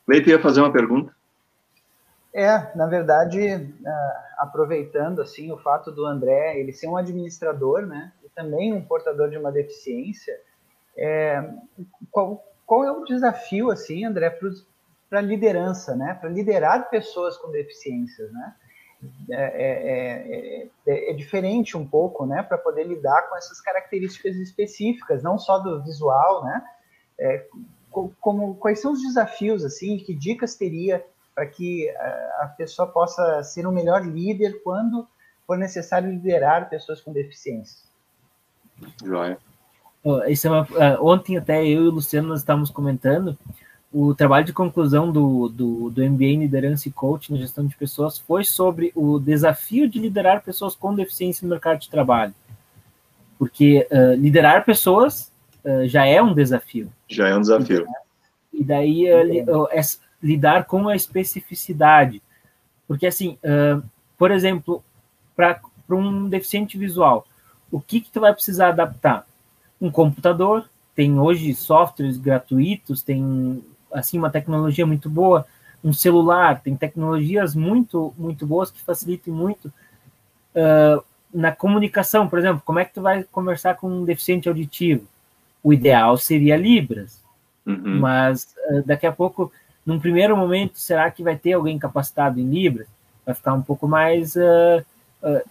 Leite 0.07 0.31
ia 0.31 0.41
fazer 0.41 0.61
uma 0.61 0.72
pergunta. 0.72 1.14
É, 2.33 2.77
na 2.77 2.87
verdade, 2.87 3.41
uh, 3.41 4.25
aproveitando 4.39 5.22
assim 5.22 5.53
o 5.53 5.59
fato 5.59 5.93
do 5.93 6.05
André 6.05 6.59
ele 6.59 6.72
ser 6.72 6.89
um 6.89 6.97
administrador, 6.97 7.87
né, 7.87 8.12
e 8.25 8.29
também 8.29 8.72
um 8.72 8.85
portador 8.85 9.31
de 9.31 9.39
uma 9.39 9.53
deficiência, 9.53 10.37
é, 10.97 11.49
qual, 12.11 12.45
qual 12.66 12.85
é 12.85 12.91
o 12.91 13.05
desafio 13.05 13.70
assim, 13.70 14.05
André, 14.05 14.37
para 15.09 15.20
a 15.20 15.22
liderança, 15.22 15.95
né, 15.95 16.14
para 16.20 16.29
liderar 16.29 16.91
pessoas 16.91 17.37
com 17.37 17.51
deficiências, 17.51 18.33
né? 18.33 18.55
É 19.31 19.35
é, 19.35 20.62
é, 20.62 20.68
é, 20.87 21.11
é, 21.11 21.12
diferente 21.12 21.77
um 21.77 21.87
pouco, 21.87 22.25
né, 22.25 22.43
para 22.43 22.57
poder 22.57 22.85
lidar 22.85 23.29
com 23.29 23.37
essas 23.37 23.61
características 23.61 24.35
específicas, 24.37 25.22
não 25.22 25.39
só 25.39 25.59
do 25.59 25.83
visual, 25.83 26.45
né, 26.45 26.64
é, 27.18 27.47
como 28.20 28.55
quais 28.57 28.80
são 28.80 28.92
os 28.92 29.03
desafios 29.03 29.64
assim, 29.64 29.99
que 29.99 30.14
dicas 30.14 30.57
teria 30.57 31.05
para 31.34 31.47
que 31.47 31.88
a, 31.90 32.42
a 32.42 32.55
pessoa 32.57 32.88
possa 32.88 33.42
ser 33.42 33.66
um 33.66 33.72
melhor 33.72 34.05
líder 34.05 34.62
quando 34.62 35.07
for 35.47 35.59
necessário 35.59 36.11
liderar 36.11 36.68
pessoas 36.68 37.01
com 37.01 37.12
deficiência. 37.12 37.78
Joia. 39.05 39.38
Isso 40.28 40.47
é 40.47 40.51
uma, 40.51 40.66
ontem 41.01 41.36
até 41.36 41.64
eu 41.64 41.84
e 41.84 41.88
o 41.88 41.92
Luciano 41.92 42.28
nós 42.28 42.40
estávamos 42.40 42.70
comentando 42.70 43.38
o 43.95 44.12
trabalho 44.12 44.45
de 44.45 44.53
conclusão 44.53 45.12
do, 45.12 45.49
do, 45.49 45.88
do 45.88 46.03
MBA 46.03 46.24
em 46.24 46.40
Liderança 46.40 46.88
e 46.88 46.92
Coaching 46.92 47.34
na 47.34 47.38
Gestão 47.38 47.64
de 47.64 47.76
Pessoas 47.76 48.18
foi 48.18 48.42
sobre 48.42 48.90
o 48.92 49.20
desafio 49.20 49.88
de 49.88 50.01
liderar 50.01 50.42
pessoas 50.42 50.74
com 50.74 50.92
deficiência 50.92 51.47
no 51.47 51.51
mercado 51.51 51.78
de 51.78 51.88
trabalho. 51.88 52.34
Porque 53.38 53.86
uh, 53.92 54.14
liderar 54.14 54.64
pessoas 54.64 55.30
já 55.86 56.04
é 56.04 56.20
um 56.22 56.34
desafio. 56.34 56.90
Já 57.08 57.28
é 57.28 57.36
um 57.36 57.40
desafio. 57.40 57.86
E 58.52 58.62
daí 58.62 59.12
uh, 59.12 59.22
li, 59.22 59.40
é, 59.40 59.80
lidar 60.22 60.64
com 60.64 60.88
a 60.88 60.96
especificidade. 60.96 62.22
Porque, 62.86 63.06
assim, 63.06 63.38
por 64.18 64.30
exemplo, 64.30 64.84
para 65.34 65.58
um 65.90 66.28
deficiente 66.28 66.76
visual, 66.76 67.26
o 67.70 67.80
que, 67.80 68.00
que 68.00 68.10
tu 68.10 68.20
vai 68.20 68.32
precisar 68.32 68.68
adaptar? 68.68 69.26
Um 69.80 69.90
computador, 69.90 70.68
tem 70.94 71.18
hoje 71.18 71.54
softwares 71.54 72.16
gratuitos, 72.16 73.02
tem 73.02 73.64
assim 73.92 74.18
uma 74.18 74.30
tecnologia 74.30 74.86
muito 74.86 75.10
boa, 75.10 75.46
um 75.82 75.92
celular, 75.92 76.60
tem 76.62 76.76
tecnologias 76.76 77.54
muito 77.54 78.14
muito 78.16 78.46
boas 78.46 78.70
que 78.70 78.80
facilitem 78.80 79.32
muito 79.32 79.66
uh, 79.66 81.04
na 81.32 81.50
comunicação, 81.50 82.28
por 82.28 82.38
exemplo, 82.38 82.62
como 82.64 82.78
é 82.78 82.84
que 82.84 82.94
tu 82.94 83.02
vai 83.02 83.24
conversar 83.24 83.74
com 83.74 83.88
um 83.88 84.04
deficiente 84.04 84.48
auditivo? 84.48 85.06
O 85.64 85.72
ideal 85.72 86.18
seria 86.18 86.58
Libras, 86.58 87.22
uhum. 87.64 87.98
mas 87.98 88.54
uh, 88.68 88.82
daqui 88.84 89.06
a 89.06 89.12
pouco, 89.12 89.50
num 89.84 89.98
primeiro 89.98 90.36
momento, 90.36 90.78
será 90.78 91.10
que 91.10 91.22
vai 91.22 91.36
ter 91.36 91.54
alguém 91.54 91.78
capacitado 91.78 92.38
em 92.38 92.50
Libras? 92.50 92.86
Vai 93.24 93.34
ficar 93.34 93.54
um 93.54 93.62
pouco 93.62 93.88
mais, 93.88 94.36
uh, 94.36 94.84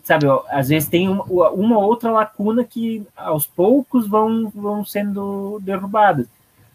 sabe? 0.04 0.28
Às 0.50 0.70
vezes 0.70 0.88
tem 0.88 1.10
uma, 1.10 1.50
uma 1.50 1.80
outra 1.80 2.12
lacuna 2.12 2.64
que 2.64 3.04
aos 3.18 3.48
poucos 3.48 4.08
vão 4.08 4.52
vão 4.54 4.86
sendo 4.86 5.60
derrubadas. 5.64 6.28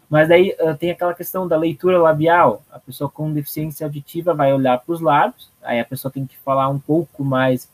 Mas 0.09 0.27
daí 0.27 0.53
uh, 0.59 0.75
tem 0.75 0.91
aquela 0.91 1.13
questão 1.13 1.47
da 1.47 1.55
leitura 1.55 1.97
labial. 1.97 2.61
A 2.69 2.79
pessoa 2.79 3.09
com 3.09 3.31
deficiência 3.31 3.85
auditiva 3.85 4.33
vai 4.33 4.51
olhar 4.51 4.79
para 4.79 4.93
os 4.93 4.99
lábios, 4.99 5.49
aí 5.63 5.79
a 5.79 5.85
pessoa 5.85 6.11
tem 6.11 6.25
que 6.25 6.35
falar 6.37 6.67
um 6.67 6.79
pouco 6.79 7.23
mais 7.23 7.69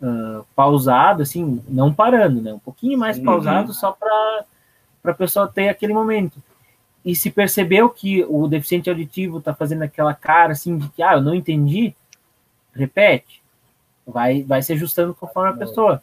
uh, 0.00 0.44
pausado, 0.54 1.22
assim, 1.22 1.60
não 1.68 1.92
parando, 1.92 2.40
né? 2.40 2.52
Um 2.52 2.58
pouquinho 2.58 2.96
mais 2.96 3.18
uhum. 3.18 3.24
pausado, 3.24 3.72
só 3.72 3.90
para 3.90 4.44
a 5.12 5.16
pessoa 5.16 5.48
ter 5.48 5.68
aquele 5.68 5.92
momento. 5.92 6.42
E 7.04 7.14
se 7.14 7.30
percebeu 7.30 7.88
que 7.88 8.24
o 8.24 8.46
deficiente 8.46 8.90
auditivo 8.90 9.38
está 9.38 9.54
fazendo 9.54 9.82
aquela 9.82 10.14
cara 10.14 10.52
assim 10.52 10.76
de 10.76 10.88
que, 10.90 11.02
ah, 11.02 11.14
eu 11.14 11.22
não 11.22 11.34
entendi, 11.34 11.94
repete. 12.74 13.42
Vai, 14.06 14.42
vai 14.42 14.62
se 14.62 14.72
ajustando 14.72 15.14
conforme 15.14 15.50
a 15.50 15.66
pessoa. 15.66 16.02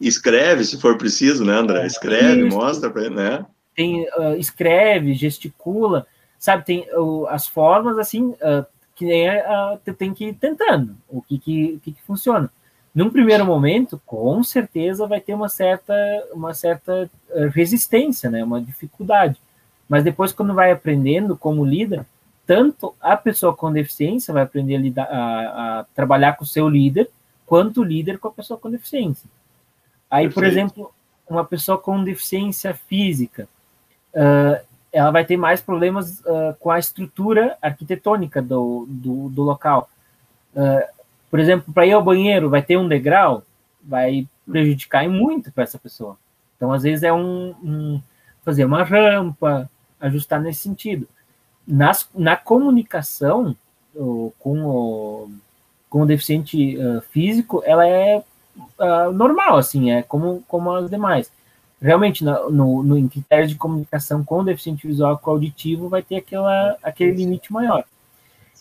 Escreve, 0.00 0.64
se 0.64 0.80
for 0.80 0.98
preciso, 0.98 1.44
né, 1.44 1.52
André? 1.52 1.86
Escreve, 1.86 2.46
Isso. 2.48 2.56
mostra 2.56 2.90
para 2.90 3.02
ele, 3.02 3.14
né? 3.14 3.46
tem 3.74 4.06
uh, 4.16 4.36
escreve, 4.38 5.14
gesticula, 5.14 6.06
sabe? 6.38 6.64
Tem 6.64 6.86
uh, 6.94 7.26
as 7.28 7.46
formas 7.46 7.98
assim 7.98 8.30
uh, 8.30 8.66
que 8.94 9.04
nem 9.04 9.28
uh, 9.28 9.94
tem 9.96 10.12
que 10.12 10.26
ir 10.26 10.34
tentando 10.34 10.96
o 11.08 11.22
que 11.22 11.38
que, 11.38 11.74
o 11.74 11.80
que 11.80 11.92
que 11.92 12.02
funciona. 12.02 12.50
Num 12.94 13.10
primeiro 13.10 13.44
momento, 13.44 14.00
com 14.04 14.42
certeza 14.44 15.06
vai 15.06 15.20
ter 15.20 15.34
uma 15.34 15.48
certa 15.48 15.94
uma 16.32 16.52
certa 16.52 17.10
resistência, 17.54 18.28
né? 18.30 18.44
Uma 18.44 18.60
dificuldade. 18.60 19.40
Mas 19.88 20.04
depois 20.04 20.32
quando 20.32 20.54
vai 20.54 20.70
aprendendo 20.70 21.36
como 21.36 21.64
líder, 21.64 22.04
tanto 22.46 22.94
a 23.00 23.16
pessoa 23.16 23.54
com 23.54 23.72
deficiência 23.72 24.34
vai 24.34 24.42
aprender 24.42 24.76
a, 24.76 24.78
lidar, 24.78 25.04
a, 25.04 25.80
a 25.80 25.84
trabalhar 25.94 26.34
com 26.34 26.44
o 26.44 26.46
seu 26.46 26.68
líder, 26.68 27.08
quanto 27.46 27.80
o 27.80 27.84
líder 27.84 28.18
com 28.18 28.28
a 28.28 28.32
pessoa 28.32 28.58
com 28.58 28.70
deficiência. 28.70 29.28
Aí, 30.10 30.24
Perfeito. 30.24 30.34
por 30.34 30.44
exemplo, 30.44 30.94
uma 31.28 31.44
pessoa 31.44 31.78
com 31.78 32.02
deficiência 32.04 32.74
física, 32.74 33.48
uh, 34.14 34.62
ela 34.92 35.10
vai 35.10 35.24
ter 35.24 35.36
mais 35.36 35.60
problemas 35.62 36.20
uh, 36.20 36.54
com 36.60 36.70
a 36.70 36.78
estrutura 36.78 37.56
arquitetônica 37.62 38.42
do, 38.42 38.86
do, 38.88 39.28
do 39.30 39.42
local. 39.42 39.88
Uh, 40.54 41.01
por 41.32 41.40
exemplo, 41.40 41.72
para 41.72 41.86
ir 41.86 41.92
ao 41.92 42.04
banheiro, 42.04 42.50
vai 42.50 42.60
ter 42.60 42.76
um 42.76 42.86
degrau, 42.86 43.42
vai 43.82 44.28
prejudicar 44.46 45.08
muito 45.08 45.50
para 45.50 45.64
essa 45.64 45.78
pessoa. 45.78 46.18
Então, 46.54 46.70
às 46.70 46.82
vezes, 46.82 47.02
é 47.02 47.10
um, 47.10 47.54
um, 47.64 48.02
fazer 48.44 48.66
uma 48.66 48.84
rampa, 48.84 49.66
ajustar 49.98 50.42
nesse 50.42 50.60
sentido. 50.60 51.08
Nas, 51.66 52.06
na 52.14 52.36
comunicação 52.36 53.56
o, 53.94 54.30
com, 54.38 54.62
o, 54.62 55.30
com 55.88 56.02
o 56.02 56.06
deficiente 56.06 56.76
uh, 56.76 57.00
físico, 57.00 57.62
ela 57.64 57.88
é 57.88 58.22
uh, 58.78 59.10
normal, 59.10 59.56
assim, 59.56 59.90
é 59.90 60.02
como, 60.02 60.44
como 60.46 60.70
as 60.70 60.90
demais 60.90 61.32
realmente 61.80 62.22
no, 62.22 62.50
no, 62.50 62.82
no, 62.82 62.98
em 62.98 63.08
critérios 63.08 63.50
de 63.50 63.56
comunicação 63.56 64.22
com 64.22 64.44
deficiente 64.44 64.86
visual 64.86 65.18
com 65.18 65.32
auditivo 65.32 65.88
vai 65.88 66.02
ter 66.02 66.16
aquela, 66.16 66.76
aquele 66.82 67.12
limite 67.12 67.50
maior. 67.50 67.84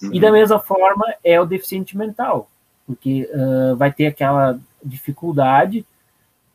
Uhum. 0.02 0.14
E 0.14 0.20
da 0.22 0.32
mesma 0.32 0.58
forma 0.58 1.06
é 1.22 1.40
o 1.40 1.46
deficiente 1.46 1.96
mental, 1.96 2.50
porque 2.86 3.30
uh, 3.34 3.76
vai 3.76 3.92
ter 3.92 4.08
aquela 4.08 4.60
dificuldade. 4.84 5.86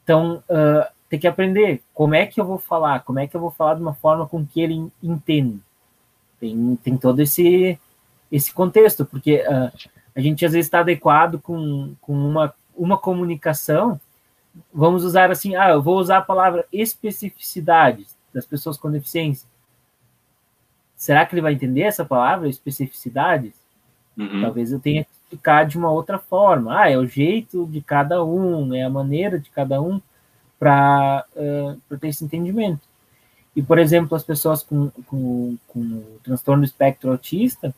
Então, 0.02 0.42
uh, 0.48 0.86
tem 1.08 1.18
que 1.18 1.26
aprender 1.26 1.82
como 1.94 2.14
é 2.14 2.26
que 2.26 2.40
eu 2.40 2.44
vou 2.44 2.58
falar, 2.58 3.00
como 3.00 3.18
é 3.18 3.26
que 3.26 3.36
eu 3.36 3.40
vou 3.40 3.50
falar 3.50 3.74
de 3.74 3.82
uma 3.82 3.94
forma 3.94 4.26
com 4.26 4.44
que 4.44 4.60
ele 4.60 4.90
entenda. 5.02 5.58
Tem, 6.38 6.76
tem 6.82 6.96
todo 6.96 7.20
esse, 7.20 7.78
esse 8.30 8.52
contexto, 8.52 9.04
porque 9.04 9.44
uh, 9.48 9.72
a 10.14 10.20
gente 10.20 10.44
às 10.44 10.52
vezes 10.52 10.66
está 10.66 10.80
adequado 10.80 11.40
com, 11.40 11.94
com 12.00 12.12
uma, 12.12 12.54
uma 12.76 12.98
comunicação 12.98 14.00
vamos 14.72 15.04
usar 15.04 15.30
assim, 15.30 15.54
ah, 15.56 15.70
eu 15.70 15.82
vou 15.82 15.98
usar 15.98 16.18
a 16.18 16.22
palavra 16.22 16.66
especificidade 16.72 18.06
das 18.32 18.46
pessoas 18.46 18.76
com 18.76 18.90
deficiência. 18.90 19.48
Será 20.96 21.26
que 21.26 21.34
ele 21.34 21.42
vai 21.42 21.52
entender 21.52 21.82
essa 21.82 22.04
palavra, 22.04 22.48
especificidades? 22.48 23.54
Uhum. 24.16 24.40
Talvez 24.40 24.72
eu 24.72 24.80
tenha 24.80 25.04
que 25.04 25.10
ficar 25.28 25.64
de 25.64 25.76
uma 25.76 25.90
outra 25.90 26.18
forma. 26.18 26.80
Ah, 26.80 26.90
é 26.90 26.96
o 26.96 27.06
jeito 27.06 27.66
de 27.66 27.80
cada 27.80 28.24
um, 28.24 28.74
é 28.74 28.82
a 28.82 28.90
maneira 28.90 29.38
de 29.38 29.50
cada 29.50 29.80
um 29.80 30.00
para 30.58 31.24
uh, 31.34 31.98
ter 31.98 32.08
esse 32.08 32.24
entendimento. 32.24 32.80
E, 33.54 33.62
por 33.62 33.78
exemplo, 33.78 34.16
as 34.16 34.22
pessoas 34.22 34.62
com, 34.62 34.90
com, 35.06 35.56
com 35.66 36.02
transtorno 36.22 36.62
do 36.62 36.66
espectro 36.66 37.10
autista, 37.10 37.74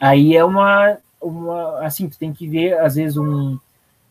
aí 0.00 0.36
é 0.36 0.44
uma, 0.44 0.96
uma, 1.20 1.84
assim, 1.84 2.08
tu 2.08 2.18
tem 2.18 2.32
que 2.32 2.48
ver, 2.48 2.78
às 2.78 2.94
vezes, 2.94 3.16
um, 3.16 3.58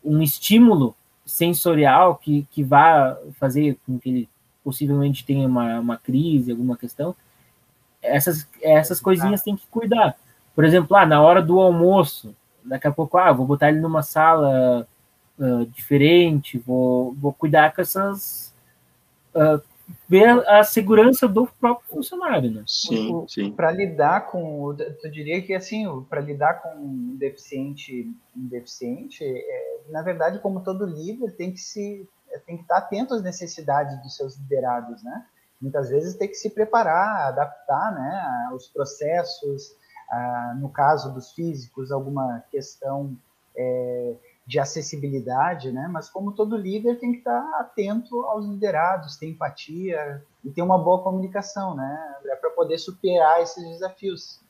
um 0.04 0.22
estímulo 0.22 0.94
sensorial 1.26 2.16
que, 2.16 2.46
que 2.50 2.62
vá 2.62 3.16
fazer 3.38 3.76
com 3.84 3.98
que 3.98 4.08
ele 4.08 4.28
possivelmente 4.62 5.24
tenha 5.24 5.46
uma, 5.46 5.80
uma 5.80 5.96
crise, 5.96 6.52
alguma 6.52 6.76
questão, 6.76 7.16
essas, 8.00 8.48
essas 8.60 9.00
coisinhas 9.00 9.42
tem 9.42 9.56
que 9.56 9.66
cuidar. 9.68 10.16
Por 10.54 10.64
exemplo, 10.64 10.96
ah, 10.96 11.06
na 11.06 11.20
hora 11.20 11.40
do 11.40 11.60
almoço, 11.60 12.34
daqui 12.64 12.86
a 12.86 12.92
pouco, 12.92 13.18
ah, 13.18 13.32
vou 13.32 13.46
botar 13.46 13.68
ele 13.68 13.80
numa 13.80 14.02
sala 14.02 14.86
uh, 15.38 15.66
diferente, 15.66 16.58
vou, 16.58 17.12
vou 17.14 17.32
cuidar 17.32 17.74
com 17.74 17.80
essas 17.82 18.54
uh, 19.34 19.60
ver 20.08 20.46
a 20.48 20.62
segurança 20.62 21.28
do 21.28 21.46
próprio 21.46 21.88
funcionário, 21.88 22.50
né? 22.50 22.64
Sim, 22.66 23.24
sim. 23.28 23.50
Para 23.52 23.70
lidar 23.70 24.30
com, 24.30 24.74
eu 24.78 25.10
diria 25.10 25.42
que 25.42 25.54
assim, 25.54 25.86
para 26.08 26.20
lidar 26.20 26.62
com 26.62 26.70
um 26.76 27.16
deficiente, 27.16 28.10
um 28.36 28.46
deficiente, 28.46 29.24
é, 29.24 29.80
na 29.88 30.02
verdade, 30.02 30.38
como 30.38 30.62
todo 30.62 30.86
líder, 30.86 31.32
tem 31.36 31.52
que 31.52 31.60
se 31.60 32.08
tem 32.46 32.56
que 32.56 32.62
estar 32.62 32.78
atento 32.78 33.12
às 33.12 33.22
necessidades 33.22 34.02
dos 34.02 34.16
seus 34.16 34.38
liderados, 34.38 35.02
né? 35.02 35.26
Muitas 35.60 35.90
vezes 35.90 36.16
tem 36.16 36.28
que 36.28 36.34
se 36.34 36.48
preparar, 36.50 37.28
adaptar, 37.28 37.94
né, 37.94 38.50
os 38.54 38.68
processos, 38.68 39.76
no 40.58 40.68
caso 40.68 41.12
dos 41.12 41.32
físicos, 41.32 41.90
alguma 41.90 42.44
questão 42.50 43.16
é, 43.56 44.14
de 44.46 44.58
acessibilidade, 44.58 45.70
né? 45.72 45.88
Mas 45.90 46.08
como 46.10 46.32
todo 46.32 46.56
líder 46.56 46.98
tem 46.98 47.12
que 47.12 47.18
estar 47.18 47.40
atento 47.60 48.22
aos 48.22 48.46
liderados, 48.46 49.16
ter 49.16 49.28
empatia 49.28 50.22
e 50.44 50.50
ter 50.50 50.62
uma 50.62 50.78
boa 50.78 51.02
comunicação, 51.02 51.74
né? 51.74 52.16
Para 52.40 52.50
poder 52.50 52.78
superar 52.78 53.40
esses 53.40 53.64
desafios. 53.66 54.40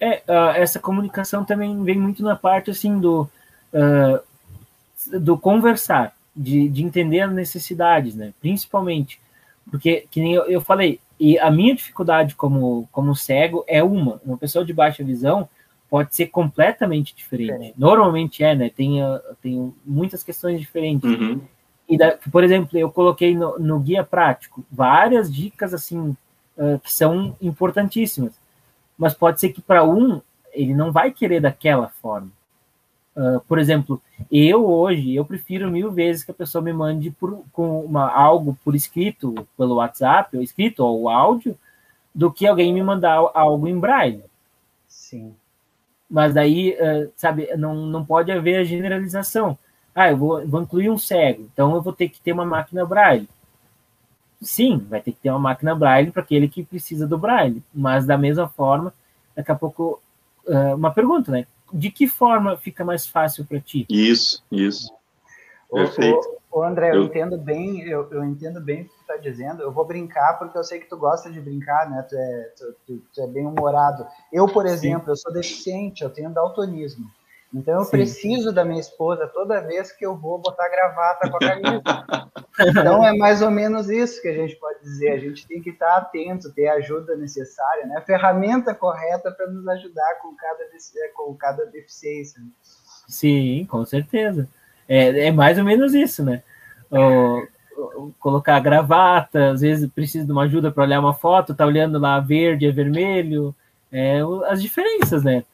É, 0.00 0.22
uh, 0.28 0.50
essa 0.56 0.80
comunicação 0.80 1.44
também 1.44 1.82
vem 1.84 1.98
muito 1.98 2.22
na 2.24 2.34
parte 2.34 2.70
assim 2.70 2.98
do 2.98 3.28
uh, 3.72 5.18
do 5.18 5.38
conversar, 5.38 6.14
de, 6.34 6.68
de 6.68 6.82
entender 6.84 7.20
as 7.20 7.32
necessidades, 7.32 8.14
né? 8.14 8.34
Principalmente 8.40 9.20
porque 9.70 10.06
que 10.10 10.20
nem 10.20 10.34
eu, 10.34 10.44
eu 10.44 10.60
falei, 10.60 11.00
e 11.24 11.38
a 11.38 11.52
minha 11.52 11.72
dificuldade 11.72 12.34
como 12.34 12.88
como 12.90 13.14
cego 13.14 13.64
é 13.68 13.80
uma, 13.80 14.20
uma 14.26 14.36
pessoa 14.36 14.64
de 14.64 14.72
baixa 14.72 15.04
visão 15.04 15.48
pode 15.88 16.16
ser 16.16 16.26
completamente 16.26 17.14
diferente. 17.14 17.66
É. 17.68 17.72
Normalmente 17.76 18.42
é, 18.42 18.56
né? 18.56 18.68
Tem, 18.68 19.00
ah, 19.00 19.20
tem 19.40 19.72
muitas 19.86 20.24
questões 20.24 20.58
diferentes. 20.58 21.08
Uhum. 21.08 21.40
E, 21.88 21.96
da, 21.96 22.18
por 22.32 22.42
exemplo, 22.42 22.76
eu 22.76 22.90
coloquei 22.90 23.36
no, 23.36 23.56
no, 23.56 23.78
guia 23.78 24.02
prático 24.02 24.64
várias 24.68 25.32
dicas, 25.32 25.72
assim, 25.72 26.16
uh, 26.56 26.80
que 26.82 26.92
são 26.92 27.36
importantíssimas. 27.40 28.32
Mas 28.98 29.14
pode 29.14 29.38
ser 29.38 29.50
que 29.50 29.60
para 29.60 29.84
um, 29.84 30.20
ele 30.52 30.74
não 30.74 30.90
vai 30.90 31.12
querer 31.12 31.38
daquela 31.38 31.88
forma. 32.02 32.32
Uh, 33.16 33.40
por 33.46 33.58
exemplo, 33.58 34.00
eu 34.30 34.66
hoje, 34.66 35.14
eu 35.14 35.24
prefiro 35.24 35.70
mil 35.70 35.92
vezes 35.92 36.24
que 36.24 36.30
a 36.30 36.34
pessoa 36.34 36.62
me 36.62 36.72
mande 36.72 37.10
por, 37.10 37.44
com 37.52 37.84
uma, 37.84 38.10
algo 38.10 38.56
por 38.64 38.74
escrito, 38.74 39.34
pelo 39.56 39.76
WhatsApp, 39.76 40.36
ou 40.36 40.42
escrito, 40.42 40.80
ou 40.80 41.08
áudio, 41.08 41.58
do 42.14 42.32
que 42.32 42.46
alguém 42.46 42.72
me 42.72 42.82
mandar 42.82 43.30
algo 43.34 43.68
em 43.68 43.78
braille. 43.78 44.24
Sim 44.88 45.34
mas 46.12 46.34
daí, 46.34 46.76
uh, 46.78 47.10
sabe, 47.16 47.48
não, 47.56 47.74
não 47.74 48.04
pode 48.04 48.30
haver 48.30 48.58
a 48.58 48.64
generalização. 48.64 49.56
Ah, 49.94 50.10
eu 50.10 50.16
vou, 50.18 50.46
vou 50.46 50.60
incluir 50.60 50.90
um 50.90 50.98
cego, 50.98 51.48
então 51.50 51.74
eu 51.74 51.80
vou 51.80 51.92
ter 51.92 52.10
que 52.10 52.20
ter 52.20 52.32
uma 52.32 52.44
máquina 52.44 52.84
braille. 52.84 53.26
Sim, 54.42 54.76
vai 54.90 55.00
ter 55.00 55.12
que 55.12 55.20
ter 55.20 55.30
uma 55.30 55.38
máquina 55.38 55.74
braille 55.74 56.10
para 56.10 56.20
aquele 56.20 56.48
que 56.48 56.62
precisa 56.62 57.06
do 57.06 57.16
braille, 57.16 57.62
mas 57.72 58.04
da 58.04 58.18
mesma 58.18 58.46
forma, 58.46 58.92
daqui 59.34 59.50
a 59.50 59.54
pouco, 59.54 60.02
uh, 60.46 60.74
uma 60.74 60.90
pergunta, 60.90 61.32
né? 61.32 61.46
De 61.72 61.90
que 61.90 62.06
forma 62.06 62.56
fica 62.56 62.84
mais 62.84 63.06
fácil 63.06 63.44
para 63.44 63.60
ti? 63.60 63.86
Isso, 63.88 64.44
isso. 64.50 64.92
Perfeito. 65.70 66.38
O, 66.50 66.60
o 66.60 66.62
André, 66.62 66.90
eu, 66.90 66.96
eu, 66.96 67.04
entendo 67.04 67.38
bem, 67.38 67.80
eu, 67.88 68.10
eu 68.10 68.24
entendo 68.24 68.60
bem 68.60 68.82
o 68.82 68.84
que 68.84 68.90
tu 68.90 69.00
está 69.00 69.16
dizendo. 69.16 69.62
Eu 69.62 69.72
vou 69.72 69.86
brincar 69.86 70.38
porque 70.38 70.58
eu 70.58 70.64
sei 70.64 70.80
que 70.80 70.88
tu 70.88 70.98
gosta 70.98 71.30
de 71.30 71.40
brincar, 71.40 71.88
né? 71.88 72.02
Tu 72.02 72.14
é, 72.14 72.52
tu, 72.56 72.74
tu, 72.86 73.02
tu 73.14 73.22
é 73.22 73.26
bem 73.26 73.46
humorado. 73.46 74.06
Eu, 74.30 74.46
por 74.46 74.66
exemplo, 74.66 75.04
Sim. 75.06 75.10
eu 75.10 75.16
sou 75.16 75.32
deficiente, 75.32 76.02
eu 76.02 76.10
tenho 76.10 76.30
daltonismo. 76.30 77.10
Então 77.54 77.80
eu 77.80 77.84
Sim. 77.84 77.90
preciso 77.90 78.52
da 78.52 78.64
minha 78.64 78.80
esposa 78.80 79.26
toda 79.26 79.60
vez 79.60 79.92
que 79.92 80.06
eu 80.06 80.16
vou 80.16 80.38
botar 80.38 80.68
gravata 80.70 81.28
com 81.28 81.36
a 81.36 81.38
camisa. 81.38 81.82
então 82.66 83.04
é 83.06 83.14
mais 83.14 83.42
ou 83.42 83.50
menos 83.50 83.90
isso 83.90 84.22
que 84.22 84.28
a 84.28 84.34
gente 84.34 84.56
pode 84.56 84.80
dizer. 84.80 85.10
A 85.10 85.18
gente 85.18 85.46
tem 85.46 85.60
que 85.60 85.70
estar 85.70 85.96
atento, 85.96 86.52
ter 86.52 86.68
a 86.68 86.74
ajuda 86.74 87.14
necessária, 87.14 87.86
né? 87.86 87.98
a 87.98 88.00
ferramenta 88.00 88.74
correta 88.74 89.30
para 89.30 89.48
nos 89.48 89.68
ajudar 89.68 90.14
com 90.22 90.34
cada, 90.34 90.64
com 91.14 91.34
cada 91.34 91.66
deficiência. 91.66 92.40
Sim, 93.06 93.66
com 93.70 93.84
certeza. 93.84 94.48
É, 94.88 95.26
é 95.26 95.32
mais 95.32 95.58
ou 95.58 95.64
menos 95.64 95.92
isso, 95.92 96.24
né? 96.24 96.42
O, 96.90 97.46
o, 97.76 98.14
colocar 98.18 98.58
gravata, 98.60 99.50
às 99.50 99.60
vezes 99.60 99.90
precisa 99.90 100.24
de 100.24 100.32
uma 100.32 100.44
ajuda 100.44 100.70
para 100.70 100.84
olhar 100.84 101.00
uma 101.00 101.14
foto, 101.14 101.54
tá 101.54 101.66
olhando 101.66 101.98
lá 101.98 102.18
verde, 102.18 102.66
é 102.66 102.72
vermelho, 102.72 103.54
é, 103.90 104.20
as 104.48 104.62
diferenças, 104.62 105.22
né? 105.22 105.44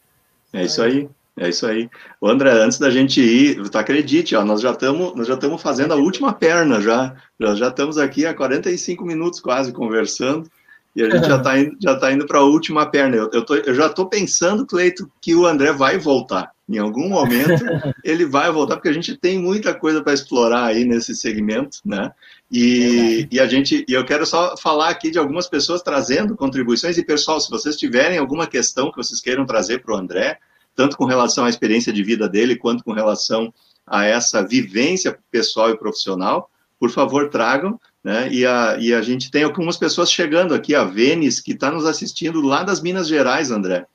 É 0.52 0.62
isso 0.62 0.80
aí. 0.80 1.08
É 1.38 1.48
isso 1.48 1.66
aí. 1.66 1.88
O 2.20 2.28
André, 2.28 2.50
antes 2.50 2.78
da 2.78 2.90
gente 2.90 3.20
ir, 3.20 3.68
tu 3.68 3.78
acredite, 3.78 4.34
ó, 4.34 4.44
nós 4.44 4.60
já 4.60 4.72
estamos 4.72 5.14
nós 5.14 5.26
já 5.26 5.34
estamos 5.34 5.62
fazendo 5.62 5.92
a 5.92 5.96
última 5.96 6.32
perna 6.32 6.80
já. 6.80 7.14
Já 7.38 7.54
já 7.54 7.68
estamos 7.68 7.98
aqui 7.98 8.26
há 8.26 8.34
45 8.34 9.04
minutos 9.04 9.40
quase 9.40 9.72
conversando 9.72 10.50
e 10.98 11.02
a 11.02 11.10
gente 11.10 11.28
já 11.28 11.36
está 11.36 11.58
indo, 11.58 11.76
já 11.80 11.96
tá 11.96 12.12
indo 12.12 12.26
para 12.26 12.40
a 12.40 12.44
última 12.44 12.84
perna. 12.84 13.16
Eu, 13.16 13.30
eu, 13.32 13.44
tô, 13.44 13.54
eu 13.54 13.72
já 13.72 13.86
estou 13.86 14.06
pensando, 14.06 14.66
Cleito, 14.66 15.08
que 15.20 15.32
o 15.32 15.46
André 15.46 15.72
vai 15.72 15.96
voltar. 15.96 16.50
Em 16.68 16.76
algum 16.76 17.08
momento 17.08 17.64
ele 18.04 18.26
vai 18.26 18.50
voltar, 18.50 18.74
porque 18.74 18.88
a 18.88 18.92
gente 18.92 19.16
tem 19.16 19.38
muita 19.38 19.72
coisa 19.72 20.02
para 20.02 20.12
explorar 20.12 20.64
aí 20.64 20.84
nesse 20.84 21.14
segmento, 21.14 21.78
né? 21.84 22.10
E, 22.50 23.28
é 23.30 23.36
e 23.36 23.40
a 23.40 23.46
gente, 23.46 23.84
e 23.88 23.92
eu 23.92 24.04
quero 24.04 24.26
só 24.26 24.56
falar 24.56 24.88
aqui 24.88 25.10
de 25.10 25.18
algumas 25.18 25.46
pessoas 25.46 25.82
trazendo 25.82 26.34
contribuições. 26.34 26.98
E 26.98 27.04
pessoal, 27.04 27.40
se 27.40 27.48
vocês 27.48 27.76
tiverem 27.76 28.18
alguma 28.18 28.46
questão 28.48 28.90
que 28.90 28.96
vocês 28.96 29.20
queiram 29.20 29.46
trazer 29.46 29.80
para 29.80 29.94
o 29.94 29.96
André, 29.96 30.38
tanto 30.78 30.96
com 30.96 31.06
relação 31.06 31.44
à 31.44 31.48
experiência 31.48 31.92
de 31.92 32.04
vida 32.04 32.28
dele, 32.28 32.54
quanto 32.54 32.84
com 32.84 32.92
relação 32.92 33.52
a 33.84 34.04
essa 34.04 34.46
vivência 34.46 35.18
pessoal 35.28 35.70
e 35.70 35.76
profissional, 35.76 36.48
por 36.78 36.88
favor, 36.88 37.28
tragam. 37.30 37.80
Né? 38.04 38.28
E, 38.30 38.46
a, 38.46 38.76
e 38.78 38.94
a 38.94 39.02
gente 39.02 39.28
tem 39.28 39.42
algumas 39.42 39.76
pessoas 39.76 40.08
chegando 40.08 40.54
aqui, 40.54 40.76
a 40.76 40.84
Vênis, 40.84 41.40
que 41.40 41.50
está 41.50 41.68
nos 41.68 41.84
assistindo 41.84 42.40
lá 42.40 42.62
das 42.62 42.80
Minas 42.80 43.08
Gerais, 43.08 43.50
André. 43.50 43.86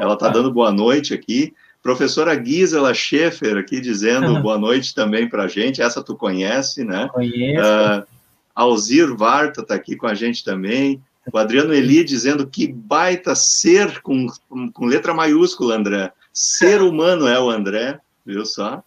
Ela 0.00 0.14
está 0.14 0.28
dando 0.28 0.52
boa 0.52 0.72
noite 0.72 1.14
aqui. 1.14 1.54
Professora 1.80 2.34
Gisela 2.34 2.92
Schaefer 2.92 3.56
aqui 3.56 3.80
dizendo 3.80 4.34
boa 4.42 4.58
noite 4.58 4.92
também 4.96 5.28
para 5.28 5.44
a 5.44 5.48
gente. 5.48 5.80
Essa 5.80 6.02
tu 6.02 6.16
conhece, 6.16 6.82
né? 6.82 7.08
Conheço. 7.12 7.62
Uh, 7.62 8.04
Alzir 8.52 9.14
Varta 9.14 9.60
está 9.60 9.76
aqui 9.76 9.94
com 9.94 10.08
a 10.08 10.14
gente 10.14 10.42
também. 10.42 11.00
O 11.32 11.38
Adriano 11.38 11.72
Eli 11.72 12.02
dizendo 12.02 12.48
que 12.48 12.66
baita 12.66 13.32
ser 13.36 14.00
com, 14.00 14.26
com 14.72 14.86
letra 14.86 15.14
maiúscula, 15.14 15.76
André. 15.76 16.12
Ser 16.32 16.82
humano 16.82 17.26
é 17.26 17.38
o 17.38 17.50
André, 17.50 18.00
viu 18.24 18.44
só? 18.46 18.82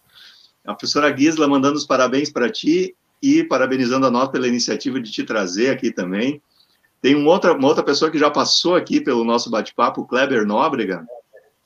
A 0.64 0.74
professora 0.74 1.16
Gisela 1.16 1.46
mandando 1.46 1.76
os 1.76 1.86
parabéns 1.86 2.30
para 2.30 2.50
ti 2.50 2.94
e 3.22 3.44
parabenizando 3.44 4.06
a 4.06 4.10
nós 4.10 4.28
pela 4.30 4.48
iniciativa 4.48 5.00
de 5.00 5.10
te 5.10 5.22
trazer 5.22 5.70
aqui 5.70 5.92
também. 5.92 6.42
Tem 7.00 7.14
uma 7.14 7.30
outra, 7.30 7.52
uma 7.52 7.68
outra 7.68 7.84
pessoa 7.84 8.10
que 8.10 8.18
já 8.18 8.30
passou 8.30 8.74
aqui 8.74 9.00
pelo 9.00 9.24
nosso 9.24 9.50
bate-papo, 9.50 10.00
o 10.00 10.06
Kleber 10.06 10.44
Nóbrega, 10.44 11.06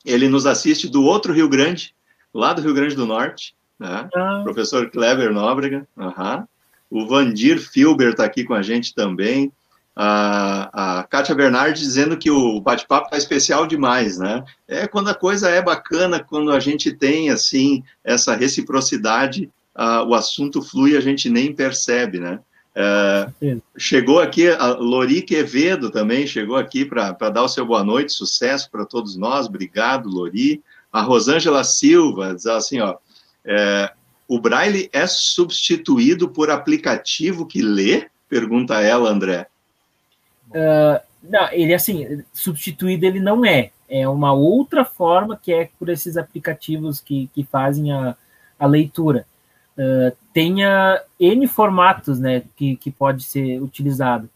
ele 0.05 0.27
nos 0.27 0.45
assiste 0.45 0.87
do 0.87 1.03
outro 1.03 1.33
Rio 1.33 1.49
Grande, 1.49 1.95
lá 2.33 2.53
do 2.53 2.61
Rio 2.61 2.73
Grande 2.73 2.95
do 2.95 3.05
Norte, 3.05 3.55
né? 3.79 4.07
Ah. 4.15 4.41
Professor 4.43 4.89
Kleber 4.89 5.33
Nóbrega, 5.33 5.87
uhum. 5.97 6.45
o 6.89 7.07
Vandir 7.07 7.59
Filber 7.59 8.09
está 8.09 8.23
aqui 8.23 8.43
com 8.43 8.53
a 8.53 8.61
gente 8.61 8.93
também, 8.93 9.51
a, 9.95 10.99
a 10.99 11.03
Kátia 11.03 11.35
Bernardi 11.35 11.79
dizendo 11.79 12.17
que 12.17 12.31
o 12.31 12.61
bate-papo 12.61 13.05
está 13.05 13.17
especial 13.17 13.67
demais, 13.67 14.17
né? 14.17 14.43
É 14.67 14.87
quando 14.87 15.09
a 15.09 15.15
coisa 15.15 15.49
é 15.49 15.61
bacana, 15.61 16.23
quando 16.23 16.51
a 16.51 16.59
gente 16.59 16.91
tem, 16.93 17.29
assim, 17.29 17.83
essa 18.03 18.35
reciprocidade, 18.35 19.49
uh, 19.75 20.05
o 20.07 20.15
assunto 20.15 20.61
flui 20.61 20.91
e 20.91 20.97
a 20.97 21.01
gente 21.01 21.29
nem 21.29 21.53
percebe, 21.53 22.19
né? 22.19 22.39
Uh, 22.73 23.61
chegou 23.77 24.21
aqui 24.21 24.47
a 24.47 24.67
Lori 24.67 25.21
Quevedo 25.21 25.89
também, 25.89 26.25
chegou 26.25 26.55
aqui 26.55 26.85
para 26.85 27.11
dar 27.29 27.43
o 27.43 27.49
seu 27.49 27.65
boa 27.65 27.83
noite, 27.83 28.13
sucesso 28.13 28.71
para 28.71 28.85
todos 28.85 29.17
nós, 29.17 29.47
obrigado, 29.47 30.09
Lori. 30.09 30.63
A 30.91 31.01
Rosângela 31.01 31.63
Silva 31.65 32.33
diz 32.33 32.45
assim, 32.45 32.79
ó, 32.79 32.95
é, 33.45 33.91
o 34.27 34.39
Braille 34.39 34.89
é 34.93 35.05
substituído 35.05 36.29
por 36.29 36.49
aplicativo 36.49 37.45
que 37.45 37.61
lê? 37.61 38.07
Pergunta 38.29 38.81
ela, 38.81 39.09
André. 39.09 39.47
Uh, 40.51 41.01
não, 41.23 41.51
ele 41.51 41.73
assim, 41.73 42.23
substituído 42.33 43.05
ele 43.05 43.19
não 43.19 43.45
é. 43.45 43.71
é 43.89 44.07
uma 44.07 44.33
outra 44.33 44.83
forma 44.83 45.37
que 45.37 45.53
é 45.53 45.69
por 45.77 45.89
esses 45.89 46.17
aplicativos 46.17 46.99
que, 46.99 47.29
que 47.33 47.43
fazem 47.43 47.91
a, 47.91 48.15
a 48.59 48.65
leitura. 48.65 49.25
Uh, 49.77 50.15
tenha 50.33 51.01
N 51.19 51.47
formatos 51.47 52.19
né, 52.19 52.43
que, 52.55 52.75
que 52.75 52.91
pode 52.91 53.23
ser 53.23 53.61
utilizado. 53.61 54.29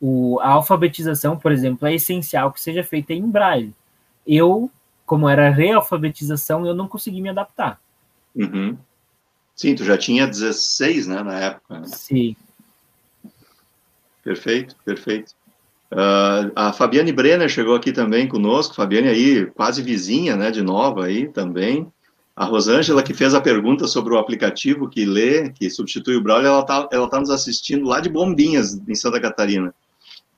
O, 0.00 0.38
a 0.40 0.50
alfabetização, 0.50 1.36
por 1.36 1.50
exemplo, 1.50 1.88
é 1.88 1.94
essencial 1.94 2.52
que 2.52 2.60
seja 2.60 2.84
feita 2.84 3.12
em 3.12 3.28
braille. 3.28 3.74
Eu, 4.26 4.70
como 5.04 5.28
era 5.28 5.50
realfabetização, 5.50 6.66
eu 6.66 6.74
não 6.74 6.86
consegui 6.86 7.20
me 7.20 7.30
adaptar. 7.30 7.80
Uhum. 8.34 8.76
Sim, 9.56 9.74
tu 9.74 9.84
já 9.84 9.98
tinha 9.98 10.26
16, 10.26 11.08
né, 11.08 11.22
na 11.22 11.40
época. 11.40 11.80
Né? 11.80 11.86
Sim. 11.88 12.36
Perfeito, 14.28 14.76
perfeito. 14.84 15.32
Uh, 15.90 16.52
a 16.54 16.70
Fabiane 16.70 17.10
Brenner 17.10 17.48
chegou 17.48 17.74
aqui 17.74 17.92
também 17.92 18.28
conosco, 18.28 18.74
Fabiane 18.74 19.08
aí 19.08 19.46
quase 19.46 19.80
vizinha, 19.80 20.36
né, 20.36 20.50
de 20.50 20.60
nova 20.60 21.06
aí 21.06 21.28
também. 21.28 21.90
A 22.36 22.44
Rosângela, 22.44 23.02
que 23.02 23.14
fez 23.14 23.32
a 23.32 23.40
pergunta 23.40 23.86
sobre 23.86 24.12
o 24.12 24.18
aplicativo 24.18 24.86
que 24.86 25.06
lê, 25.06 25.48
que 25.48 25.70
substitui 25.70 26.16
o 26.16 26.22
Braille, 26.22 26.46
ela 26.46 26.60
está 26.60 26.86
ela 26.92 27.08
tá 27.08 27.18
nos 27.18 27.30
assistindo 27.30 27.88
lá 27.88 28.00
de 28.00 28.10
Bombinhas, 28.10 28.78
em 28.86 28.94
Santa 28.94 29.18
Catarina. 29.18 29.74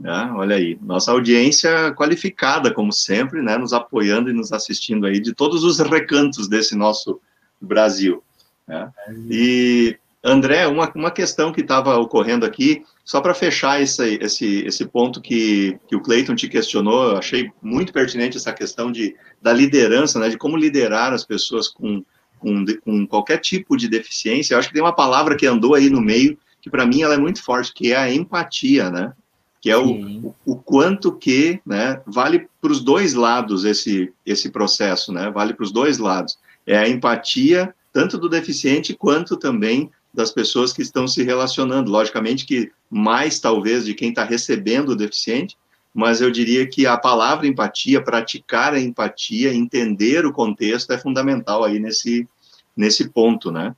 É, 0.05 0.33
olha 0.35 0.55
aí, 0.55 0.79
nossa 0.81 1.11
audiência 1.11 1.93
qualificada, 1.95 2.73
como 2.73 2.93
sempre, 2.93 3.43
né, 3.43 3.59
nos 3.59 3.73
apoiando 3.73 4.31
e 4.31 4.33
nos 4.33 4.53
assistindo 4.53 5.05
aí 5.05 5.19
de 5.19 5.35
todos 5.35 5.65
os 5.65 5.81
recantos 5.81 6.47
desse 6.47 6.77
nosso 6.77 7.21
Brasil. 7.61 8.23
Né? 8.69 8.89
E, 9.29 9.99
André, 10.23 10.69
uma, 10.69 10.89
uma 10.95 11.11
questão 11.11 11.53
que 11.53 11.63
estava 11.63 11.99
ocorrendo 11.99 12.47
aqui, 12.47 12.85
só 13.11 13.21
para 13.21 13.35
fechar 13.35 13.83
esse, 13.83 14.19
esse, 14.23 14.61
esse 14.65 14.87
ponto 14.87 15.21
que, 15.21 15.77
que 15.89 15.97
o 15.97 16.01
Cleiton 16.01 16.37
te 16.37 16.49
questionou, 16.49 17.11
eu 17.11 17.17
achei 17.17 17.51
muito 17.61 17.93
pertinente 17.93 18.37
essa 18.37 18.53
questão 18.53 18.93
de, 18.93 19.17
da 19.43 19.53
liderança, 19.53 20.21
né, 20.21 20.29
de 20.29 20.39
como 20.39 20.57
liderar 20.57 21.13
as 21.13 21.25
pessoas 21.25 21.67
com, 21.67 22.05
com, 22.39 22.65
com 22.85 23.05
qualquer 23.09 23.39
tipo 23.39 23.77
de 23.77 23.89
deficiência. 23.89 24.55
Eu 24.55 24.61
acho 24.61 24.69
que 24.69 24.75
tem 24.75 24.83
uma 24.83 24.95
palavra 24.95 25.35
que 25.35 25.45
andou 25.45 25.75
aí 25.75 25.91
no 25.91 26.01
meio, 26.01 26.39
que 26.63 26.71
para 26.71 26.87
mim 26.87 27.03
ela 27.03 27.15
é 27.15 27.19
muito 27.19 27.43
forte, 27.43 27.75
que 27.75 27.93
é 27.93 27.97
a 27.97 28.15
empatia, 28.15 28.91
né? 28.91 29.13
Que 29.61 29.73
é 29.73 29.77
o, 29.77 30.33
o, 30.47 30.55
quanto 30.55 31.11
que 31.11 31.61
né, 31.67 32.01
vale 32.07 32.49
para 32.63 32.71
os 32.71 32.81
dois 32.81 33.15
lados 33.15 33.65
esse, 33.65 34.13
esse 34.25 34.51
processo, 34.53 35.13
né? 35.13 35.33
Vale 35.33 35.53
para 35.53 35.65
os 35.65 35.73
dois 35.73 35.99
lados. 35.99 36.39
É 36.65 36.79
a 36.79 36.89
empatia 36.89 37.75
tanto 37.93 38.17
do 38.17 38.29
deficiente 38.29 38.95
quanto 38.95 39.37
também 39.37 39.91
das 40.13 40.31
pessoas 40.31 40.73
que 40.73 40.83
estão 40.83 41.07
se 41.07 41.23
relacionando. 41.23 41.91
Logicamente 41.91 42.45
que 42.45 42.71
mais 42.91 43.39
talvez 43.39 43.85
de 43.85 43.95
quem 43.95 44.11
está 44.11 44.25
recebendo 44.25 44.91
o 44.91 44.97
deficiente, 44.97 45.57
mas 45.95 46.21
eu 46.21 46.31
diria 46.31 46.67
que 46.67 46.87
a 46.87 46.97
palavra 46.97 47.47
empatia, 47.47 48.03
praticar 48.03 48.75
a 48.75 48.81
empatia, 48.81 49.53
entender 49.53 50.25
o 50.25 50.33
contexto 50.33 50.93
é 50.93 50.99
fundamental 50.99 51.65
aí 51.65 51.79
nesse, 51.79 52.29
nesse 52.77 53.09
ponto, 53.09 53.51
né? 53.51 53.75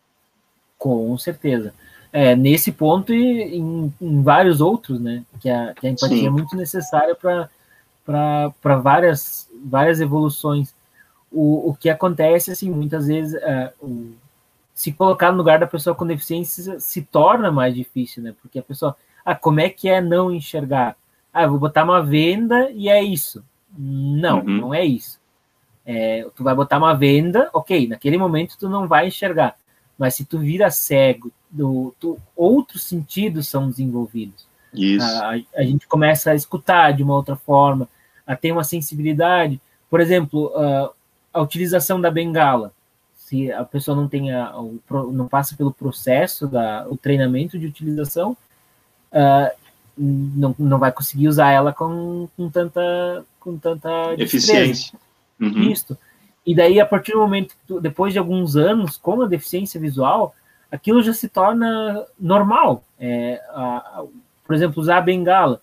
Com 0.78 1.16
certeza. 1.16 1.74
É, 2.12 2.36
nesse 2.36 2.72
ponto 2.72 3.14
e 3.14 3.56
em, 3.56 3.92
em 4.00 4.22
vários 4.22 4.60
outros, 4.60 5.00
né? 5.00 5.24
Que 5.40 5.48
a, 5.48 5.72
que 5.74 5.86
a 5.86 5.90
empatia 5.90 6.18
Sim. 6.18 6.26
é 6.26 6.30
muito 6.30 6.54
necessária 6.56 7.14
para 7.14 8.78
várias, 8.82 9.48
várias 9.64 10.00
evoluções 10.00 10.74
o, 11.32 11.70
o 11.70 11.74
que 11.74 11.88
acontece, 11.88 12.50
assim, 12.50 12.70
muitas 12.70 13.06
vezes, 13.06 13.40
o, 13.80 14.12
se 14.74 14.92
colocar 14.92 15.30
no 15.30 15.38
lugar 15.38 15.58
da 15.58 15.66
pessoa 15.66 15.94
com 15.94 16.06
deficiência 16.06 16.80
se 16.80 17.02
torna 17.02 17.50
mais 17.50 17.74
difícil, 17.74 18.22
né? 18.22 18.34
Porque 18.40 18.58
a 18.58 18.62
pessoa, 18.62 18.96
ah, 19.24 19.34
como 19.34 19.60
é 19.60 19.68
que 19.68 19.88
é 19.88 20.00
não 20.00 20.32
enxergar? 20.32 20.96
Ah, 21.32 21.46
vou 21.46 21.58
botar 21.58 21.84
uma 21.84 22.02
venda 22.02 22.70
e 22.70 22.88
é 22.88 23.02
isso. 23.02 23.44
Não, 23.76 24.38
uhum. 24.38 24.60
não 24.60 24.74
é 24.74 24.84
isso. 24.84 25.20
É, 25.84 26.26
tu 26.36 26.44
vai 26.44 26.54
botar 26.54 26.78
uma 26.78 26.94
venda, 26.94 27.50
ok, 27.52 27.88
naquele 27.88 28.16
momento 28.16 28.56
tu 28.58 28.68
não 28.68 28.86
vai 28.86 29.08
enxergar, 29.08 29.56
mas 29.98 30.14
se 30.14 30.24
tu 30.24 30.38
vira 30.38 30.70
cego, 30.70 31.32
do, 31.50 31.94
tu, 31.98 32.18
outros 32.36 32.84
sentidos 32.84 33.48
são 33.48 33.68
desenvolvidos. 33.68 34.46
Isso. 34.72 35.04
A, 35.04 35.34
a, 35.56 35.62
gente 35.62 35.86
começa 35.86 36.30
a 36.30 36.34
escutar 36.34 36.92
de 36.92 37.02
uma 37.02 37.14
outra 37.14 37.36
forma, 37.36 37.88
a 38.26 38.34
ter 38.34 38.52
uma 38.52 38.64
sensibilidade. 38.64 39.60
Por 39.90 40.00
exemplo, 40.00 40.46
uh, 40.56 40.90
a 41.32 41.40
utilização 41.40 42.00
da 42.00 42.10
bengala. 42.10 42.72
Se 43.32 43.50
a 43.50 43.64
pessoa 43.64 43.96
não 43.96 44.06
tenha, 44.06 44.52
não 45.10 45.26
passa 45.26 45.56
pelo 45.56 45.72
processo 45.72 46.46
da 46.46 46.86
o 46.86 46.98
treinamento 46.98 47.58
de 47.58 47.66
utilização, 47.66 48.36
uh, 49.10 49.50
não, 49.96 50.54
não 50.58 50.78
vai 50.78 50.92
conseguir 50.92 51.28
usar 51.28 51.50
ela 51.50 51.72
com, 51.72 52.28
com 52.36 52.50
tanta 52.50 53.24
com 53.40 53.56
tanta 53.56 53.88
eficiência. 54.18 54.98
Uhum. 55.40 55.70
Isso. 55.70 55.96
E 56.44 56.54
daí 56.54 56.78
a 56.78 56.84
partir 56.84 57.12
do 57.12 57.20
momento 57.20 57.54
depois 57.80 58.12
de 58.12 58.18
alguns 58.18 58.54
anos 58.54 58.98
com 58.98 59.22
a 59.22 59.26
deficiência 59.26 59.80
visual, 59.80 60.34
aquilo 60.70 61.02
já 61.02 61.14
se 61.14 61.26
torna 61.26 62.04
normal. 62.20 62.84
É, 63.00 63.42
a, 63.48 63.76
a, 63.78 64.04
por 64.44 64.54
exemplo, 64.54 64.78
usar 64.78 64.98
a 64.98 65.00
bengala. 65.00 65.58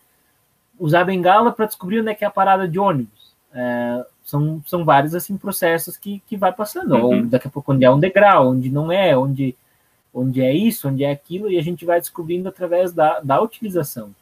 Usar 0.80 1.01
a 1.01 1.05
bengala 1.05 1.51
para 1.51 1.67
descobrir 1.67 2.01
onde 2.01 2.09
é 2.09 2.15
que 2.15 2.24
é 2.26 2.28
a 2.28 2.32
parada 2.32 2.67
de 2.67 2.80
ônibus. 2.80 3.36
É, 3.53 4.05
são, 4.24 4.61
são 4.65 4.86
vários 4.86 5.15
assim 5.15 5.38
processos 5.38 5.97
que, 5.97 6.22
que 6.28 6.38
vai 6.38 6.51
passando. 6.51 6.95
Uhum. 6.95 7.03
Ou 7.03 7.26
daqui 7.26 7.47
a 7.47 7.51
pouco 7.51 7.74
onde 7.74 7.86
é 7.86 7.91
um 7.91 7.99
degrau, 7.99 8.51
onde 8.51 8.70
não 8.70 8.91
é, 8.91 9.17
onde, 9.17 9.55
onde 10.13 10.41
é 10.41 10.53
isso, 10.53 10.88
onde 10.88 11.03
é 11.03 11.11
aquilo, 11.11 11.49
e 11.49 11.57
a 11.57 11.63
gente 11.63 11.86
vai 11.86 11.99
descobrindo 11.99 12.47
através 12.49 12.93
da, 12.93 13.20
da 13.20 13.41
utilização. 13.41 14.13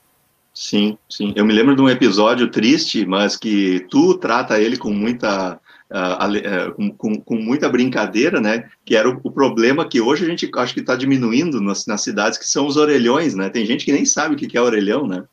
Sim, 0.53 0.97
sim. 1.07 1.33
Eu 1.35 1.45
me 1.45 1.53
lembro 1.53 1.75
de 1.75 1.81
um 1.81 1.89
episódio 1.89 2.49
triste, 2.49 3.05
mas 3.05 3.37
que 3.37 3.85
tu 3.91 4.17
trata 4.17 4.59
ele 4.59 4.75
com 4.75 4.89
muita 4.89 5.59
uh, 5.91 6.71
uh, 6.71 6.93
com, 6.97 7.21
com, 7.21 7.35
muita 7.35 7.69
brincadeira, 7.69 8.41
né? 8.41 8.67
Que 8.83 8.95
era 8.95 9.09
o, 9.09 9.19
o, 9.23 9.31
problema 9.31 9.87
que 9.87 10.01
hoje 10.01 10.25
a 10.25 10.27
gente 10.27 10.49
acho 10.55 10.73
que 10.73 10.79
está 10.79 10.95
diminuindo 10.95 11.61
nas, 11.61 11.85
nas, 11.85 12.01
cidades, 12.01 12.37
que 12.37 12.47
são 12.47 12.65
os 12.65 12.75
orelhões, 12.75 13.35
né? 13.35 13.49
Tem 13.49 13.65
gente 13.65 13.85
que 13.85 13.91
nem 13.91 14.05
sabe 14.05 14.33
o 14.33 14.37
que 14.37 14.57
é 14.57 14.61
orelhão, 14.61 15.07
né? 15.07 15.23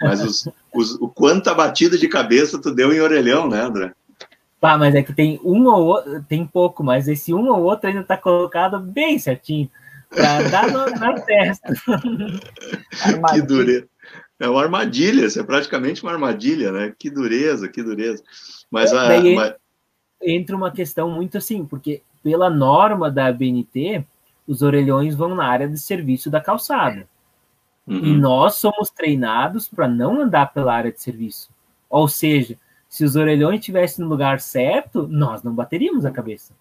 Mas 0.00 0.22
os, 0.22 0.48
os, 0.72 0.94
o 1.00 1.08
quanta 1.08 1.54
batida 1.54 1.98
de 1.98 2.08
cabeça 2.08 2.60
tu 2.60 2.72
deu 2.72 2.92
em 2.92 3.00
orelhão, 3.00 3.48
né, 3.48 3.62
André? 3.62 3.92
Pá, 4.60 4.76
mas 4.76 4.94
é 4.94 5.02
que 5.02 5.12
tem 5.12 5.40
um 5.42 5.66
ou 5.66 5.86
outro, 5.86 6.22
tem 6.28 6.46
pouco, 6.46 6.84
mas 6.84 7.08
esse 7.08 7.32
um 7.32 7.48
ou 7.48 7.62
outro 7.62 7.88
ainda 7.88 8.04
tá 8.04 8.16
colocado 8.16 8.78
bem 8.78 9.18
certinho 9.18 9.70
para 10.10 10.48
dar 10.50 10.70
no, 10.70 10.84
na 10.98 11.14
testa. 11.20 11.72
que 13.32 13.42
dureza. 13.42 13.88
É 14.38 14.48
uma 14.48 14.62
armadilha, 14.62 15.26
isso 15.26 15.40
é 15.40 15.42
praticamente 15.42 16.02
uma 16.02 16.12
armadilha, 16.12 16.72
né? 16.72 16.94
Que 16.98 17.10
dureza, 17.10 17.68
que 17.68 17.82
dureza. 17.82 18.22
Mas, 18.70 18.92
a, 18.92 19.08
Daí 19.08 19.34
mas... 19.34 19.54
entra 20.22 20.56
uma 20.56 20.70
questão 20.70 21.10
muito 21.10 21.38
assim, 21.38 21.64
porque 21.64 22.02
pela 22.22 22.50
norma 22.50 23.10
da 23.10 23.32
BNT, 23.32 24.04
os 24.46 24.62
orelhões 24.62 25.14
vão 25.14 25.34
na 25.34 25.46
área 25.46 25.68
de 25.68 25.78
serviço 25.78 26.30
da 26.30 26.40
calçada. 26.40 27.08
Uhum. 27.86 28.04
E 28.04 28.16
nós 28.16 28.56
somos 28.56 28.90
treinados 28.90 29.68
para 29.68 29.88
não 29.88 30.20
andar 30.20 30.52
pela 30.52 30.74
área 30.74 30.92
de 30.92 31.00
serviço. 31.00 31.50
Ou 31.88 32.08
seja, 32.08 32.58
se 32.90 33.04
os 33.04 33.14
orelhões 33.14 33.60
estivessem 33.60 34.04
no 34.04 34.10
lugar 34.10 34.40
certo, 34.40 35.06
nós 35.08 35.44
não 35.44 35.54
bateríamos 35.54 36.04
a 36.04 36.10
cabeça. 36.10 36.52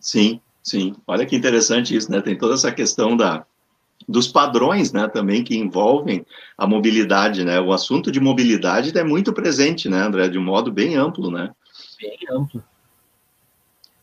Sim, 0.00 0.40
sim. 0.60 0.96
Olha 1.06 1.24
que 1.24 1.36
interessante 1.36 1.94
isso, 1.94 2.10
né? 2.10 2.20
Tem 2.20 2.36
toda 2.36 2.54
essa 2.54 2.72
questão 2.72 3.16
da, 3.16 3.46
dos 4.08 4.26
padrões, 4.26 4.92
né, 4.92 5.06
também 5.06 5.44
que 5.44 5.56
envolvem 5.56 6.26
a 6.56 6.66
mobilidade, 6.66 7.44
né? 7.44 7.60
O 7.60 7.72
assunto 7.72 8.10
de 8.10 8.18
mobilidade 8.18 8.96
é 8.98 9.04
muito 9.04 9.32
presente, 9.32 9.88
né, 9.88 10.02
André, 10.02 10.28
de 10.28 10.36
um 10.36 10.44
modo 10.44 10.72
bem 10.72 10.96
amplo, 10.96 11.30
né? 11.30 11.54
Bem 12.00 12.18
amplo. 12.30 12.62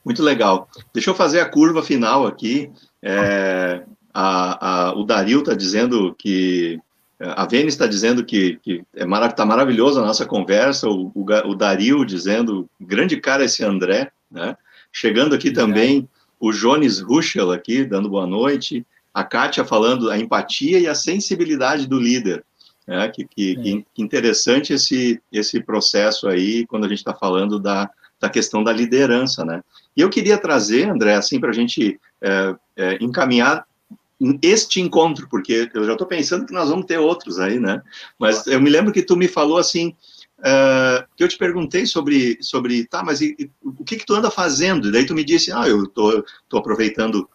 Muito 0.03 0.23
legal. 0.23 0.69
Deixa 0.93 1.09
eu 1.09 1.15
fazer 1.15 1.41
a 1.41 1.49
curva 1.49 1.83
final 1.83 2.25
aqui. 2.25 2.71
É, 3.01 3.83
a, 4.13 4.87
a, 4.87 4.93
o 4.93 5.03
Dario 5.03 5.39
está 5.39 5.53
dizendo 5.53 6.15
que 6.17 6.79
a 7.19 7.45
Vênia 7.45 7.67
está 7.67 7.87
dizendo 7.87 8.25
que, 8.25 8.57
que 8.61 8.83
é 8.93 9.05
marav 9.05 9.33
tá 9.33 9.45
maravilhosa 9.45 10.01
a 10.01 10.05
nossa 10.05 10.25
conversa, 10.25 10.87
o, 10.89 11.11
o, 11.15 11.25
o, 11.49 11.55
Dario 11.55 12.05
dizendo, 12.05 12.69
grande 12.79 13.17
cara 13.17 13.45
esse 13.45 13.63
André, 13.63 14.11
né? 14.29 14.57
Chegando 14.91 15.33
aqui 15.33 15.51
também 15.51 16.07
o 16.39 16.51
Jones 16.51 16.99
Ruschel 16.99 17.51
aqui, 17.51 17.85
dando 17.85 18.09
boa 18.09 18.27
noite, 18.27 18.85
a 19.13 19.23
Kátia 19.23 19.63
falando 19.63 20.09
a 20.09 20.17
empatia 20.17 20.79
e 20.79 20.87
a 20.87 20.95
sensibilidade 20.95 21.87
do 21.87 21.97
líder, 21.97 22.43
né? 22.85 23.07
Que, 23.07 23.25
que, 23.25 23.51
é. 23.51 23.61
que 23.93 24.01
interessante 24.01 24.73
esse, 24.73 25.21
esse 25.31 25.61
processo 25.61 26.27
aí, 26.27 26.65
quando 26.67 26.85
a 26.85 26.89
gente 26.89 26.97
está 26.97 27.13
falando 27.13 27.59
da, 27.59 27.89
da 28.19 28.29
questão 28.29 28.61
da 28.61 28.73
liderança, 28.73 29.45
né? 29.45 29.63
E 29.95 30.01
eu 30.01 30.09
queria 30.09 30.37
trazer, 30.37 30.89
André, 30.89 31.15
assim, 31.15 31.39
para 31.39 31.51
a 31.51 31.53
gente 31.53 31.97
é, 32.21 32.55
é, 32.75 32.97
encaminhar 32.99 33.65
este 34.41 34.79
encontro, 34.79 35.27
porque 35.29 35.69
eu 35.73 35.85
já 35.85 35.91
estou 35.93 36.07
pensando 36.07 36.45
que 36.45 36.53
nós 36.53 36.69
vamos 36.69 36.85
ter 36.85 36.97
outros 36.97 37.39
aí, 37.39 37.59
né? 37.59 37.81
Mas 38.17 38.47
eu 38.47 38.61
me 38.61 38.69
lembro 38.69 38.93
que 38.93 39.03
tu 39.03 39.15
me 39.17 39.27
falou 39.27 39.57
assim, 39.57 39.95
uh, 40.39 41.05
que 41.15 41.23
eu 41.23 41.27
te 41.27 41.37
perguntei 41.37 41.85
sobre, 41.85 42.37
sobre 42.41 42.85
tá, 42.85 43.03
mas 43.03 43.21
e, 43.21 43.51
o 43.61 43.83
que 43.83 43.97
que 43.97 44.05
tu 44.05 44.15
anda 44.15 44.31
fazendo? 44.31 44.87
E 44.87 44.91
daí 44.91 45.05
tu 45.05 45.13
me 45.13 45.23
disse, 45.23 45.51
ah, 45.51 45.67
eu 45.67 45.85
tô, 45.87 46.23
tô 46.47 46.57
aproveitando 46.57 47.29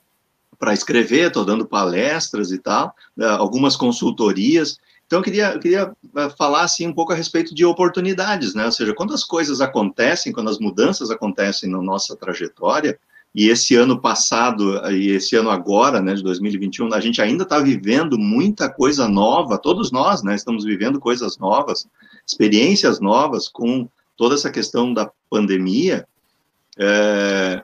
para 0.58 0.74
escrever, 0.74 1.28
estou 1.28 1.44
dando 1.44 1.66
palestras 1.66 2.50
e 2.52 2.58
tal, 2.58 2.94
uh, 3.18 3.24
algumas 3.24 3.76
consultorias, 3.76 4.78
Então, 5.06 5.18
eu 5.18 5.24
queria, 5.24 5.52
eu 5.54 5.58
queria 5.58 5.92
eh, 6.16 6.30
falar, 6.38 6.62
assim, 6.62 6.86
um 6.86 6.92
pouco 6.92 7.12
a 7.12 7.16
respeito 7.16 7.52
de 7.52 7.64
oportunidades, 7.64 8.54
né? 8.54 8.64
Ou 8.66 8.70
seja, 8.70 8.94
quando 8.94 9.12
as 9.12 9.24
coisas 9.24 9.60
acontecem, 9.60 10.32
quando 10.32 10.48
as 10.48 10.60
mudanças 10.60 11.10
acontecem 11.10 11.68
na 11.68 11.82
nossa 11.82 12.14
trajetória, 12.14 12.96
e 13.34 13.48
esse 13.48 13.76
ano 13.76 14.00
passado 14.00 14.84
e 14.90 15.10
esse 15.10 15.36
ano 15.36 15.50
agora, 15.50 16.00
né, 16.00 16.14
de 16.14 16.22
2021, 16.22 16.92
a 16.92 17.00
gente 17.00 17.22
ainda 17.22 17.44
está 17.44 17.60
vivendo 17.60 18.18
muita 18.18 18.68
coisa 18.68 19.08
nova, 19.08 19.58
todos 19.58 19.92
nós, 19.92 20.22
né, 20.22 20.34
estamos 20.34 20.64
vivendo 20.64 20.98
coisas 20.98 21.38
novas, 21.38 21.86
experiências 22.26 23.00
novas 23.00 23.48
com 23.48 23.88
toda 24.16 24.34
essa 24.34 24.50
questão 24.50 24.92
da 24.92 25.10
pandemia. 25.30 26.06
É... 26.78 27.62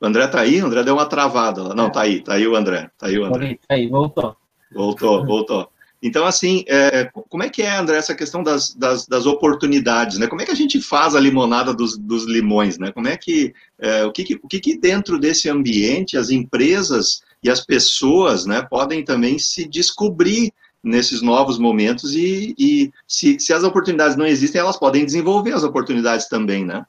O 0.00 0.06
André 0.06 0.24
está 0.24 0.40
aí? 0.40 0.62
O 0.62 0.66
André 0.66 0.82
deu 0.82 0.94
uma 0.94 1.04
travada 1.04 1.62
lá. 1.62 1.74
Não, 1.74 1.88
está 1.88 2.02
aí, 2.02 2.18
está 2.18 2.34
aí 2.34 2.46
o 2.46 2.56
André, 2.56 2.90
está 2.94 3.08
aí 3.08 3.18
o 3.18 3.24
André. 3.24 3.58
Tá 3.68 3.74
aí, 3.74 3.88
voltou. 3.88 4.36
Voltou, 4.72 5.26
voltou. 5.26 5.70
Então, 6.02 6.24
assim, 6.24 6.64
é, 6.66 7.10
como 7.28 7.42
é 7.42 7.50
que 7.50 7.62
é, 7.62 7.76
André, 7.76 7.96
essa 7.98 8.14
questão 8.14 8.42
das, 8.42 8.74
das, 8.74 9.06
das, 9.06 9.26
oportunidades, 9.26 10.18
né? 10.18 10.26
Como 10.26 10.40
é 10.40 10.46
que 10.46 10.50
a 10.50 10.56
gente 10.56 10.80
faz 10.80 11.14
a 11.14 11.20
limonada 11.20 11.74
dos, 11.74 11.98
dos 11.98 12.24
limões, 12.24 12.78
né? 12.78 12.90
Como 12.90 13.06
é 13.06 13.16
que, 13.18 13.52
é, 13.78 14.04
o, 14.04 14.12
que, 14.12 14.40
o 14.42 14.48
que, 14.48 14.60
que 14.60 14.78
dentro 14.78 15.18
desse 15.18 15.50
ambiente 15.50 16.16
as 16.16 16.30
empresas 16.30 17.22
e 17.42 17.50
as 17.50 17.64
pessoas, 17.64 18.46
né, 18.46 18.62
podem 18.62 19.04
também 19.04 19.38
se 19.38 19.66
descobrir 19.66 20.52
nesses 20.82 21.20
novos 21.20 21.58
momentos 21.58 22.14
e, 22.14 22.54
e 22.58 22.92
se, 23.06 23.38
se 23.38 23.52
as 23.52 23.62
oportunidades 23.62 24.16
não 24.16 24.26
existem, 24.26 24.60
elas 24.60 24.78
podem 24.78 25.04
desenvolver 25.04 25.52
as 25.52 25.62
oportunidades 25.62 26.28
também, 26.28 26.64
né? 26.64 26.86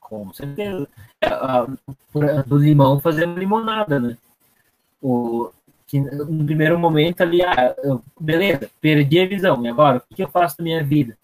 Com 0.00 0.32
certeza. 0.32 0.86
É, 1.20 2.42
do 2.46 2.58
limão 2.58 3.00
fazendo 3.00 3.38
limonada, 3.38 3.98
né? 3.98 4.16
O, 5.02 5.50
que 5.94 6.00
no 6.00 6.44
primeiro 6.44 6.76
momento 6.76 7.20
ali, 7.20 7.40
ah, 7.42 7.72
eu, 7.84 8.02
beleza, 8.18 8.68
perdi 8.80 9.20
a 9.20 9.28
visão, 9.28 9.64
e 9.64 9.68
agora, 9.68 10.02
o 10.10 10.14
que 10.14 10.24
eu 10.24 10.28
faço 10.28 10.56
na 10.58 10.64
minha 10.64 10.82
vida? 10.82 11.16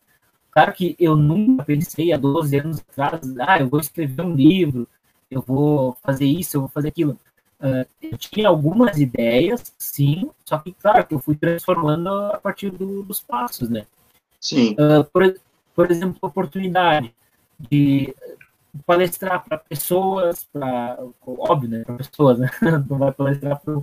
Claro 0.53 0.73
que 0.73 0.95
eu 0.97 1.17
nunca 1.17 1.65
pensei 1.65 2.13
há 2.13 2.17
12 2.17 2.57
anos 2.57 2.79
atrás, 2.79 3.21
ah, 3.41 3.59
eu 3.59 3.69
vou 3.69 3.81
escrever 3.81 4.23
um 4.23 4.35
livro, 4.35 4.87
eu 5.29 5.43
vou 5.43 5.97
fazer 6.03 6.25
isso, 6.25 6.57
eu 6.57 6.61
vou 6.61 6.71
fazer 6.71 6.89
aquilo. 6.89 7.19
Uh, 7.61 7.85
eu 8.01 8.17
tinha 8.17 8.49
algumas 8.49 8.97
ideias, 8.97 9.75
sim, 9.77 10.31
só 10.45 10.59
que, 10.59 10.73
claro, 10.73 11.05
que 11.05 11.15
eu 11.15 11.19
fui 11.19 11.35
transformando 11.35 12.09
a 12.09 12.39
partir 12.39 12.71
do, 12.71 13.03
dos 13.03 13.21
passos, 13.21 13.69
né? 13.69 13.87
Sim. 14.41 14.75
Uh, 14.75 15.05
por, 15.13 15.35
por 15.75 15.91
exemplo, 15.91 16.17
oportunidade 16.23 17.13
de 17.59 18.15
palestrar 18.87 19.45
para 19.45 19.59
pessoas, 19.59 20.45
para 20.45 20.97
óbvio, 21.27 21.69
né, 21.69 21.85
para 21.85 21.97
pessoas, 21.97 22.39
né? 22.39 22.49
Não 22.89 22.99
vai 22.99 23.13
palestrar 23.13 23.61
para 23.61 23.75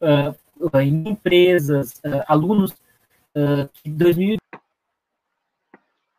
uh, 0.00 0.78
em 0.80 1.08
empresas, 1.08 2.00
uh, 2.04 2.24
alunos 2.26 2.72
uh, 3.34 3.68
que 3.72 3.90
2000 3.90 4.36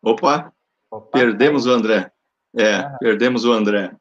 Opa, 0.02 0.52
Opa, 0.90 1.18
perdemos 1.18 1.66
o 1.66 1.70
André. 1.70 2.10
É, 2.56 2.76
ah. 2.76 2.96
perdemos 3.00 3.44
o 3.44 3.52
André. 3.52 3.92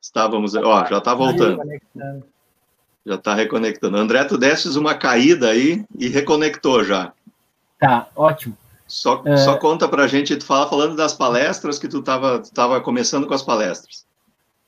Estávamos, 0.00 0.54
ó, 0.54 0.86
já 0.86 0.98
está 0.98 1.14
voltando. 1.14 1.60
Já 3.04 3.14
está 3.14 3.34
reconectando. 3.34 3.96
André, 3.96 4.24
tu 4.24 4.38
desses 4.38 4.76
uma 4.76 4.94
caída 4.94 5.48
aí 5.50 5.84
e 5.98 6.08
reconectou 6.08 6.84
já. 6.84 7.12
Tá, 7.78 8.08
ótimo. 8.14 8.56
Só, 8.86 9.22
uh, 9.22 9.38
só 9.38 9.56
conta 9.56 9.88
para 9.88 10.04
a 10.04 10.06
gente, 10.06 10.36
tu 10.36 10.44
fala 10.44 10.68
falando 10.68 10.94
das 10.94 11.12
palestras 11.12 11.78
que 11.78 11.88
tu 11.88 11.98
estava 11.98 12.40
tava 12.54 12.80
começando 12.80 13.26
com 13.26 13.34
as 13.34 13.42
palestras. 13.42 14.06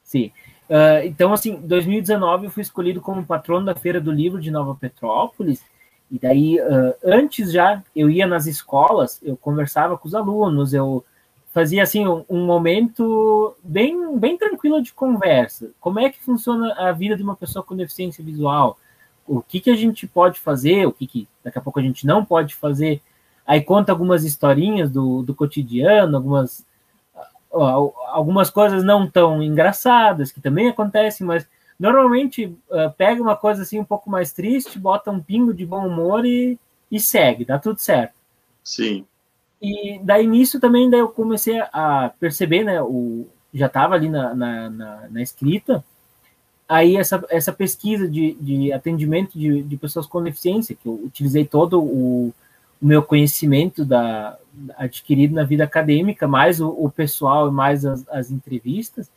Sim. 0.03 0.33
Uh, 0.69 1.07
então, 1.07 1.33
assim, 1.33 1.57
2019 1.57 2.47
eu 2.47 2.51
fui 2.51 2.63
escolhido 2.63 3.01
como 3.01 3.25
patrono 3.25 3.65
da 3.65 3.75
Feira 3.75 4.01
do 4.01 4.13
Livro 4.13 4.41
de 4.41 4.51
Nova 4.51 4.75
Petrópolis, 4.75 5.63
e 6.11 6.19
daí, 6.19 6.59
uh, 6.61 6.95
antes 7.05 7.53
já, 7.53 7.83
eu 7.95 8.09
ia 8.11 8.27
nas 8.27 8.47
escolas, 8.47 9.21
eu 9.23 9.37
conversava 9.37 9.97
com 9.97 10.07
os 10.07 10.15
alunos, 10.15 10.73
eu 10.73 11.05
fazia, 11.53 11.83
assim, 11.83 12.07
um, 12.07 12.25
um, 12.29 12.45
momento 12.45 13.55
bem, 13.63 14.17
bem 14.19 14.37
tranquilo 14.37 14.83
de 14.83 14.93
conversa. 14.93 15.71
Como 15.81 15.99
é 15.99 16.11
que 16.11 16.23
funciona 16.23 16.73
a 16.75 16.93
vida 16.93 17.17
de 17.17 17.23
uma 17.23 17.37
pessoa 17.37 17.63
com 17.63 17.77
deficiência 17.77 18.23
visual? 18.23 18.79
O 19.27 19.43
que, 19.43 19.61
que 19.61 19.71
a 19.71 19.77
gente 19.77 20.07
pode 20.07 20.39
fazer, 20.41 20.87
o 20.87 20.93
que, 20.93 21.07
que 21.07 21.29
daqui 21.43 21.59
a 21.59 21.63
pouco 21.63 21.79
a 21.79 21.83
gente 21.83 22.07
não 22.07 22.25
pode 22.25 22.55
fazer? 22.55 23.03
Aí 23.47 23.63
conta 23.63 23.91
algumas 23.91 24.25
historinhas 24.25 24.91
do, 24.91 25.23
do 25.23 25.35
cotidiano, 25.35 26.17
algumas 26.17 26.65
algumas 27.51 28.51
coisas 28.51 28.85
não 28.85 29.07
tão 29.07 29.43
engraçadas, 29.43 30.31
que 30.31 30.41
também 30.41 30.69
acontecem, 30.69 31.27
mas 31.27 31.47
normalmente 31.79 32.47
uh, 32.47 32.91
pega 32.97 33.23
uma 33.23 33.37
coisa 33.37 33.63
assim 33.63 33.79
um 33.79 33.85
pouco 33.85 34.11
mais 34.11 34.33
triste, 34.33 34.79
bota 34.79 35.11
um 35.11 35.21
pingo 35.21 35.55
de 35.55 35.65
bom 35.65 35.87
humor 35.87 36.27
e, 36.27 36.59
e 36.91 37.01
segue, 37.01 37.45
dá 37.45 37.59
tudo 37.59 37.79
certo. 37.79 38.15
Sim. 38.63 39.07
E 39.61 39.99
daí 40.03 40.27
nisso 40.27 40.61
também 40.61 40.91
daí 40.91 41.01
eu 41.01 41.09
comecei 41.09 41.59
a 41.73 42.13
perceber, 42.21 42.65
né, 42.65 42.83
o, 42.83 43.27
já 43.53 43.67
estava 43.67 43.95
ali 43.95 44.09
na, 44.09 44.35
na, 44.35 44.71
na, 44.71 45.09
na, 45.09 45.23
escrita, 45.23 45.85
aí 46.69 46.97
essa, 46.97 47.25
essa 47.31 47.53
pesquisa 47.53 48.07
de, 48.09 48.35
de 48.35 48.73
atendimento 48.73 49.39
de, 49.39 49.63
de 49.63 49.77
pessoas 49.77 50.07
com 50.07 50.23
deficiência, 50.23 50.77
que 50.77 50.87
eu 50.87 50.95
utilizei 51.05 51.45
todo 51.45 51.81
o, 51.81 52.33
o 52.81 52.87
meu 52.87 53.03
conhecimento 53.03 53.85
da, 53.85 54.39
adquirido 54.77 55.35
na 55.35 55.45
vida 55.45 55.65
acadêmica, 55.65 56.27
mais 56.27 56.61
o, 56.61 56.69
o 56.69 56.91
pessoal 56.91 57.49
e 57.49 57.53
mais 57.53 57.85
as, 57.85 58.09
as, 58.09 58.31
entrevistas. 58.31 59.11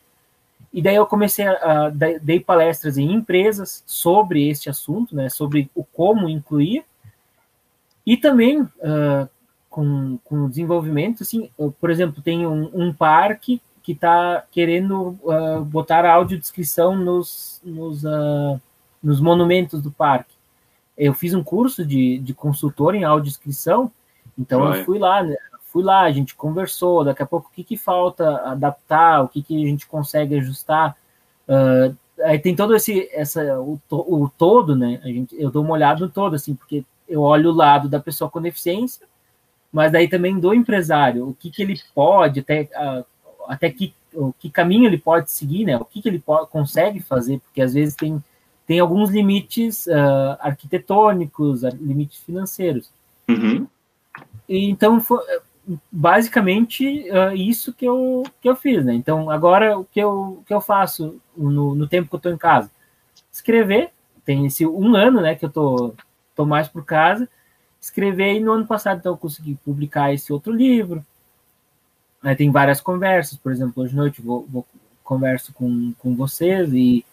E 0.72 0.80
daí 0.80 0.96
eu 0.96 1.06
comecei 1.06 1.46
a, 1.46 1.86
a 1.86 1.90
dei 1.90 2.40
palestras 2.40 2.96
em 2.96 3.12
empresas 3.12 3.82
sobre 3.86 4.48
este 4.48 4.70
assunto, 4.70 5.14
né, 5.14 5.28
sobre 5.28 5.70
o 5.74 5.84
como 5.84 6.28
incluir. 6.28 6.84
E 8.06 8.16
também 8.16 8.62
uh, 8.62 9.28
com, 9.68 10.18
com 10.24 10.44
o 10.44 10.48
desenvolvimento, 10.48 11.22
assim, 11.22 11.50
por 11.80 11.90
exemplo, 11.90 12.22
tem 12.22 12.46
um, 12.46 12.70
um 12.72 12.92
parque 12.92 13.60
que 13.82 13.92
está 13.92 14.44
querendo 14.50 15.18
uh, 15.22 15.64
botar 15.64 16.04
audiodescrição 16.04 16.96
nos, 16.96 17.60
nos, 17.64 18.04
uh, 18.04 18.60
nos 19.02 19.20
monumentos 19.20 19.82
do 19.82 19.90
parque. 19.90 20.31
Eu 21.02 21.14
fiz 21.14 21.34
um 21.34 21.42
curso 21.42 21.84
de, 21.84 22.18
de 22.18 22.34
consultor 22.34 22.94
em 22.94 23.04
audiodescrição 23.04 23.90
então 24.38 24.60
Vai. 24.60 24.80
eu 24.80 24.84
fui 24.84 24.98
lá, 24.98 25.22
né? 25.22 25.36
fui 25.66 25.82
lá, 25.82 26.02
a 26.02 26.12
gente 26.12 26.34
conversou, 26.34 27.04
daqui 27.04 27.22
a 27.22 27.26
pouco 27.26 27.48
o 27.48 27.54
que, 27.54 27.64
que 27.64 27.76
falta 27.76 28.36
adaptar, 28.42 29.22
o 29.22 29.28
que, 29.28 29.42
que 29.42 29.56
a 29.56 29.66
gente 29.66 29.86
consegue 29.86 30.36
ajustar. 30.36 30.96
Uh, 31.48 31.96
aí 32.24 32.38
tem 32.38 32.54
todo 32.54 32.74
esse, 32.74 33.08
essa, 33.12 33.58
o, 33.58 33.80
o 33.90 34.30
todo, 34.36 34.76
né? 34.76 35.00
A 35.02 35.08
gente, 35.08 35.34
eu 35.40 35.50
dou 35.50 35.64
uma 35.64 35.72
olhada 35.72 36.00
no 36.00 36.10
todo, 36.10 36.36
assim, 36.36 36.54
porque 36.54 36.84
eu 37.08 37.22
olho 37.22 37.50
o 37.50 37.54
lado 37.54 37.88
da 37.88 37.98
pessoa 37.98 38.30
com 38.30 38.40
deficiência, 38.40 39.06
mas 39.72 39.90
daí 39.90 40.08
também 40.08 40.38
do 40.38 40.52
empresário, 40.52 41.28
o 41.28 41.34
que, 41.34 41.50
que 41.50 41.62
ele 41.62 41.80
pode, 41.94 42.40
até, 42.40 42.68
uh, 42.76 43.04
até 43.48 43.70
que, 43.70 43.94
o 44.12 44.32
que 44.34 44.50
caminho 44.50 44.86
ele 44.86 44.98
pode 44.98 45.30
seguir, 45.30 45.64
né? 45.64 45.78
O 45.78 45.86
que, 45.86 46.02
que 46.02 46.08
ele 46.08 46.18
pode, 46.18 46.50
consegue 46.50 47.00
fazer, 47.00 47.40
porque 47.40 47.62
às 47.62 47.72
vezes 47.72 47.94
tem, 47.94 48.22
tem 48.66 48.80
alguns 48.80 49.10
limites 49.10 49.86
uh, 49.86 50.36
arquitetônicos, 50.40 51.62
limites 51.80 52.22
financeiros. 52.22 52.90
Uhum. 53.28 53.66
E, 54.48 54.68
então, 54.70 55.00
foi 55.00 55.20
basicamente 55.90 57.08
uh, 57.10 57.34
isso 57.34 57.72
que 57.72 57.84
eu, 57.84 58.24
que 58.40 58.48
eu 58.48 58.56
fiz, 58.56 58.84
né? 58.84 58.94
Então, 58.94 59.30
agora 59.30 59.78
o 59.78 59.84
que 59.84 60.00
eu, 60.00 60.38
o 60.40 60.44
que 60.46 60.52
eu 60.52 60.60
faço 60.60 61.20
no, 61.36 61.74
no 61.74 61.86
tempo 61.86 62.08
que 62.08 62.14
eu 62.14 62.18
estou 62.18 62.32
em 62.32 62.38
casa? 62.38 62.70
Escrever, 63.32 63.90
tem 64.24 64.46
esse 64.46 64.66
um 64.66 64.94
ano, 64.94 65.20
né, 65.20 65.34
que 65.34 65.44
eu 65.44 65.50
tô, 65.50 65.94
tô 66.34 66.44
mais 66.44 66.68
por 66.68 66.84
casa, 66.84 67.28
escrever, 67.80 68.34
e 68.34 68.40
no 68.40 68.52
ano 68.52 68.66
passado, 68.66 68.98
então, 68.98 69.12
eu 69.12 69.16
consegui 69.18 69.54
publicar 69.64 70.12
esse 70.12 70.32
outro 70.32 70.52
livro. 70.52 71.04
Aí 72.22 72.36
tem 72.36 72.50
várias 72.50 72.80
conversas, 72.80 73.36
por 73.38 73.50
exemplo, 73.50 73.82
hoje 73.82 73.94
à 73.94 73.96
noite 73.96 74.22
vou, 74.22 74.46
vou 74.48 74.66
converso 75.02 75.52
com, 75.52 75.92
com 75.98 76.14
vocês 76.14 76.72
e 76.72 77.04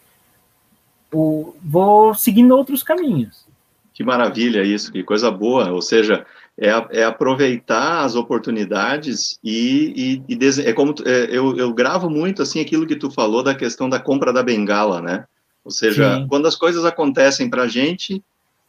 o, 1.12 1.54
vou 1.62 2.14
seguindo 2.14 2.56
outros 2.56 2.82
caminhos. 2.82 3.46
Que 3.92 4.04
maravilha 4.04 4.62
isso, 4.62 4.92
que 4.92 5.02
coisa 5.02 5.30
boa. 5.30 5.70
Ou 5.70 5.82
seja, 5.82 6.24
é, 6.56 6.68
é 6.90 7.04
aproveitar 7.04 8.04
as 8.04 8.14
oportunidades 8.14 9.38
e, 9.42 10.22
e, 10.28 10.34
e 10.34 10.62
é 10.62 10.72
como 10.72 10.94
é, 11.04 11.26
eu, 11.30 11.56
eu 11.56 11.72
gravo 11.72 12.08
muito 12.08 12.42
assim 12.42 12.60
aquilo 12.60 12.86
que 12.86 12.96
tu 12.96 13.10
falou 13.10 13.42
da 13.42 13.54
questão 13.54 13.88
da 13.88 13.98
compra 13.98 14.32
da 14.32 14.42
bengala, 14.42 15.00
né? 15.00 15.24
Ou 15.64 15.70
seja, 15.70 16.16
Sim. 16.16 16.26
quando 16.28 16.46
as 16.46 16.56
coisas 16.56 16.84
acontecem 16.84 17.48
para 17.50 17.62
a 17.62 17.68
gente, 17.68 18.22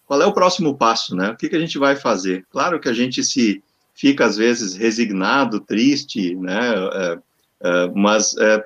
qual 0.06 0.22
é 0.22 0.26
o 0.26 0.34
próximo 0.34 0.76
passo, 0.76 1.16
né? 1.16 1.32
O 1.32 1.38
que, 1.38 1.48
que 1.48 1.56
a 1.56 1.60
gente 1.60 1.78
vai 1.78 1.96
fazer? 1.96 2.46
Claro 2.52 2.80
que 2.80 2.90
a 2.90 2.94
gente 2.94 3.24
se 3.24 3.64
fica 3.94 4.26
às 4.26 4.36
vezes 4.38 4.76
resignado, 4.76 5.60
triste, 5.60 6.36
né? 6.36 6.74
É, 6.94 7.20
é, 7.64 7.92
mas 7.96 8.36
é, 8.38 8.66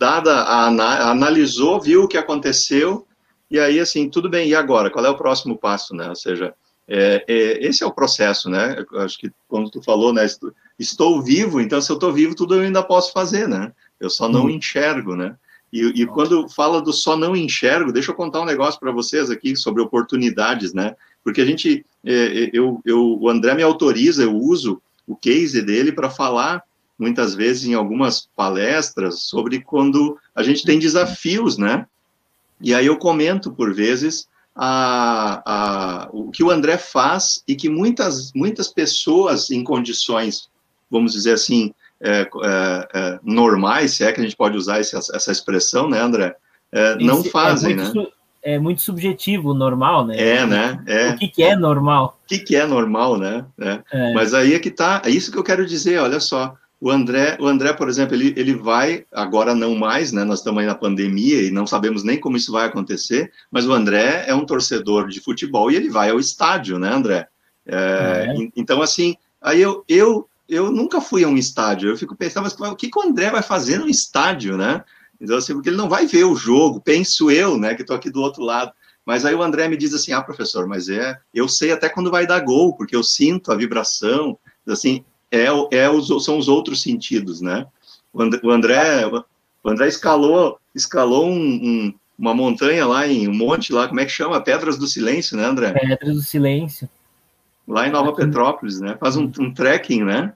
dada 0.00 0.34
a, 0.34 1.10
analisou, 1.10 1.78
viu 1.78 2.04
o 2.04 2.08
que 2.08 2.16
aconteceu 2.16 3.06
e 3.50 3.60
aí 3.60 3.78
assim 3.78 4.08
tudo 4.08 4.30
bem. 4.30 4.48
E 4.48 4.54
agora? 4.54 4.88
Qual 4.88 5.04
é 5.04 5.10
o 5.10 5.16
próximo 5.16 5.58
passo, 5.58 5.94
né? 5.94 6.08
Ou 6.08 6.16
seja, 6.16 6.54
é, 6.88 7.22
é, 7.28 7.66
esse 7.66 7.84
é 7.84 7.86
o 7.86 7.92
processo, 7.92 8.48
né? 8.48 8.82
Eu 8.90 9.00
acho 9.02 9.18
que 9.18 9.30
quando 9.46 9.70
tu 9.70 9.82
falou, 9.82 10.10
né? 10.10 10.26
Estou 10.78 11.20
vivo, 11.20 11.60
então 11.60 11.82
se 11.82 11.92
eu 11.92 11.94
estou 11.94 12.10
vivo, 12.14 12.34
tudo 12.34 12.54
eu 12.54 12.62
ainda 12.62 12.82
posso 12.82 13.12
fazer, 13.12 13.46
né? 13.46 13.72
Eu 14.00 14.08
só 14.08 14.26
não 14.26 14.46
hum. 14.46 14.50
enxergo, 14.50 15.14
né? 15.14 15.36
E, 15.70 16.02
e, 16.02 16.06
quando 16.06 16.48
fala 16.48 16.80
do 16.80 16.92
só 16.92 17.14
não 17.14 17.36
enxergo, 17.36 17.92
deixa 17.92 18.10
eu 18.10 18.14
contar 18.16 18.40
um 18.40 18.46
negócio 18.46 18.80
para 18.80 18.90
vocês 18.90 19.30
aqui 19.30 19.54
sobre 19.54 19.82
oportunidades, 19.82 20.72
né? 20.72 20.96
Porque 21.22 21.42
a 21.42 21.44
gente 21.44 21.84
é, 22.02 22.50
eu, 22.54 22.80
eu, 22.86 23.18
o 23.20 23.28
André 23.28 23.54
me 23.54 23.62
autoriza, 23.62 24.22
eu 24.22 24.34
uso 24.34 24.80
o 25.06 25.14
case 25.14 25.60
dele 25.60 25.92
para 25.92 26.08
falar 26.08 26.64
muitas 27.00 27.34
vezes 27.34 27.64
em 27.64 27.74
algumas 27.74 28.28
palestras 28.36 29.22
sobre 29.22 29.60
quando 29.60 30.18
a 30.34 30.42
gente 30.42 30.64
tem 30.64 30.78
desafios, 30.78 31.56
né? 31.56 31.86
E 32.60 32.74
aí 32.74 32.84
eu 32.84 32.98
comento 32.98 33.50
por 33.50 33.74
vezes 33.74 34.28
a, 34.54 35.42
a, 35.46 36.08
o 36.12 36.30
que 36.30 36.44
o 36.44 36.50
André 36.50 36.76
faz 36.76 37.42
e 37.48 37.56
que 37.56 37.70
muitas, 37.70 38.30
muitas 38.34 38.68
pessoas 38.68 39.50
em 39.50 39.64
condições, 39.64 40.50
vamos 40.90 41.12
dizer 41.12 41.32
assim, 41.32 41.72
é, 42.02 42.20
é, 42.20 42.88
é, 42.94 43.20
normais, 43.22 43.94
se 43.94 44.04
é 44.04 44.12
que 44.12 44.20
a 44.20 44.22
gente 44.22 44.36
pode 44.36 44.56
usar 44.56 44.78
essa, 44.78 44.98
essa 45.14 45.32
expressão, 45.32 45.88
né, 45.88 46.00
André? 46.00 46.36
É, 46.70 46.96
não 46.96 47.20
é 47.20 47.24
fazem, 47.24 47.74
né? 47.74 47.90
É 48.42 48.58
muito 48.58 48.80
subjetivo, 48.80 49.52
normal, 49.52 50.06
né? 50.06 50.16
É, 50.18 50.46
né? 50.46 50.82
É. 50.86 51.10
O 51.10 51.16
que, 51.16 51.28
que 51.28 51.42
é 51.42 51.54
normal? 51.54 52.18
O 52.24 52.28
que, 52.28 52.38
que 52.38 52.56
é 52.56 52.66
normal, 52.66 53.18
né? 53.18 53.44
Mas 54.14 54.32
aí 54.32 54.54
é 54.54 54.58
que 54.58 54.70
tá, 54.70 55.02
é 55.04 55.10
isso 55.10 55.30
que 55.30 55.36
eu 55.36 55.44
quero 55.44 55.66
dizer, 55.66 55.98
olha 55.98 56.20
só, 56.20 56.56
o 56.80 56.90
André, 56.90 57.36
o 57.38 57.46
André, 57.46 57.74
por 57.74 57.90
exemplo, 57.90 58.14
ele, 58.14 58.32
ele 58.36 58.54
vai, 58.54 59.04
agora 59.12 59.54
não 59.54 59.74
mais, 59.74 60.12
né? 60.12 60.24
Nós 60.24 60.38
estamos 60.38 60.60
aí 60.60 60.66
na 60.66 60.74
pandemia 60.74 61.42
e 61.42 61.50
não 61.50 61.66
sabemos 61.66 62.02
nem 62.02 62.18
como 62.18 62.38
isso 62.38 62.50
vai 62.50 62.66
acontecer, 62.66 63.30
mas 63.50 63.66
o 63.66 63.72
André 63.72 64.24
é 64.26 64.34
um 64.34 64.46
torcedor 64.46 65.08
de 65.08 65.20
futebol 65.20 65.70
e 65.70 65.76
ele 65.76 65.90
vai 65.90 66.08
ao 66.08 66.18
estádio, 66.18 66.78
né, 66.78 66.88
André? 66.88 67.28
É, 67.66 67.76
é. 68.28 68.48
Então, 68.56 68.80
assim, 68.80 69.14
aí 69.42 69.60
eu, 69.60 69.84
eu, 69.86 70.26
eu 70.48 70.72
nunca 70.72 71.02
fui 71.02 71.22
a 71.22 71.28
um 71.28 71.36
estádio, 71.36 71.90
eu 71.90 71.98
fico 71.98 72.16
pensando, 72.16 72.44
mas 72.44 72.70
o 72.70 72.76
que, 72.76 72.90
que 72.90 72.98
o 72.98 73.02
André 73.02 73.30
vai 73.30 73.42
fazer 73.42 73.78
no 73.78 73.88
estádio, 73.88 74.56
né? 74.56 74.82
Então, 75.20 75.36
assim, 75.36 75.52
porque 75.52 75.68
ele 75.68 75.76
não 75.76 75.88
vai 75.88 76.06
ver 76.06 76.24
o 76.24 76.34
jogo, 76.34 76.80
penso 76.80 77.30
eu, 77.30 77.58
né, 77.58 77.74
que 77.74 77.82
estou 77.82 77.94
aqui 77.94 78.08
do 78.08 78.22
outro 78.22 78.42
lado. 78.42 78.72
Mas 79.04 79.26
aí 79.26 79.34
o 79.34 79.42
André 79.42 79.68
me 79.68 79.76
diz 79.76 79.92
assim, 79.92 80.12
ah, 80.12 80.22
professor, 80.22 80.66
mas 80.66 80.88
é, 80.88 81.18
eu 81.34 81.46
sei 81.46 81.72
até 81.72 81.90
quando 81.90 82.10
vai 82.10 82.26
dar 82.26 82.40
gol, 82.40 82.74
porque 82.74 82.96
eu 82.96 83.02
sinto 83.02 83.52
a 83.52 83.56
vibração, 83.56 84.38
assim, 84.66 85.04
é, 85.30 85.46
é 85.70 85.90
os, 85.90 86.08
são 86.24 86.38
os 86.38 86.48
outros 86.48 86.82
sentidos, 86.82 87.40
né? 87.40 87.66
O 88.12 88.22
André, 88.22 88.40
o 88.42 88.50
André, 88.50 89.06
o 89.62 89.68
André 89.68 89.88
escalou, 89.88 90.58
escalou 90.74 91.26
um, 91.26 91.38
um, 91.38 91.94
uma 92.18 92.34
montanha 92.34 92.86
lá 92.86 93.06
em 93.06 93.28
um 93.28 93.34
monte 93.34 93.72
lá, 93.72 93.88
como 93.88 94.00
é 94.00 94.04
que 94.04 94.10
chama? 94.10 94.40
Pedras 94.40 94.76
do 94.76 94.86
Silêncio, 94.86 95.36
né, 95.36 95.44
André? 95.44 95.72
Pedras 95.72 96.14
do 96.14 96.22
Silêncio. 96.22 96.88
Lá 97.66 97.86
em 97.86 97.90
Nova 97.90 98.12
Petrópolis, 98.12 98.80
né? 98.80 98.96
Faz 98.98 99.16
um, 99.16 99.30
um 99.38 99.54
trekking, 99.54 100.02
né? 100.02 100.32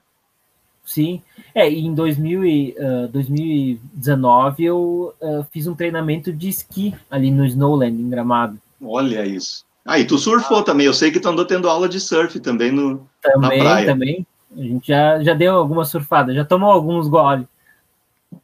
Sim. 0.85 1.21
É, 1.53 1.69
em 1.69 1.93
2000 1.93 2.45
e, 2.45 2.75
uh, 2.77 3.07
2019 3.09 4.63
eu 4.63 5.13
uh, 5.19 5.45
fiz 5.51 5.67
um 5.67 5.75
treinamento 5.75 6.31
de 6.31 6.47
esqui 6.47 6.93
ali 7.09 7.31
no 7.31 7.45
Snowland, 7.45 7.99
em 7.99 8.09
Gramado. 8.09 8.59
Olha 8.81 9.25
isso. 9.25 9.65
Ah, 9.85 9.99
e 9.99 10.05
tu 10.05 10.17
surfou 10.17 10.59
ah. 10.59 10.63
também. 10.63 10.85
Eu 10.85 10.93
sei 10.93 11.11
que 11.11 11.19
tu 11.19 11.27
andou 11.27 11.45
tendo 11.45 11.69
aula 11.69 11.89
de 11.89 11.99
surf 11.99 12.39
também 12.39 12.71
no, 12.71 13.07
também, 13.21 13.59
na 13.59 13.63
praia. 13.63 13.85
Também, 13.85 14.27
a 14.57 14.61
gente 14.61 14.87
já, 14.87 15.21
já 15.21 15.33
deu 15.33 15.55
alguma 15.55 15.85
surfada, 15.85 16.33
já 16.33 16.45
tomou 16.45 16.71
alguns 16.71 17.07
goles. 17.07 17.45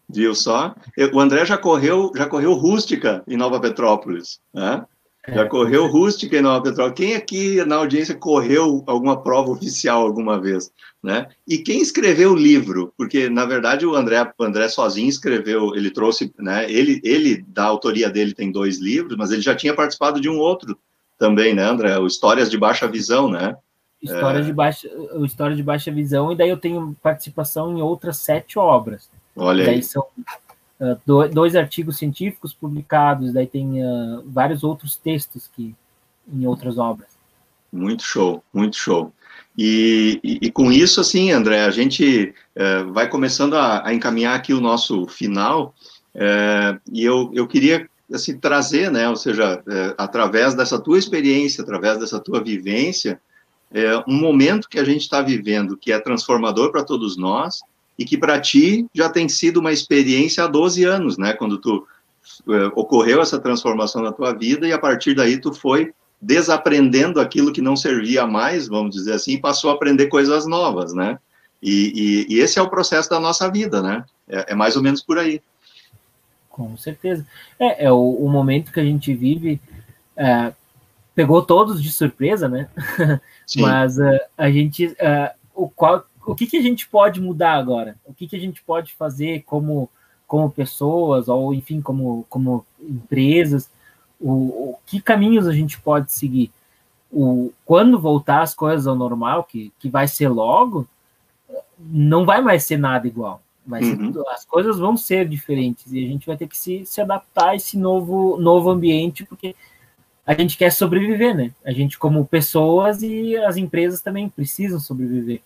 Viu 0.10 0.36
só? 0.36 0.76
O 1.14 1.20
André 1.20 1.46
já 1.46 1.58
correu, 1.58 2.12
já 2.16 2.26
correu 2.26 2.54
rústica 2.54 3.24
em 3.28 3.38
Nova 3.38 3.60
Petrópolis, 3.60 4.40
né? 4.54 4.86
É, 5.26 5.36
já 5.36 5.48
correu 5.48 5.88
rústica 5.88 6.36
em 6.38 6.42
Nova 6.42 6.64
Petrópolis. 6.64 6.98
Quem 6.98 7.16
aqui 7.16 7.64
na 7.66 7.76
audiência 7.76 8.16
correu 8.16 8.84
alguma 8.88 9.22
prova 9.22 9.52
oficial 9.52 10.02
alguma 10.02 10.40
vez, 10.40 10.72
né? 11.02 11.28
E 11.48 11.58
quem 11.60 11.82
escreveu 11.82 12.34
o 12.34 12.36
livro? 12.36 12.94
Porque 12.98 13.30
na 13.30 13.46
verdade 13.46 13.86
o 13.86 13.96
André, 13.96 14.22
o 14.38 14.44
André 14.44 14.68
sozinho 14.68 15.10
escreveu, 15.10 15.76
ele 15.76 15.92
trouxe, 15.92 16.34
né? 16.38 16.70
Ele, 16.70 17.00
ele 17.04 17.44
da 17.48 17.64
autoria 17.64 18.10
dele 18.10 18.34
tem 18.34 18.52
dois 18.52 18.80
livros, 18.80 19.18
mas 19.18 19.32
ele 19.32 19.42
já 19.42 19.56
tinha 19.56 19.74
participado 19.74 20.20
de 20.20 20.30
um 20.30 20.38
outro 20.38 20.78
também, 21.18 21.54
né, 21.54 21.64
André? 21.64 21.98
O 22.00 22.08
Histórias 22.08 22.50
de 22.50 22.58
Baixa 22.58 22.88
Visão, 22.88 23.30
né? 23.30 23.56
História, 24.02 24.40
é... 24.40 24.42
de 24.42 24.52
baixa, 24.52 24.90
história 25.24 25.56
de 25.56 25.62
Baixa 25.62 25.92
Visão, 25.92 26.32
e 26.32 26.36
daí 26.36 26.50
eu 26.50 26.58
tenho 26.58 26.96
participação 27.04 27.78
em 27.78 27.82
outras 27.82 28.18
sete 28.18 28.58
obras. 28.58 29.10
Olha 29.36 29.64
daí 29.64 29.76
aí. 29.76 29.84
são 29.84 30.06
uh, 30.80 31.30
dois 31.32 31.56
artigos 31.56 31.98
científicos 31.98 32.54
publicados, 32.54 33.32
daí 33.32 33.46
tem 33.46 33.84
uh, 33.84 34.24
vários 34.26 34.64
outros 34.64 34.96
textos 34.96 35.50
que 35.56 35.76
em 36.32 36.48
outras 36.48 36.78
obras. 36.78 37.10
Muito 37.72 38.04
show, 38.04 38.44
muito 38.54 38.76
show. 38.76 39.14
E, 39.58 40.20
e, 40.24 40.40
e 40.48 40.52
com 40.52 40.72
isso, 40.72 41.00
assim, 41.00 41.32
André, 41.32 41.62
a 41.62 41.72
gente 41.72 42.34
uh, 42.56 42.92
vai 42.92 43.08
começando 43.08 43.56
a, 43.56 43.88
a, 43.88 43.94
encaminhar 43.94 44.36
aqui 44.36 44.54
o 44.54 44.62
nosso 44.62 45.06
final, 45.08 45.74
e 46.92 47.06
eu, 47.06 47.32
eu 47.34 47.48
queria 47.48 47.88
assim, 48.14 48.38
trazer, 48.38 48.92
né, 48.92 49.08
ou 49.08 49.16
seja, 49.16 49.64
através 49.98 50.54
dessa 50.54 50.78
tua 50.78 51.00
experiência, 51.00 51.64
através 51.64 51.98
dessa 51.98 52.20
tua 52.20 52.44
vivência, 52.44 53.18
é 53.74 53.98
um 54.08 54.20
momento 54.20 54.68
que 54.70 54.80
a 54.80 54.84
gente 54.84 55.02
está 55.02 55.22
vivendo 55.22 55.78
que 55.78 55.92
é 55.92 56.00
transformador 56.00 56.72
para 56.72 56.84
todos 56.84 57.18
nós 57.18 57.62
e 57.98 58.04
que 58.04 58.18
para 58.18 58.40
ti 58.40 58.86
já 58.94 59.10
tem 59.10 59.30
sido 59.30 59.60
uma 59.60 59.72
experiência 59.72 60.44
há 60.44 60.48
12 60.48 60.84
anos, 60.84 61.18
né? 61.18 61.34
Quando 61.34 61.58
tu 61.58 61.88
é, 62.50 62.66
ocorreu 62.76 63.22
essa 63.22 63.40
transformação 63.40 64.02
na 64.02 64.12
tua 64.12 64.34
vida 64.34 64.68
e 64.68 64.74
a 64.74 64.80
partir 64.80 65.16
daí 65.16 65.40
tu 65.40 65.54
foi 65.54 65.94
desaprendendo 66.22 67.20
aquilo 67.20 67.52
que 67.52 67.62
não 67.62 67.76
servia 67.76 68.28
mais, 68.28 68.68
vamos 68.68 68.96
dizer 68.96 69.14
assim, 69.14 69.34
e 69.34 69.42
passou 69.42 69.72
a 69.72 69.74
aprender 69.74 70.08
coisas 70.08 70.46
novas, 70.46 70.94
né? 70.94 71.18
E, 71.62 72.28
e, 72.30 72.36
e 72.36 72.40
esse 72.40 72.60
é 72.60 72.62
o 72.62 72.70
processo 72.70 73.10
da 73.10 73.20
nossa 73.20 73.50
vida, 73.50 73.82
né? 73.82 74.04
É, 74.28 74.52
é, 74.52 74.56
mais 74.56 74.76
ou 74.76 74.84
menos 74.84 75.02
por 75.02 75.18
aí. 75.18 75.42
Com 76.50 76.76
certeza. 76.78 77.26
É, 77.60 77.86
é 77.86 77.92
o, 77.92 78.12
o 78.12 78.30
momento 78.30 78.72
que 78.72 78.80
a 78.80 78.84
gente 78.84 79.14
vive. 79.14 79.60
Pegou 81.22 81.44
todos 81.44 81.84
de 81.84 81.92
surpresa, 81.92 82.48
né? 82.48 82.68
Mas 83.58 84.00
uh, 84.00 84.20
a 84.36 84.50
gente, 84.50 84.88
uh, 84.88 85.30
o 85.54 85.70
qual, 85.70 86.04
o 86.26 86.34
que, 86.34 86.48
que 86.48 86.58
a 86.58 86.62
gente 86.64 86.88
pode 86.88 87.22
mudar 87.22 87.54
agora? 87.54 87.96
O 88.08 88.12
que, 88.12 88.28
que 88.28 88.36
a 88.36 88.40
gente 88.40 88.64
pode 88.64 88.92
fazer 88.96 89.44
como, 89.44 89.88
como 90.26 90.50
pessoas 90.50 91.28
ou 91.28 91.54
enfim 91.54 91.80
como, 91.80 92.26
como 92.28 92.66
empresas? 92.80 93.70
O, 94.20 94.32
o 94.72 94.80
que 94.84 95.00
caminhos 95.00 95.46
a 95.46 95.54
gente 95.54 95.80
pode 95.80 96.12
seguir? 96.12 96.52
O, 97.12 97.54
quando 97.64 98.00
voltar 98.00 98.42
as 98.42 98.56
coisas 98.56 98.88
ao 98.88 98.96
normal, 98.96 99.44
que, 99.44 99.72
que 99.78 99.90
vai 99.90 100.08
ser 100.08 100.28
logo, 100.28 100.88
não 101.78 102.26
vai 102.26 102.42
mais 102.42 102.64
ser 102.64 102.78
nada 102.78 103.08
igual. 103.08 103.44
Vai 103.64 103.84
uhum. 103.84 104.12
as 104.30 104.44
coisas 104.44 104.80
vão 104.80 104.98
ser 104.98 105.30
diferentes 105.30 105.94
e 105.94 106.04
a 106.04 106.08
gente 106.08 106.26
vai 106.26 106.36
ter 106.36 106.48
que 106.48 106.58
se, 106.58 106.84
se 106.84 107.00
adaptar 107.00 107.50
a 107.50 107.56
esse 107.56 107.78
novo, 107.78 108.38
novo 108.38 108.72
ambiente, 108.72 109.24
porque 109.24 109.56
a 110.26 110.34
gente 110.34 110.58
quer 110.58 110.72
sobreviver, 110.72 111.36
né? 111.36 111.52
A 111.66 111.72
gente, 111.72 111.98
como 111.98 112.26
pessoas 112.26 113.02
e 113.02 113.36
as 113.38 113.58
empresas 113.58 114.02
também 114.02 114.30
precisam 114.30 114.80
sobreviver. 114.80 115.42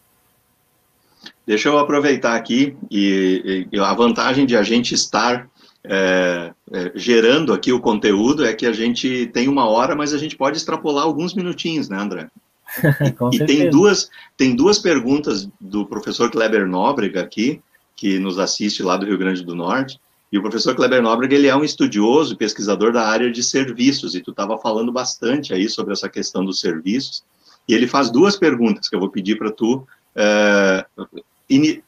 Deixa 1.45 1.69
eu 1.69 1.78
aproveitar 1.78 2.36
aqui 2.36 2.76
e, 2.89 3.67
e 3.71 3.80
a 3.80 3.93
vantagem 3.93 4.45
de 4.45 4.55
a 4.55 4.63
gente 4.63 4.93
estar 4.93 5.47
é, 5.84 6.51
é, 6.71 6.91
gerando 6.95 7.53
aqui 7.53 7.71
o 7.71 7.80
conteúdo 7.80 8.45
é 8.45 8.53
que 8.53 8.65
a 8.65 8.73
gente 8.73 9.28
tem 9.28 9.47
uma 9.47 9.67
hora, 9.67 9.95
mas 9.95 10.13
a 10.13 10.17
gente 10.17 10.36
pode 10.36 10.57
extrapolar 10.57 11.03
alguns 11.03 11.34
minutinhos, 11.34 11.88
né, 11.88 11.97
André? 11.97 12.30
e, 13.32 13.36
e 13.36 13.45
tem 13.45 13.69
duas 13.69 14.09
tem 14.36 14.55
duas 14.55 14.80
perguntas 14.80 15.47
do 15.61 15.86
professor 15.86 16.32
Kleber 16.32 16.67
Nóbrega 16.67 17.21
aqui 17.21 17.61
que 17.95 18.17
nos 18.17 18.39
assiste 18.39 18.82
lá 18.82 18.97
do 18.97 19.05
Rio 19.05 19.17
Grande 19.17 19.43
do 19.43 19.55
Norte 19.55 19.99
e 20.32 20.38
o 20.38 20.41
professor 20.41 20.76
Kleber 20.76 21.01
Nóbrega, 21.01 21.36
ele 21.36 21.47
é 21.47 21.55
um 21.55 21.63
estudioso, 21.63 22.36
pesquisador 22.36 22.91
da 22.91 23.07
área 23.07 23.32
de 23.32 23.43
serviços, 23.43 24.15
e 24.15 24.21
tu 24.21 24.32
estava 24.32 24.57
falando 24.57 24.91
bastante 24.91 25.53
aí 25.53 25.69
sobre 25.69 25.93
essa 25.93 26.09
questão 26.09 26.43
dos 26.43 26.59
serviços, 26.59 27.23
e 27.67 27.73
ele 27.73 27.88
faz 27.88 28.09
duas 28.09 28.36
perguntas 28.36 28.89
que 28.89 28.95
eu 28.95 28.99
vou 28.99 29.09
pedir 29.09 29.38
para 29.38 29.51
tu. 29.51 29.88
É, 30.15 30.86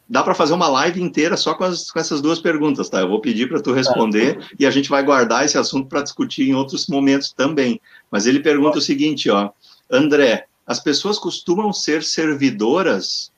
dá 0.07 0.23
para 0.23 0.35
fazer 0.35 0.53
uma 0.53 0.67
live 0.67 1.01
inteira 1.01 1.35
só 1.35 1.53
com, 1.53 1.63
as, 1.63 1.91
com, 1.91 1.99
essas 1.99 2.21
duas 2.21 2.39
perguntas, 2.39 2.89
tá? 2.89 2.99
Eu 2.99 3.09
vou 3.09 3.21
pedir 3.21 3.49
para 3.49 3.61
tu 3.61 3.73
responder 3.73 4.39
e 4.59 4.65
a 4.65 4.71
gente 4.71 4.89
vai 4.89 5.03
guardar 5.03 5.45
esse 5.45 5.57
assunto 5.57 5.88
para 5.88 6.01
discutir 6.01 6.49
em 6.49 6.53
outros 6.53 6.88
momentos 6.88 7.31
também. 7.31 7.79
Mas 8.11 8.25
ele 8.25 8.39
pergunta 8.39 8.77
o 8.77 8.81
seguinte, 8.81 9.29
ó, 9.29 9.49
André, 9.89 10.45
as 10.65 10.79
pessoas 10.79 11.17
costumam 11.17 11.71
ser 11.73 12.03
servidoras 12.03 13.31
eh, 13.31 13.36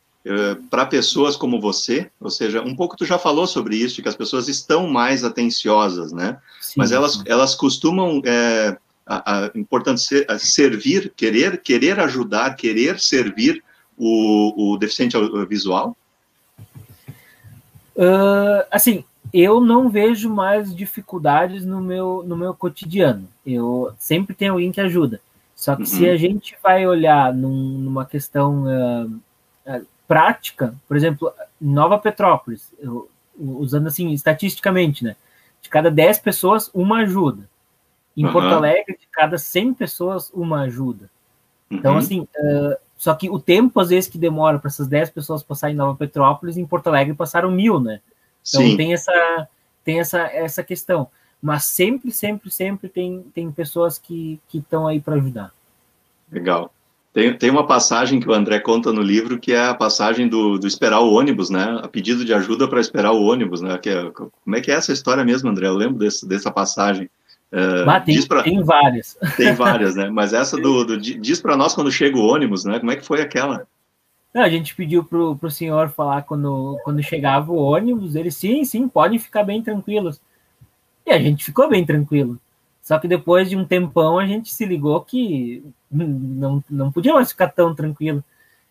para 0.70 0.86
pessoas 0.86 1.36
como 1.36 1.60
você, 1.60 2.10
ou 2.20 2.30
seja, 2.30 2.62
um 2.62 2.76
pouco 2.76 2.96
tu 2.96 3.06
já 3.06 3.18
falou 3.18 3.48
sobre 3.48 3.76
isso, 3.76 4.02
que 4.02 4.10
as 4.10 4.16
pessoas 4.16 4.48
estão 4.48 4.88
mais 4.88 5.24
atenciosas, 5.24 6.12
né? 6.12 6.38
Sim, 6.62 6.76
Mas 6.78 6.92
elas, 6.92 7.14
sim. 7.14 7.24
elas 7.26 7.56
costumam, 7.56 8.22
é, 8.26 8.78
a, 9.06 9.46
a, 9.46 9.52
importante 9.56 10.02
ser, 10.02 10.30
a 10.30 10.38
servir, 10.38 11.12
querer, 11.16 11.62
querer 11.62 12.00
ajudar, 12.00 12.56
querer 12.56 13.00
servir 13.00 13.64
o, 13.98 14.74
o 14.74 14.78
deficiente 14.78 15.18
visual? 15.48 15.98
Uh, 17.96 18.64
assim, 18.70 19.04
eu 19.34 19.60
não 19.60 19.90
vejo 19.90 20.30
mais 20.30 20.76
dificuldades 20.76 21.66
no 21.66 21.82
meu, 21.82 22.24
no 22.26 22.38
meu 22.38 22.54
cotidiano. 22.54 23.28
Eu 23.46 23.94
sempre 23.98 24.36
tenho 24.36 24.54
alguém 24.54 24.72
que 24.72 24.80
ajuda. 24.80 25.20
Só 25.56 25.76
que 25.76 25.82
uhum. 25.82 25.88
se 25.88 26.08
a 26.08 26.16
gente 26.16 26.56
vai 26.64 26.88
olhar 26.88 27.34
num, 27.34 27.78
numa 27.80 28.06
questão 28.06 28.64
uh, 28.64 29.20
prática, 30.10 30.74
por 30.88 30.98
exemplo, 30.98 31.32
Nova 31.62 32.00
Petrópolis, 32.00 32.74
eu, 32.80 33.08
usando 33.38 33.86
assim 33.86 34.10
estatisticamente, 34.10 35.04
né? 35.04 35.16
De 35.62 35.70
cada 35.70 35.92
10 35.92 36.18
pessoas, 36.18 36.72
uma 36.74 37.02
ajuda. 37.02 37.48
Em 38.18 38.26
uhum. 38.26 38.34
Porto 38.34 38.48
Alegre, 38.48 38.98
de 39.00 39.08
cada 39.12 39.38
100 39.38 39.76
pessoas, 39.76 40.32
uma 40.34 40.62
ajuda. 40.62 41.08
Então, 41.70 41.94
uhum. 41.94 42.00
assim, 42.00 42.22
uh, 42.22 42.76
só 42.98 43.14
que 43.14 43.30
o 43.30 43.40
tempo, 43.40 43.80
às 43.80 43.90
vezes, 43.90 44.10
que 44.10 44.18
demora 44.18 44.58
para 44.58 44.70
essas 44.70 44.88
10 44.88 45.12
pessoas 45.12 45.44
passarem 45.44 45.76
em 45.76 45.78
Nova 45.78 45.96
Petrópolis, 45.96 46.58
em 46.58 46.66
Porto 46.66 46.88
Alegre 46.88 47.14
passaram 47.14 47.52
mil, 47.52 47.80
né? 47.80 48.02
Então 48.42 48.62
Sim. 48.62 48.76
tem 48.76 48.94
essa 48.94 49.48
tem 49.84 50.00
essa, 50.00 50.22
essa 50.28 50.64
questão. 50.64 51.08
Mas 51.42 51.66
sempre, 51.66 52.12
sempre, 52.12 52.52
sempre 52.52 52.90
tem, 52.90 53.24
tem 53.34 53.52
pessoas 53.52 53.98
que 53.98 54.40
estão 54.54 54.88
aí 54.88 55.00
para 55.00 55.16
ajudar. 55.16 55.54
Legal. 56.32 56.72
Tem, 57.20 57.34
tem 57.38 57.50
uma 57.50 57.68
passagem 57.68 58.18
que 58.18 58.30
o 58.30 58.34
André 58.34 58.62
conta 58.62 58.94
no 58.94 59.02
livro 59.02 59.38
que 59.38 59.52
é 59.52 59.68
a 59.68 59.74
passagem 59.74 60.30
do, 60.30 60.58
do 60.58 60.66
esperar 60.66 61.02
o 61.02 61.12
ônibus, 61.12 61.50
né? 61.50 61.78
A 61.84 61.88
pedido 61.90 62.24
de 62.24 62.34
ajuda 62.34 62.66
para 62.66 62.80
esperar 62.80 63.12
o 63.12 63.22
ônibus, 63.22 63.60
né? 63.60 63.78
Que 63.78 63.90
é, 63.90 64.10
como 64.10 64.56
é 64.56 64.62
que 64.62 64.72
é 64.72 64.76
essa 64.76 64.94
história 64.94 65.22
mesmo, 65.26 65.50
André? 65.50 65.68
Eu 65.68 65.74
lembro 65.74 66.00
desse, 66.00 66.26
dessa 66.26 66.50
passagem. 66.50 67.10
Uh, 67.52 68.06
tem, 68.06 68.26
pra, 68.26 68.42
tem, 68.42 68.64
várias. 68.64 69.18
Tem 69.36 69.54
várias, 69.54 69.98
né? 69.98 70.08
Mas 70.14 70.32
essa 70.32 70.56
do, 70.56 70.86
do 70.86 70.98
diz 70.98 71.42
para 71.42 71.58
nós 71.58 71.76
quando 71.76 71.92
chega 71.92 72.18
o 72.18 72.26
ônibus, 72.26 72.64
né? 72.64 72.80
Como 72.80 72.90
é 72.90 72.96
que 72.96 73.06
foi 73.06 73.22
aquela? 73.22 73.68
Não, 74.34 74.42
a 74.42 74.50
gente 74.50 74.74
pediu 74.74 75.04
pro, 75.04 75.36
pro 75.36 75.52
senhor 75.52 75.90
falar 75.90 76.22
quando, 76.22 76.80
quando 76.86 77.04
chegava 77.04 77.52
o 77.52 77.58
ônibus, 77.58 78.16
ele 78.16 78.32
sim, 78.32 78.64
sim, 78.64 78.88
podem 78.88 79.20
ficar 79.20 79.44
bem 79.44 79.62
tranquilos. 79.62 80.22
E 81.06 81.12
a 81.12 81.20
gente 81.20 81.44
ficou 81.44 81.68
bem 81.68 81.86
tranquilo. 81.86 82.40
Só 82.82 82.98
que 82.98 83.10
depois 83.10 83.50
de 83.50 83.58
um 83.58 83.66
tempão 83.66 84.18
a 84.18 84.26
gente 84.26 84.54
se 84.54 84.64
ligou 84.64 85.02
que 85.02 85.62
não, 85.92 86.64
não 86.70 86.92
podia 86.92 87.14
mais 87.14 87.32
ficar 87.32 87.50
tão 87.50 87.74
tranquilo. 87.74 88.24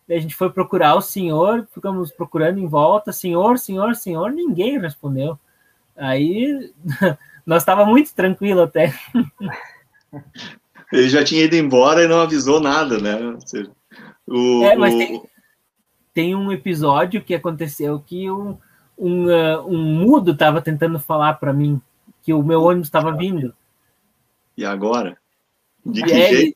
E 0.07 0.13
a 0.13 0.19
gente 0.19 0.35
foi 0.35 0.49
procurar 0.49 0.95
o 0.95 1.01
senhor, 1.01 1.67
ficamos 1.73 2.11
procurando 2.11 2.59
em 2.59 2.67
volta, 2.67 3.11
senhor, 3.11 3.59
senhor, 3.59 3.95
senhor, 3.95 4.31
ninguém 4.31 4.79
respondeu. 4.79 5.37
Aí 5.95 6.71
nós 7.45 7.61
estava 7.61 7.85
muito 7.85 8.13
tranquilo 8.13 8.61
até. 8.61 8.93
Ele 10.91 11.09
já 11.09 11.23
tinha 11.23 11.43
ido 11.43 11.55
embora 11.55 12.03
e 12.03 12.07
não 12.07 12.21
avisou 12.21 12.59
nada, 12.59 12.97
né? 12.97 13.37
O, 14.25 14.63
é, 14.63 14.75
mas 14.75 14.93
o... 14.93 14.97
tem, 14.97 15.23
tem 16.13 16.35
um 16.35 16.51
episódio 16.51 17.23
que 17.23 17.35
aconteceu 17.35 17.99
que 17.99 18.31
um, 18.31 18.57
um, 18.97 19.25
uh, 19.27 19.67
um 19.67 19.77
mudo 19.77 20.31
estava 20.31 20.61
tentando 20.61 20.99
falar 20.99 21.35
para 21.35 21.53
mim 21.53 21.79
que 22.23 22.33
o 22.33 22.43
meu 22.43 22.63
ônibus 22.63 22.87
estava 22.87 23.11
vindo. 23.11 23.53
E 24.57 24.65
agora? 24.65 25.17
De 25.85 26.03
que 26.03 26.11
é, 26.11 26.29
jeito? 26.29 26.55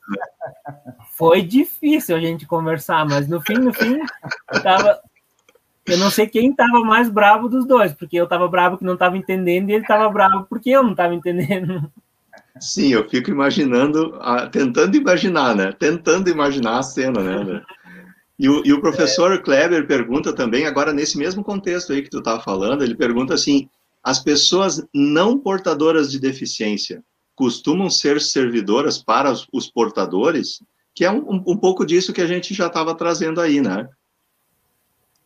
Foi 1.16 1.42
difícil 1.42 2.16
a 2.16 2.20
gente 2.20 2.46
conversar, 2.46 3.06
mas 3.06 3.28
no 3.28 3.40
fim, 3.40 3.54
no 3.54 3.72
fim, 3.72 3.98
tava. 4.62 5.00
Eu 5.86 5.98
não 5.98 6.10
sei 6.10 6.26
quem 6.26 6.50
estava 6.50 6.80
mais 6.80 7.10
bravo 7.10 7.48
dos 7.48 7.66
dois, 7.66 7.92
porque 7.92 8.16
eu 8.16 8.24
estava 8.24 8.48
bravo 8.48 8.78
que 8.78 8.84
não 8.84 8.94
estava 8.94 9.16
entendendo 9.18 9.68
e 9.68 9.74
ele 9.74 9.82
estava 9.82 10.08
bravo 10.10 10.46
porque 10.48 10.70
eu 10.70 10.82
não 10.82 10.92
estava 10.92 11.14
entendendo. 11.14 11.90
Sim, 12.58 12.88
eu 12.88 13.08
fico 13.08 13.30
imaginando, 13.30 14.18
tentando 14.50 14.96
imaginar, 14.96 15.54
né? 15.54 15.72
Tentando 15.72 16.30
imaginar 16.30 16.78
a 16.78 16.82
cena, 16.82 17.20
né? 17.20 17.62
E 18.38 18.48
o, 18.48 18.62
e 18.64 18.72
o 18.72 18.80
professor 18.80 19.32
é. 19.32 19.38
Kleber 19.38 19.86
pergunta 19.86 20.32
também, 20.32 20.66
agora 20.66 20.92
nesse 20.92 21.18
mesmo 21.18 21.44
contexto 21.44 21.92
aí 21.92 22.02
que 22.02 22.10
tu 22.10 22.18
estava 22.18 22.40
falando, 22.40 22.82
ele 22.82 22.94
pergunta 22.94 23.34
assim: 23.34 23.68
as 24.02 24.20
pessoas 24.20 24.84
não 24.94 25.38
portadoras 25.38 26.10
de 26.10 26.18
deficiência 26.18 27.02
costumam 27.34 27.90
ser 27.90 28.20
servidoras 28.20 29.02
para 29.02 29.30
os, 29.30 29.46
os 29.52 29.70
portadores? 29.70 30.62
Que 30.94 31.04
é 31.04 31.10
um, 31.10 31.42
um, 31.46 31.56
pouco 31.56 31.84
disso 31.84 32.12
que 32.12 32.20
a 32.20 32.26
gente 32.26 32.54
já 32.54 32.68
estava 32.68 32.94
trazendo 32.94 33.40
aí, 33.40 33.60
né? 33.60 33.88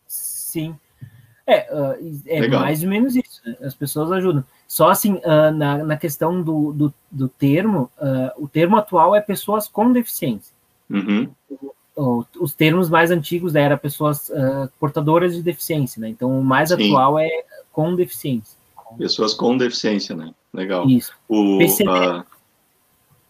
Sim. 0.07 0.75
É, 1.47 1.67
uh, 1.75 2.23
é 2.27 2.49
mais 2.49 2.83
ou 2.83 2.89
menos 2.89 3.17
isso. 3.17 3.41
Né? 3.45 3.57
As 3.63 3.75
pessoas 3.75 4.11
ajudam. 4.13 4.45
Só 4.67 4.91
assim, 4.91 5.15
uh, 5.15 5.51
na, 5.55 5.79
na 5.85 5.97
questão 5.97 6.43
do, 6.43 6.73
do, 6.73 6.95
do 7.11 7.29
termo, 7.29 7.91
uh, 7.99 8.43
o 8.43 8.49
termo 8.49 8.77
atual 8.77 9.15
é 9.15 9.21
pessoas 9.21 9.69
com 9.69 9.93
deficiência. 9.93 10.55
Uhum 10.89 11.31
os 12.39 12.55
termos 12.55 12.89
mais 12.89 13.11
antigos 13.11 13.57
era 13.57 13.77
pessoas 13.77 14.31
portadoras 14.79 15.35
de 15.35 15.43
deficiência, 15.43 16.01
né? 16.01 16.09
Então 16.09 16.39
o 16.39 16.45
mais 16.45 16.69
Sim. 16.69 16.75
atual 16.75 17.19
é 17.19 17.29
com 17.73 17.95
deficiência. 17.97 18.57
Pessoas 18.97 19.35
com 19.35 19.57
deficiência, 19.57 20.15
né? 20.15 20.33
Legal. 20.53 20.89
Isso. 20.89 21.13
O, 21.29 21.59
PCD. 21.59 21.91
Uh, 21.91 22.25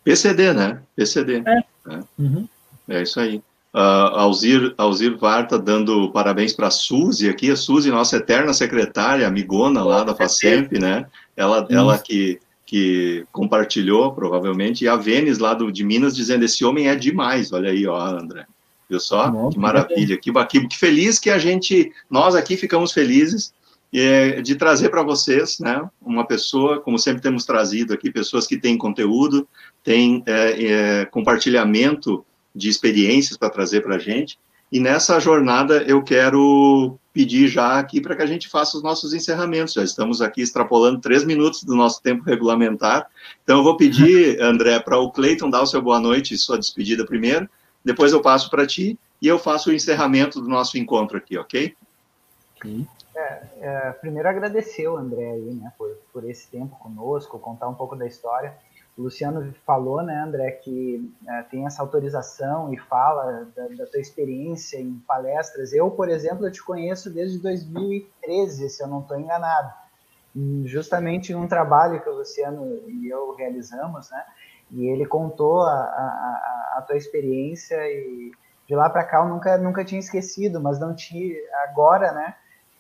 PCD, 0.05 0.53
né? 0.53 0.83
PCD. 0.97 1.43
É, 1.47 1.59
é. 1.95 2.01
Uhum. 2.19 2.49
é 2.89 3.03
isso 3.03 3.21
aí. 3.21 3.43
Uh, 3.75 3.79
Alzir, 4.15 4.75
Alzir 4.79 5.17
Varta 5.19 5.59
dando 5.59 6.11
parabéns 6.11 6.55
para 6.55 6.69
a 6.69 6.71
Suzy 6.71 7.29
aqui, 7.29 7.51
a 7.51 7.57
Suzy, 7.57 7.91
nossa 7.91 8.17
eterna 8.17 8.55
secretária, 8.55 9.29
amigona 9.29 9.85
lá 9.85 10.03
da 10.03 10.15
FACEMP, 10.15 10.79
né? 10.79 11.07
Ela, 11.37 11.67
ela 11.71 11.99
que 11.99 12.41
que 12.69 13.25
compartilhou, 13.33 14.13
provavelmente, 14.13 14.85
e 14.85 14.89
a 14.89 14.95
Vênis 14.95 15.39
lá 15.39 15.55
do, 15.55 15.73
de 15.73 15.83
Minas 15.83 16.15
dizendo, 16.15 16.45
esse 16.45 16.63
homem 16.67 16.87
é 16.87 16.95
demais, 16.95 17.51
olha 17.51 17.71
aí, 17.71 17.87
ó, 17.87 17.99
André. 17.99 18.45
Viu 18.91 19.01
só? 19.01 19.31
Bom, 19.31 19.49
que 19.49 19.59
maravilha, 19.59 20.19
que, 20.19 20.31
que, 20.31 20.69
que 20.69 20.79
feliz 20.79 21.19
que 21.19 21.31
a 21.31 21.39
gente, 21.39 21.91
nós 22.11 22.35
aqui 22.35 22.59
ficamos 22.59 22.93
felizes 22.93 23.55
é, 23.93 24.43
de 24.43 24.55
trazer 24.55 24.91
para 24.91 25.03
vocês, 25.03 25.59
né, 25.59 25.89
uma 26.01 26.27
pessoa, 26.27 26.81
como 26.81 26.99
sempre 26.99 27.23
temos 27.23 27.45
trazido 27.45 27.95
aqui, 27.95 28.11
pessoas 28.11 28.47
que 28.47 28.59
têm 28.59 28.77
conteúdo, 28.77 29.49
têm 29.83 30.23
é, 30.27 30.65
é, 30.65 31.05
compartilhamento 31.07 32.25
de 32.55 32.69
experiências 32.69 33.37
para 33.37 33.51
trazer 33.51 33.83
para 33.83 33.97
a 33.97 33.99
gente, 33.99 34.39
e 34.71 34.79
nessa 34.79 35.19
jornada 35.19 35.83
eu 35.85 36.03
quero 36.03 36.99
pedir 37.13 37.49
já 37.49 37.79
aqui 37.79 38.01
para 38.01 38.15
que 38.15 38.23
a 38.23 38.27
gente 38.27 38.49
faça 38.49 38.77
os 38.77 38.83
nossos 38.83 39.15
encerramentos. 39.15 39.75
Já 39.75 39.83
estamos 39.83 40.21
aqui 40.21 40.43
extrapolando 40.43 41.01
três 41.01 41.25
minutos 41.25 41.65
do 41.65 41.75
nosso 41.75 42.03
tempo 42.03 42.23
regulamentar. 42.23 43.07
Então 43.43 43.59
eu 43.59 43.65
vou 43.65 43.77
pedir, 43.77 44.39
André, 44.45 44.79
para 44.79 44.99
o 44.99 45.11
Cleiton 45.11 45.49
dar 45.49 45.63
o 45.63 45.67
seu 45.67 45.81
boa 45.81 45.99
noite 45.99 46.35
e 46.35 46.39
sua 46.39 46.59
despedida 46.59 47.07
primeiro. 47.07 47.49
Depois 47.83 48.13
eu 48.13 48.21
passo 48.21 48.51
para 48.51 48.67
ti 48.67 48.99
e 49.23 49.27
eu 49.27 49.39
faço 49.39 49.71
o 49.71 49.73
encerramento 49.73 50.41
do 50.41 50.49
nosso 50.49 50.77
encontro 50.77 51.17
aqui, 51.17 51.39
ok? 51.39 51.75
É, 53.19 53.43
é, 53.61 53.93
primeiro 53.95 54.29
agradecer 54.29 54.87
o 54.87 54.97
André 54.97 55.33
aí, 55.33 55.53
né, 55.53 55.73
por, 55.77 55.91
por 56.13 56.31
esse 56.31 56.49
tempo 56.49 56.77
conosco, 56.77 57.37
contar 57.41 57.69
um 57.69 57.75
pouco 57.75 57.97
da 57.97 58.07
história. 58.07 58.55
O 58.97 59.03
Luciano 59.03 59.53
falou, 59.67 60.03
né, 60.03 60.21
André, 60.21 60.53
que 60.53 61.13
é, 61.27 61.43
tem 61.43 61.67
essa 61.67 61.83
autorização 61.83 62.73
e 62.73 62.79
fala 62.79 63.49
da, 63.57 63.67
da, 63.69 63.87
tua 63.87 64.01
experiência 64.01 64.81
em 64.81 64.95
palestras. 65.01 65.73
Eu, 65.73 65.91
por 65.91 66.09
exemplo, 66.09 66.47
eu 66.47 66.53
te 66.53 66.63
conheço 66.63 67.11
desde 67.11 67.39
2013, 67.41 68.69
se 68.71 68.83
eu 68.85 68.87
não 68.87 69.01
estou 69.01 69.19
enganado. 69.19 69.73
Justamente 70.65 71.33
em 71.33 71.35
um 71.35 71.49
trabalho 71.49 72.01
que 72.01 72.09
o 72.09 72.19
Luciano 72.19 72.89
e 72.89 73.09
eu 73.09 73.35
realizamos, 73.35 74.11
né? 74.11 74.25
E 74.71 74.87
ele 74.87 75.07
contou 75.07 75.63
a, 75.63 75.73
a, 75.73 76.75
a 76.77 76.85
tua 76.87 76.97
experiência 76.97 77.77
e 77.91 78.31
de 78.69 78.77
lá 78.77 78.89
para 78.89 79.03
cá 79.03 79.19
eu 79.19 79.29
nunca, 79.29 79.57
nunca 79.59 79.85
tinha 79.85 79.99
esquecido, 79.99 80.61
mas 80.61 80.79
não 80.79 80.95
tinha 80.95 81.35
agora, 81.65 82.13
né? 82.13 82.37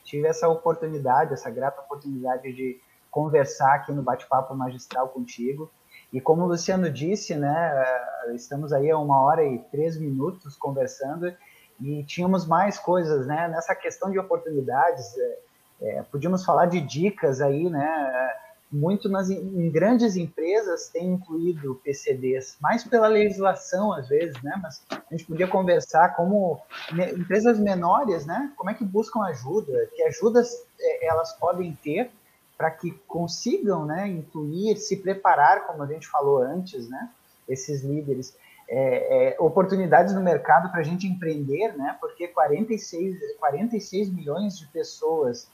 Tive 0.08 0.26
essa 0.26 0.48
oportunidade, 0.48 1.34
essa 1.34 1.50
grata 1.50 1.82
oportunidade 1.82 2.50
de 2.54 2.80
conversar 3.10 3.74
aqui 3.74 3.92
no 3.92 4.02
bate-papo 4.02 4.54
magistral 4.54 5.10
contigo. 5.10 5.70
E 6.10 6.18
como 6.18 6.44
o 6.44 6.46
Luciano 6.46 6.90
disse, 6.90 7.34
né, 7.34 7.84
eh, 8.26 8.34
estamos 8.34 8.72
aí 8.72 8.90
a 8.90 8.96
uma 8.96 9.22
hora 9.22 9.44
e 9.44 9.58
três 9.70 9.98
minutos 9.98 10.56
conversando 10.56 11.30
e 11.78 12.02
tínhamos 12.04 12.46
mais 12.46 12.78
coisas, 12.78 13.26
né, 13.26 13.48
nessa 13.48 13.74
questão 13.74 14.10
de 14.10 14.18
oportunidades, 14.18 15.12
é, 15.78 16.02
podíamos 16.10 16.42
falar 16.42 16.64
de 16.64 16.80
dicas 16.80 17.42
aí, 17.42 17.68
né, 17.68 18.32
muito 18.70 19.08
nas, 19.08 19.30
em 19.30 19.70
grandes 19.70 20.16
empresas 20.16 20.88
tem 20.88 21.12
incluído 21.12 21.80
PCDs, 21.82 22.56
mais 22.60 22.84
pela 22.84 23.08
legislação 23.08 23.92
às 23.92 24.08
vezes, 24.08 24.40
né, 24.42 24.58
mas 24.62 24.82
a 24.90 25.02
gente 25.10 25.24
podia 25.24 25.48
conversar 25.48 26.14
como 26.14 26.60
empresas 27.16 27.58
menores, 27.58 28.26
né, 28.26 28.52
como 28.56 28.70
é 28.70 28.74
que 28.74 28.84
buscam 28.84 29.22
ajuda, 29.22 29.88
que 29.94 30.02
ajudas 30.02 30.66
elas 31.02 31.32
podem 31.32 31.76
ter 31.82 32.10
para 32.58 32.72
que 32.72 32.90
consigam 33.06 33.86
né, 33.86 34.08
incluir, 34.08 34.76
se 34.76 34.96
preparar, 34.96 35.66
como 35.66 35.82
a 35.82 35.86
gente 35.86 36.08
falou 36.08 36.38
antes, 36.42 36.88
né, 36.88 37.08
esses 37.48 37.82
líderes. 37.82 38.36
É, 38.70 39.30
é, 39.30 39.36
oportunidades 39.40 40.12
no 40.12 40.20
mercado 40.20 40.70
para 40.70 40.80
a 40.80 40.82
gente 40.82 41.06
empreender, 41.06 41.74
né, 41.74 41.96
porque 42.00 42.28
46, 42.28 43.16
46 43.38 44.10
milhões 44.10 44.58
de 44.58 44.66
pessoas 44.66 45.48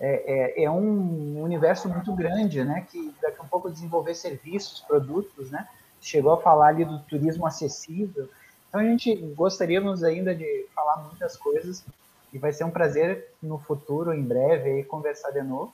é, 0.00 0.60
é, 0.60 0.64
é, 0.64 0.70
um 0.70 1.42
universo 1.42 1.88
muito 1.88 2.12
grande, 2.12 2.62
né, 2.64 2.86
que 2.90 3.14
daqui 3.20 3.40
a 3.40 3.42
um 3.42 3.48
pouco 3.48 3.70
desenvolver 3.70 4.14
serviços, 4.14 4.80
produtos, 4.80 5.50
né, 5.50 5.66
chegou 6.00 6.32
a 6.32 6.40
falar 6.40 6.68
ali 6.68 6.84
do 6.84 6.98
turismo 7.00 7.46
acessível, 7.46 8.28
então 8.68 8.80
a 8.80 8.84
gente 8.84 9.14
gostaríamos 9.34 10.04
ainda 10.04 10.34
de 10.34 10.66
falar 10.74 10.98
muitas 10.98 11.36
coisas 11.36 11.84
e 12.32 12.38
vai 12.38 12.52
ser 12.52 12.64
um 12.64 12.70
prazer 12.70 13.32
no 13.42 13.58
futuro, 13.58 14.12
em 14.12 14.22
breve, 14.22 14.70
aí, 14.70 14.84
conversar 14.84 15.30
de 15.30 15.42
novo. 15.42 15.72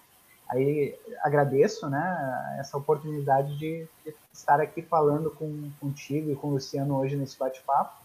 Aí 0.49 0.97
agradeço 1.23 1.89
né, 1.89 2.57
essa 2.61 2.77
oportunidade 2.77 3.59
de, 3.59 3.89
de 4.05 4.15
estar 4.33 4.61
aqui 4.61 4.83
falando 4.83 5.31
com, 5.31 5.71
contigo 5.81 6.31
e 6.31 6.37
com 6.37 6.49
o 6.49 6.51
Luciano 6.53 6.97
hoje 6.99 7.17
nesse 7.17 7.37
bate-papo 7.37 8.05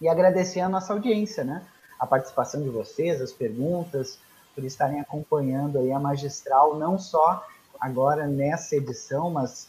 e 0.00 0.08
agradecer 0.08 0.60
a 0.60 0.68
nossa 0.68 0.92
audiência, 0.92 1.44
né? 1.44 1.64
A 1.98 2.06
participação 2.06 2.62
de 2.62 2.68
vocês, 2.68 3.20
as 3.20 3.32
perguntas, 3.32 4.18
por 4.56 4.64
estarem 4.64 4.98
acompanhando 4.98 5.78
aí 5.78 5.92
a 5.92 6.00
magistral, 6.00 6.76
não 6.76 6.98
só 6.98 7.46
agora 7.78 8.26
nessa 8.26 8.74
edição, 8.74 9.30
mas 9.30 9.68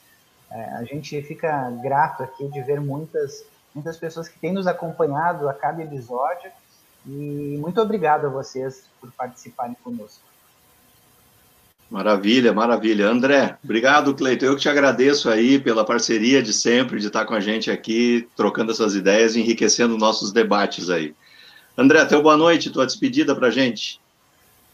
é, 0.50 0.64
a 0.76 0.84
gente 0.86 1.22
fica 1.22 1.70
grato 1.84 2.24
aqui 2.24 2.48
de 2.48 2.62
ver 2.64 2.82
muitas 2.82 3.46
muitas 3.76 3.98
pessoas 3.98 4.28
que 4.28 4.40
têm 4.40 4.52
nos 4.52 4.66
acompanhado 4.66 5.48
a 5.48 5.54
cada 5.54 5.84
episódio. 5.84 6.50
E 7.06 7.58
muito 7.60 7.80
obrigado 7.80 8.26
a 8.26 8.30
vocês 8.30 8.86
por 9.00 9.12
participarem 9.12 9.78
conosco. 9.84 10.24
Maravilha, 11.90 12.52
maravilha. 12.52 13.08
André, 13.08 13.58
obrigado, 13.64 14.14
Cleiton. 14.16 14.46
Eu 14.46 14.56
que 14.56 14.62
te 14.62 14.70
agradeço 14.70 15.30
aí 15.30 15.60
pela 15.60 15.86
parceria 15.86 16.42
de 16.42 16.52
sempre, 16.52 17.00
de 17.00 17.08
estar 17.08 17.26
com 17.26 17.34
a 17.34 17.40
gente 17.40 17.70
aqui, 17.70 18.28
trocando 18.36 18.72
essas 18.72 18.96
ideias, 18.96 19.36
enriquecendo 19.36 19.98
nossos 19.98 20.34
debates 20.34 20.90
aí. 20.90 21.16
André, 21.78 22.04
teu 22.06 22.22
boa 22.22 22.36
noite, 22.36 22.72
tua 22.72 22.86
despedida 22.86 23.36
para 23.36 23.48
a 23.48 23.52
gente. 23.52 24.02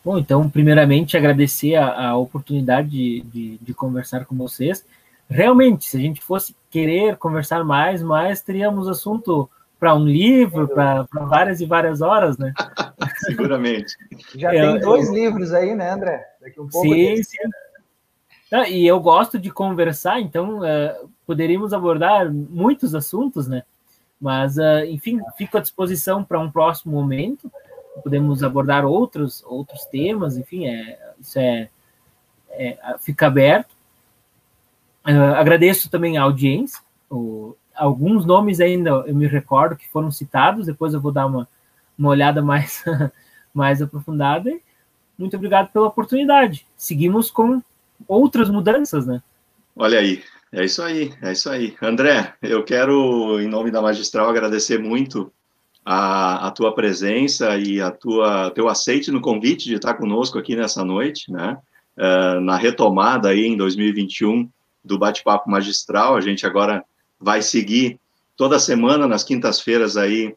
Bom, 0.03 0.17
então, 0.17 0.49
primeiramente, 0.49 1.15
agradecer 1.15 1.75
a, 1.75 2.09
a 2.09 2.17
oportunidade 2.17 2.89
de, 2.89 3.21
de, 3.21 3.57
de, 3.57 3.73
conversar 3.73 4.25
com 4.25 4.35
vocês. 4.35 4.85
Realmente, 5.29 5.85
se 5.85 5.95
a 5.95 5.99
gente 5.99 6.21
fosse 6.21 6.53
querer 6.69 7.15
conversar 7.15 7.63
mais, 7.63 8.03
mais 8.03 8.41
teríamos 8.41 8.87
assunto 8.89 9.49
para 9.79 9.95
um 9.95 10.05
livro, 10.05 10.67
para 10.67 11.05
várias 11.11 11.61
e 11.61 11.65
várias 11.65 12.01
horas, 12.01 12.37
né? 12.37 12.53
Seguramente. 13.25 13.95
Já 14.35 14.53
é, 14.53 14.61
tem 14.61 14.79
dois 14.79 15.07
eu... 15.07 15.13
livros 15.13 15.53
aí, 15.53 15.73
né, 15.73 15.91
André? 15.91 16.25
Daqui 16.41 16.59
um 16.59 16.67
pouco. 16.67 16.87
Sim, 16.87 17.23
sim. 17.23 17.37
Não, 18.51 18.65
e 18.65 18.85
eu 18.85 18.99
gosto 18.99 19.39
de 19.39 19.49
conversar, 19.49 20.19
então 20.19 20.59
uh, 20.59 21.09
poderíamos 21.25 21.73
abordar 21.73 22.31
muitos 22.31 22.93
assuntos, 22.93 23.47
né? 23.47 23.63
Mas, 24.21 24.57
uh, 24.57 24.85
enfim, 24.87 25.19
fico 25.37 25.57
à 25.57 25.61
disposição 25.61 26.23
para 26.23 26.39
um 26.39 26.51
próximo 26.51 26.93
momento. 26.93 27.51
Podemos 28.01 28.43
abordar 28.43 28.85
outros, 28.85 29.43
outros 29.45 29.85
temas, 29.85 30.37
enfim, 30.37 30.65
é, 30.65 30.99
isso 31.19 31.37
é, 31.37 31.69
é 32.49 32.77
fica 32.99 33.27
aberto. 33.27 33.73
Uh, 35.05 35.35
agradeço 35.35 35.89
também 35.89 36.17
a 36.17 36.23
audiência. 36.23 36.81
O, 37.09 37.55
alguns 37.75 38.25
nomes 38.25 38.59
ainda 38.59 38.89
eu 39.05 39.15
me 39.15 39.27
recordo 39.27 39.75
que 39.75 39.89
foram 39.89 40.11
citados, 40.11 40.65
depois 40.65 40.93
eu 40.93 41.01
vou 41.01 41.11
dar 41.11 41.25
uma, 41.25 41.47
uma 41.97 42.09
olhada 42.09 42.41
mais, 42.41 42.83
mais 43.53 43.81
aprofundada. 43.81 44.51
Muito 45.17 45.35
obrigado 45.35 45.71
pela 45.71 45.87
oportunidade. 45.87 46.65
Seguimos 46.75 47.29
com 47.29 47.61
outras 48.07 48.49
mudanças, 48.49 49.05
né? 49.05 49.21
Olha 49.75 49.99
aí, 49.99 50.23
é 50.51 50.65
isso 50.65 50.81
aí, 50.81 51.13
é 51.21 51.31
isso 51.31 51.49
aí. 51.49 51.75
André, 51.81 52.33
eu 52.41 52.63
quero, 52.63 53.39
em 53.41 53.47
nome 53.47 53.71
da 53.71 53.81
Magistral, 53.81 54.29
agradecer 54.29 54.79
muito 54.79 55.31
a, 55.85 56.47
a 56.47 56.51
tua 56.51 56.73
presença 56.73 57.57
e 57.57 57.81
a 57.81 57.91
tua 57.91 58.51
teu 58.51 58.69
aceite 58.69 59.11
no 59.11 59.21
convite 59.21 59.65
de 59.65 59.75
estar 59.75 59.95
conosco 59.95 60.37
aqui 60.37 60.55
nessa 60.55 60.83
noite, 60.83 61.31
né? 61.31 61.57
Uh, 61.97 62.39
na 62.41 62.55
retomada 62.55 63.29
aí 63.29 63.45
em 63.45 63.55
2021 63.55 64.49
do 64.83 64.97
bate-papo 64.97 65.49
magistral, 65.49 66.15
a 66.15 66.21
gente 66.21 66.45
agora 66.45 66.83
vai 67.19 67.41
seguir 67.41 67.99
toda 68.35 68.59
semana, 68.59 69.07
nas 69.07 69.23
quintas-feiras 69.23 69.95
aí, 69.95 70.35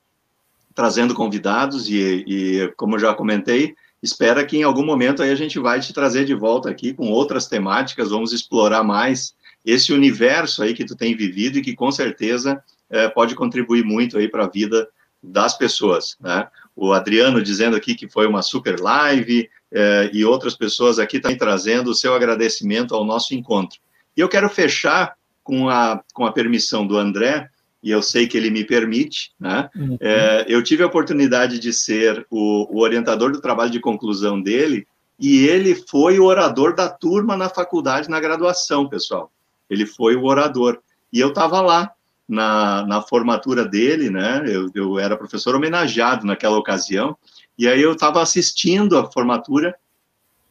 trazendo 0.74 1.14
convidados 1.14 1.88
e, 1.88 2.24
e, 2.26 2.72
como 2.76 2.98
já 2.98 3.14
comentei, 3.14 3.74
espera 4.02 4.44
que 4.44 4.58
em 4.58 4.62
algum 4.62 4.84
momento 4.84 5.22
aí 5.22 5.30
a 5.30 5.34
gente 5.34 5.58
vai 5.58 5.80
te 5.80 5.92
trazer 5.92 6.24
de 6.26 6.34
volta 6.34 6.70
aqui 6.70 6.92
com 6.92 7.10
outras 7.10 7.46
temáticas, 7.46 8.10
vamos 8.10 8.32
explorar 8.32 8.84
mais 8.84 9.34
esse 9.64 9.92
universo 9.92 10.62
aí 10.62 10.74
que 10.74 10.84
tu 10.84 10.94
tem 10.94 11.16
vivido 11.16 11.58
e 11.58 11.62
que 11.62 11.74
com 11.74 11.90
certeza 11.90 12.62
é, 12.90 13.08
pode 13.08 13.34
contribuir 13.34 13.84
muito 13.84 14.18
aí 14.18 14.28
para 14.28 14.44
a 14.44 14.48
vida 14.48 14.86
das 15.22 15.56
pessoas, 15.56 16.16
né? 16.20 16.48
O 16.74 16.92
Adriano 16.92 17.42
dizendo 17.42 17.74
aqui 17.74 17.94
que 17.94 18.08
foi 18.08 18.26
uma 18.26 18.42
super 18.42 18.78
live 18.78 19.48
é, 19.72 20.10
e 20.12 20.24
outras 20.24 20.54
pessoas 20.54 20.98
aqui 20.98 21.18
também 21.18 21.38
trazendo 21.38 21.90
o 21.90 21.94
seu 21.94 22.14
agradecimento 22.14 22.94
ao 22.94 23.04
nosso 23.04 23.34
encontro. 23.34 23.78
E 24.16 24.20
eu 24.20 24.28
quero 24.28 24.48
fechar 24.48 25.14
com 25.42 25.68
a, 25.68 26.02
com 26.12 26.26
a 26.26 26.32
permissão 26.32 26.86
do 26.86 26.98
André, 26.98 27.48
e 27.82 27.90
eu 27.90 28.02
sei 28.02 28.26
que 28.26 28.36
ele 28.36 28.50
me 28.50 28.64
permite, 28.64 29.32
né? 29.38 29.70
Uhum. 29.76 29.96
É, 30.00 30.44
eu 30.48 30.60
tive 30.62 30.82
a 30.82 30.86
oportunidade 30.86 31.58
de 31.58 31.72
ser 31.72 32.26
o, 32.28 32.66
o, 32.74 32.80
orientador 32.80 33.30
do 33.30 33.40
trabalho 33.40 33.70
de 33.70 33.78
conclusão 33.78 34.42
dele, 34.42 34.86
e 35.18 35.46
ele 35.46 35.74
foi 35.74 36.18
o 36.18 36.24
orador 36.24 36.74
da 36.74 36.88
turma 36.88 37.36
na 37.36 37.48
faculdade, 37.48 38.10
na 38.10 38.18
graduação, 38.18 38.88
pessoal. 38.88 39.30
Ele 39.70 39.86
foi 39.86 40.16
o 40.16 40.24
orador. 40.24 40.80
E 41.12 41.20
eu 41.20 41.28
estava 41.28 41.60
lá, 41.60 41.92
na, 42.28 42.84
na 42.86 43.02
formatura 43.02 43.64
dele, 43.64 44.10
né? 44.10 44.42
Eu, 44.46 44.70
eu 44.74 44.98
era 44.98 45.16
professor 45.16 45.54
homenageado 45.54 46.26
naquela 46.26 46.58
ocasião, 46.58 47.16
e 47.58 47.68
aí 47.68 47.80
eu 47.80 47.92
estava 47.92 48.20
assistindo 48.20 48.98
a 48.98 49.10
formatura 49.10 49.74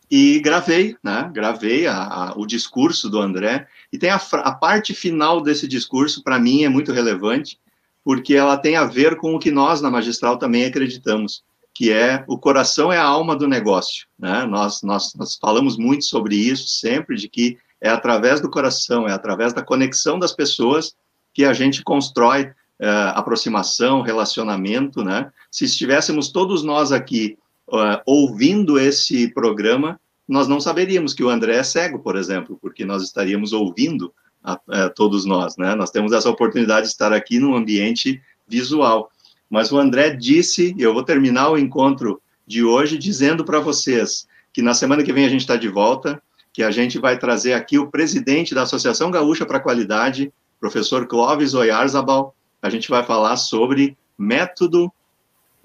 e 0.10 0.40
gravei, 0.40 0.96
né? 1.04 1.30
Gravei 1.34 1.88
a, 1.88 1.98
a, 1.98 2.34
o 2.38 2.46
discurso 2.46 3.10
do 3.10 3.20
André 3.20 3.68
e 3.92 3.98
tem 3.98 4.10
a, 4.10 4.16
a 4.16 4.52
parte 4.54 4.94
final 4.94 5.42
desse 5.42 5.68
discurso 5.68 6.24
para 6.24 6.40
mim 6.40 6.64
é 6.64 6.70
muito 6.70 6.92
relevante 6.92 7.60
porque 8.04 8.36
ela 8.36 8.56
tem 8.56 8.76
a 8.76 8.86
ver 8.86 9.18
com 9.18 9.34
o 9.34 9.40
que 9.40 9.50
nós 9.50 9.82
na 9.82 9.90
magistral 9.90 10.38
também 10.38 10.66
acreditamos, 10.66 11.44
que 11.74 11.92
é 11.92 12.24
o 12.28 12.38
coração 12.38 12.94
é 12.94 12.98
a 13.00 13.04
alma 13.04 13.36
do 13.36 13.48
negócio, 13.48 14.06
né? 14.18 14.46
Nós 14.46 14.82
nós, 14.84 15.14
nós 15.16 15.36
falamos 15.36 15.76
muito 15.78 16.06
sobre 16.06 16.36
isso 16.36 16.68
sempre 16.68 17.16
de 17.18 17.28
que 17.28 17.58
é 17.82 17.90
através 17.90 18.40
do 18.40 18.50
coração, 18.50 19.08
é 19.08 19.12
através 19.12 19.54
da 19.54 19.64
conexão 19.64 20.18
das 20.18 20.32
pessoas 20.32 20.96
que 21.36 21.44
a 21.44 21.54
gente 21.54 21.84
constrói 21.84 22.50
é, 22.80 22.90
aproximação, 23.14 24.02
relacionamento, 24.02 25.04
né? 25.04 25.30
Se 25.52 25.66
estivéssemos 25.66 26.30
todos 26.30 26.64
nós 26.64 26.94
aqui 26.94 27.38
uh, 27.68 28.02
ouvindo 28.06 28.80
esse 28.80 29.28
programa, 29.34 30.00
nós 30.28 30.48
não 30.48 30.62
saberíamos 30.62 31.14
que 31.14 31.24
o 31.24 31.30
André 31.30 31.58
é 31.58 31.64
cego, 31.64 32.00
por 32.00 32.16
exemplo, 32.16 32.58
porque 32.62 32.86
nós 32.86 33.04
estaríamos 33.04 33.52
ouvindo 33.52 34.14
a, 34.42 34.60
a, 34.70 34.90
todos 34.90 35.26
nós, 35.26 35.58
né? 35.58 35.76
Nós 35.76 35.92
temos 35.92 36.14
essa 36.14 36.30
oportunidade 36.30 36.88
de 36.88 36.94
estar 36.94 37.12
aqui 37.12 37.38
num 37.38 37.54
ambiente 37.54 38.22
visual. 38.48 39.12
Mas 39.50 39.72
o 39.74 39.78
André 39.78 40.12
disse, 40.12 40.74
e 40.78 40.82
eu 40.82 40.94
vou 40.94 41.04
terminar 41.04 41.50
o 41.50 41.58
encontro 41.58 42.22
de 42.48 42.64
hoje 42.64 42.98
dizendo 42.98 43.44
para 43.44 43.60
vocês 43.60 44.26
que 44.54 44.62
na 44.62 44.74
semana 44.74 45.04
que 45.04 45.12
vem 45.12 45.26
a 45.26 45.30
gente 45.30 45.42
está 45.42 45.58
de 45.58 45.68
volta, 45.68 46.22
que 46.54 46.64
a 46.64 46.72
gente 46.72 46.98
vai 46.98 47.20
trazer 47.20 47.54
aqui 47.54 47.78
o 47.78 47.92
presidente 47.92 48.56
da 48.56 48.62
Associação 48.62 49.12
Gaúcha 49.12 49.46
para 49.46 49.58
a 49.58 49.62
Qualidade, 49.62 50.32
professor 50.66 51.06
Clóvis 51.06 51.54
Oyarzabal. 51.54 52.36
A 52.60 52.72
gente 52.72 52.90
vai 52.90 53.04
falar 53.04 53.38
sobre 53.38 53.96
método 54.18 54.92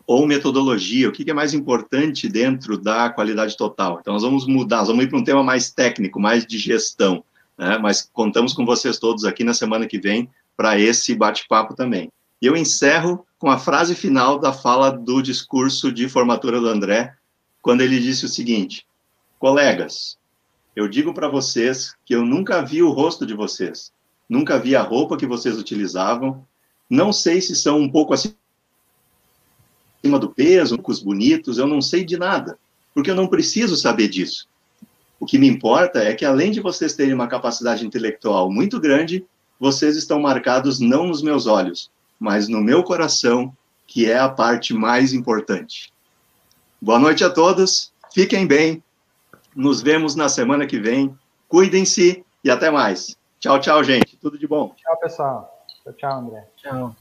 ou 0.07 0.27
metodologia, 0.27 1.09
o 1.09 1.13
que 1.13 1.31
é 1.31 1.33
mais 1.33 1.55
importante 1.55 2.29
dentro 2.29 2.77
da 2.77 3.09
qualidade 3.09 3.57
total. 3.57 3.99
Então, 4.01 4.13
nós 4.13 4.23
vamos 4.23 4.47
mudar, 4.47 4.79
nós 4.79 4.89
vamos 4.89 5.05
ir 5.05 5.09
para 5.09 5.19
um 5.19 5.25
tema 5.25 5.43
mais 5.43 5.71
técnico, 5.71 6.21
mais 6.21 6.45
de 6.45 6.59
gestão, 6.59 7.25
né? 7.57 7.79
mas 7.79 8.11
contamos 8.13 8.53
com 8.53 8.67
vocês 8.67 8.99
todos 8.99 9.25
aqui 9.25 9.43
na 9.43 9.55
semana 9.55 9.87
que 9.87 9.99
vem 9.99 10.29
para 10.55 10.79
esse 10.79 11.15
bate-papo 11.15 11.75
também. 11.75 12.13
E 12.43 12.47
eu 12.47 12.55
encerro 12.55 13.25
com 13.39 13.51
a 13.51 13.59
frase 13.59 13.95
final 13.95 14.39
da 14.39 14.53
fala 14.53 14.91
do 14.91 15.23
discurso 15.23 15.91
de 15.91 16.11
formatura 16.11 16.61
do 16.61 16.69
André, 16.69 17.15
quando 17.63 17.81
ele 17.81 17.99
disse 18.01 18.27
o 18.27 18.29
seguinte: 18.29 18.85
Colegas, 19.39 20.19
eu 20.77 20.87
digo 20.87 21.15
para 21.15 21.29
vocês 21.29 21.95
que 22.05 22.15
eu 22.15 22.23
nunca 22.23 22.61
vi 22.61 22.83
o 22.83 22.91
rosto 22.91 23.25
de 23.25 23.33
vocês, 23.33 23.93
nunca 24.31 24.61
vi 24.61 24.77
a 24.77 24.83
roupa 24.83 25.17
que 25.17 25.27
vocês 25.27 25.59
utilizavam, 25.59 26.47
não 26.89 27.13
sei 27.13 27.41
se 27.41 27.57
são 27.57 27.81
um 27.81 27.91
pouco 27.91 28.15
acima 28.15 28.33
do 30.03 30.31
peso, 30.31 30.81
os 30.87 31.03
bonitos, 31.03 31.59
eu 31.59 31.67
não 31.67 31.83
sei 31.83 32.05
de 32.05 32.17
nada, 32.17 32.57
porque 32.95 33.11
eu 33.11 33.15
não 33.17 33.27
preciso 33.27 33.77
saber 33.77 34.09
disso. 34.09 34.49
O 35.19 35.27
que 35.27 35.37
me 35.37 35.49
importa 35.49 35.99
é 35.99 36.15
que, 36.15 36.25
além 36.25 36.53
de 36.53 36.61
vocês 36.61 36.95
terem 36.95 37.13
uma 37.13 37.27
capacidade 37.27 37.85
intelectual 37.85 38.51
muito 38.51 38.81
grande, 38.81 39.25
vocês 39.59 39.97
estão 39.97 40.21
marcados 40.21 40.79
não 40.79 41.09
nos 41.09 41.23
meus 41.23 41.47
olhos, 41.47 41.91
mas 42.19 42.49
no 42.49 42.61
meu 42.61 42.85
coração, 42.85 43.53
que 43.87 44.09
é 44.09 44.19
a 44.19 44.29
parte 44.29 44.73
mais 44.73 45.13
importante. 45.13 45.93
Boa 46.81 46.99
noite 46.99 47.25
a 47.25 47.31
todos, 47.31 47.93
fiquem 48.15 48.47
bem, 48.47 48.83
nos 49.55 49.83
vemos 49.83 50.15
na 50.15 50.29
semana 50.29 50.67
que 50.67 50.79
vem, 50.79 51.15
cuidem-se 51.49 52.25
e 52.43 52.51
até 52.51 52.71
mais. 52.71 53.20
Tchau, 53.41 53.59
tchau, 53.59 53.83
gente. 53.83 54.19
Tudo 54.19 54.39
de 54.39 54.47
bom. 54.47 54.75
Tchau, 54.77 54.99
pessoal. 54.99 55.67
Tchau, 55.83 55.93
tchau, 55.95 56.13
André. 56.13 56.45
Tchau. 56.57 56.95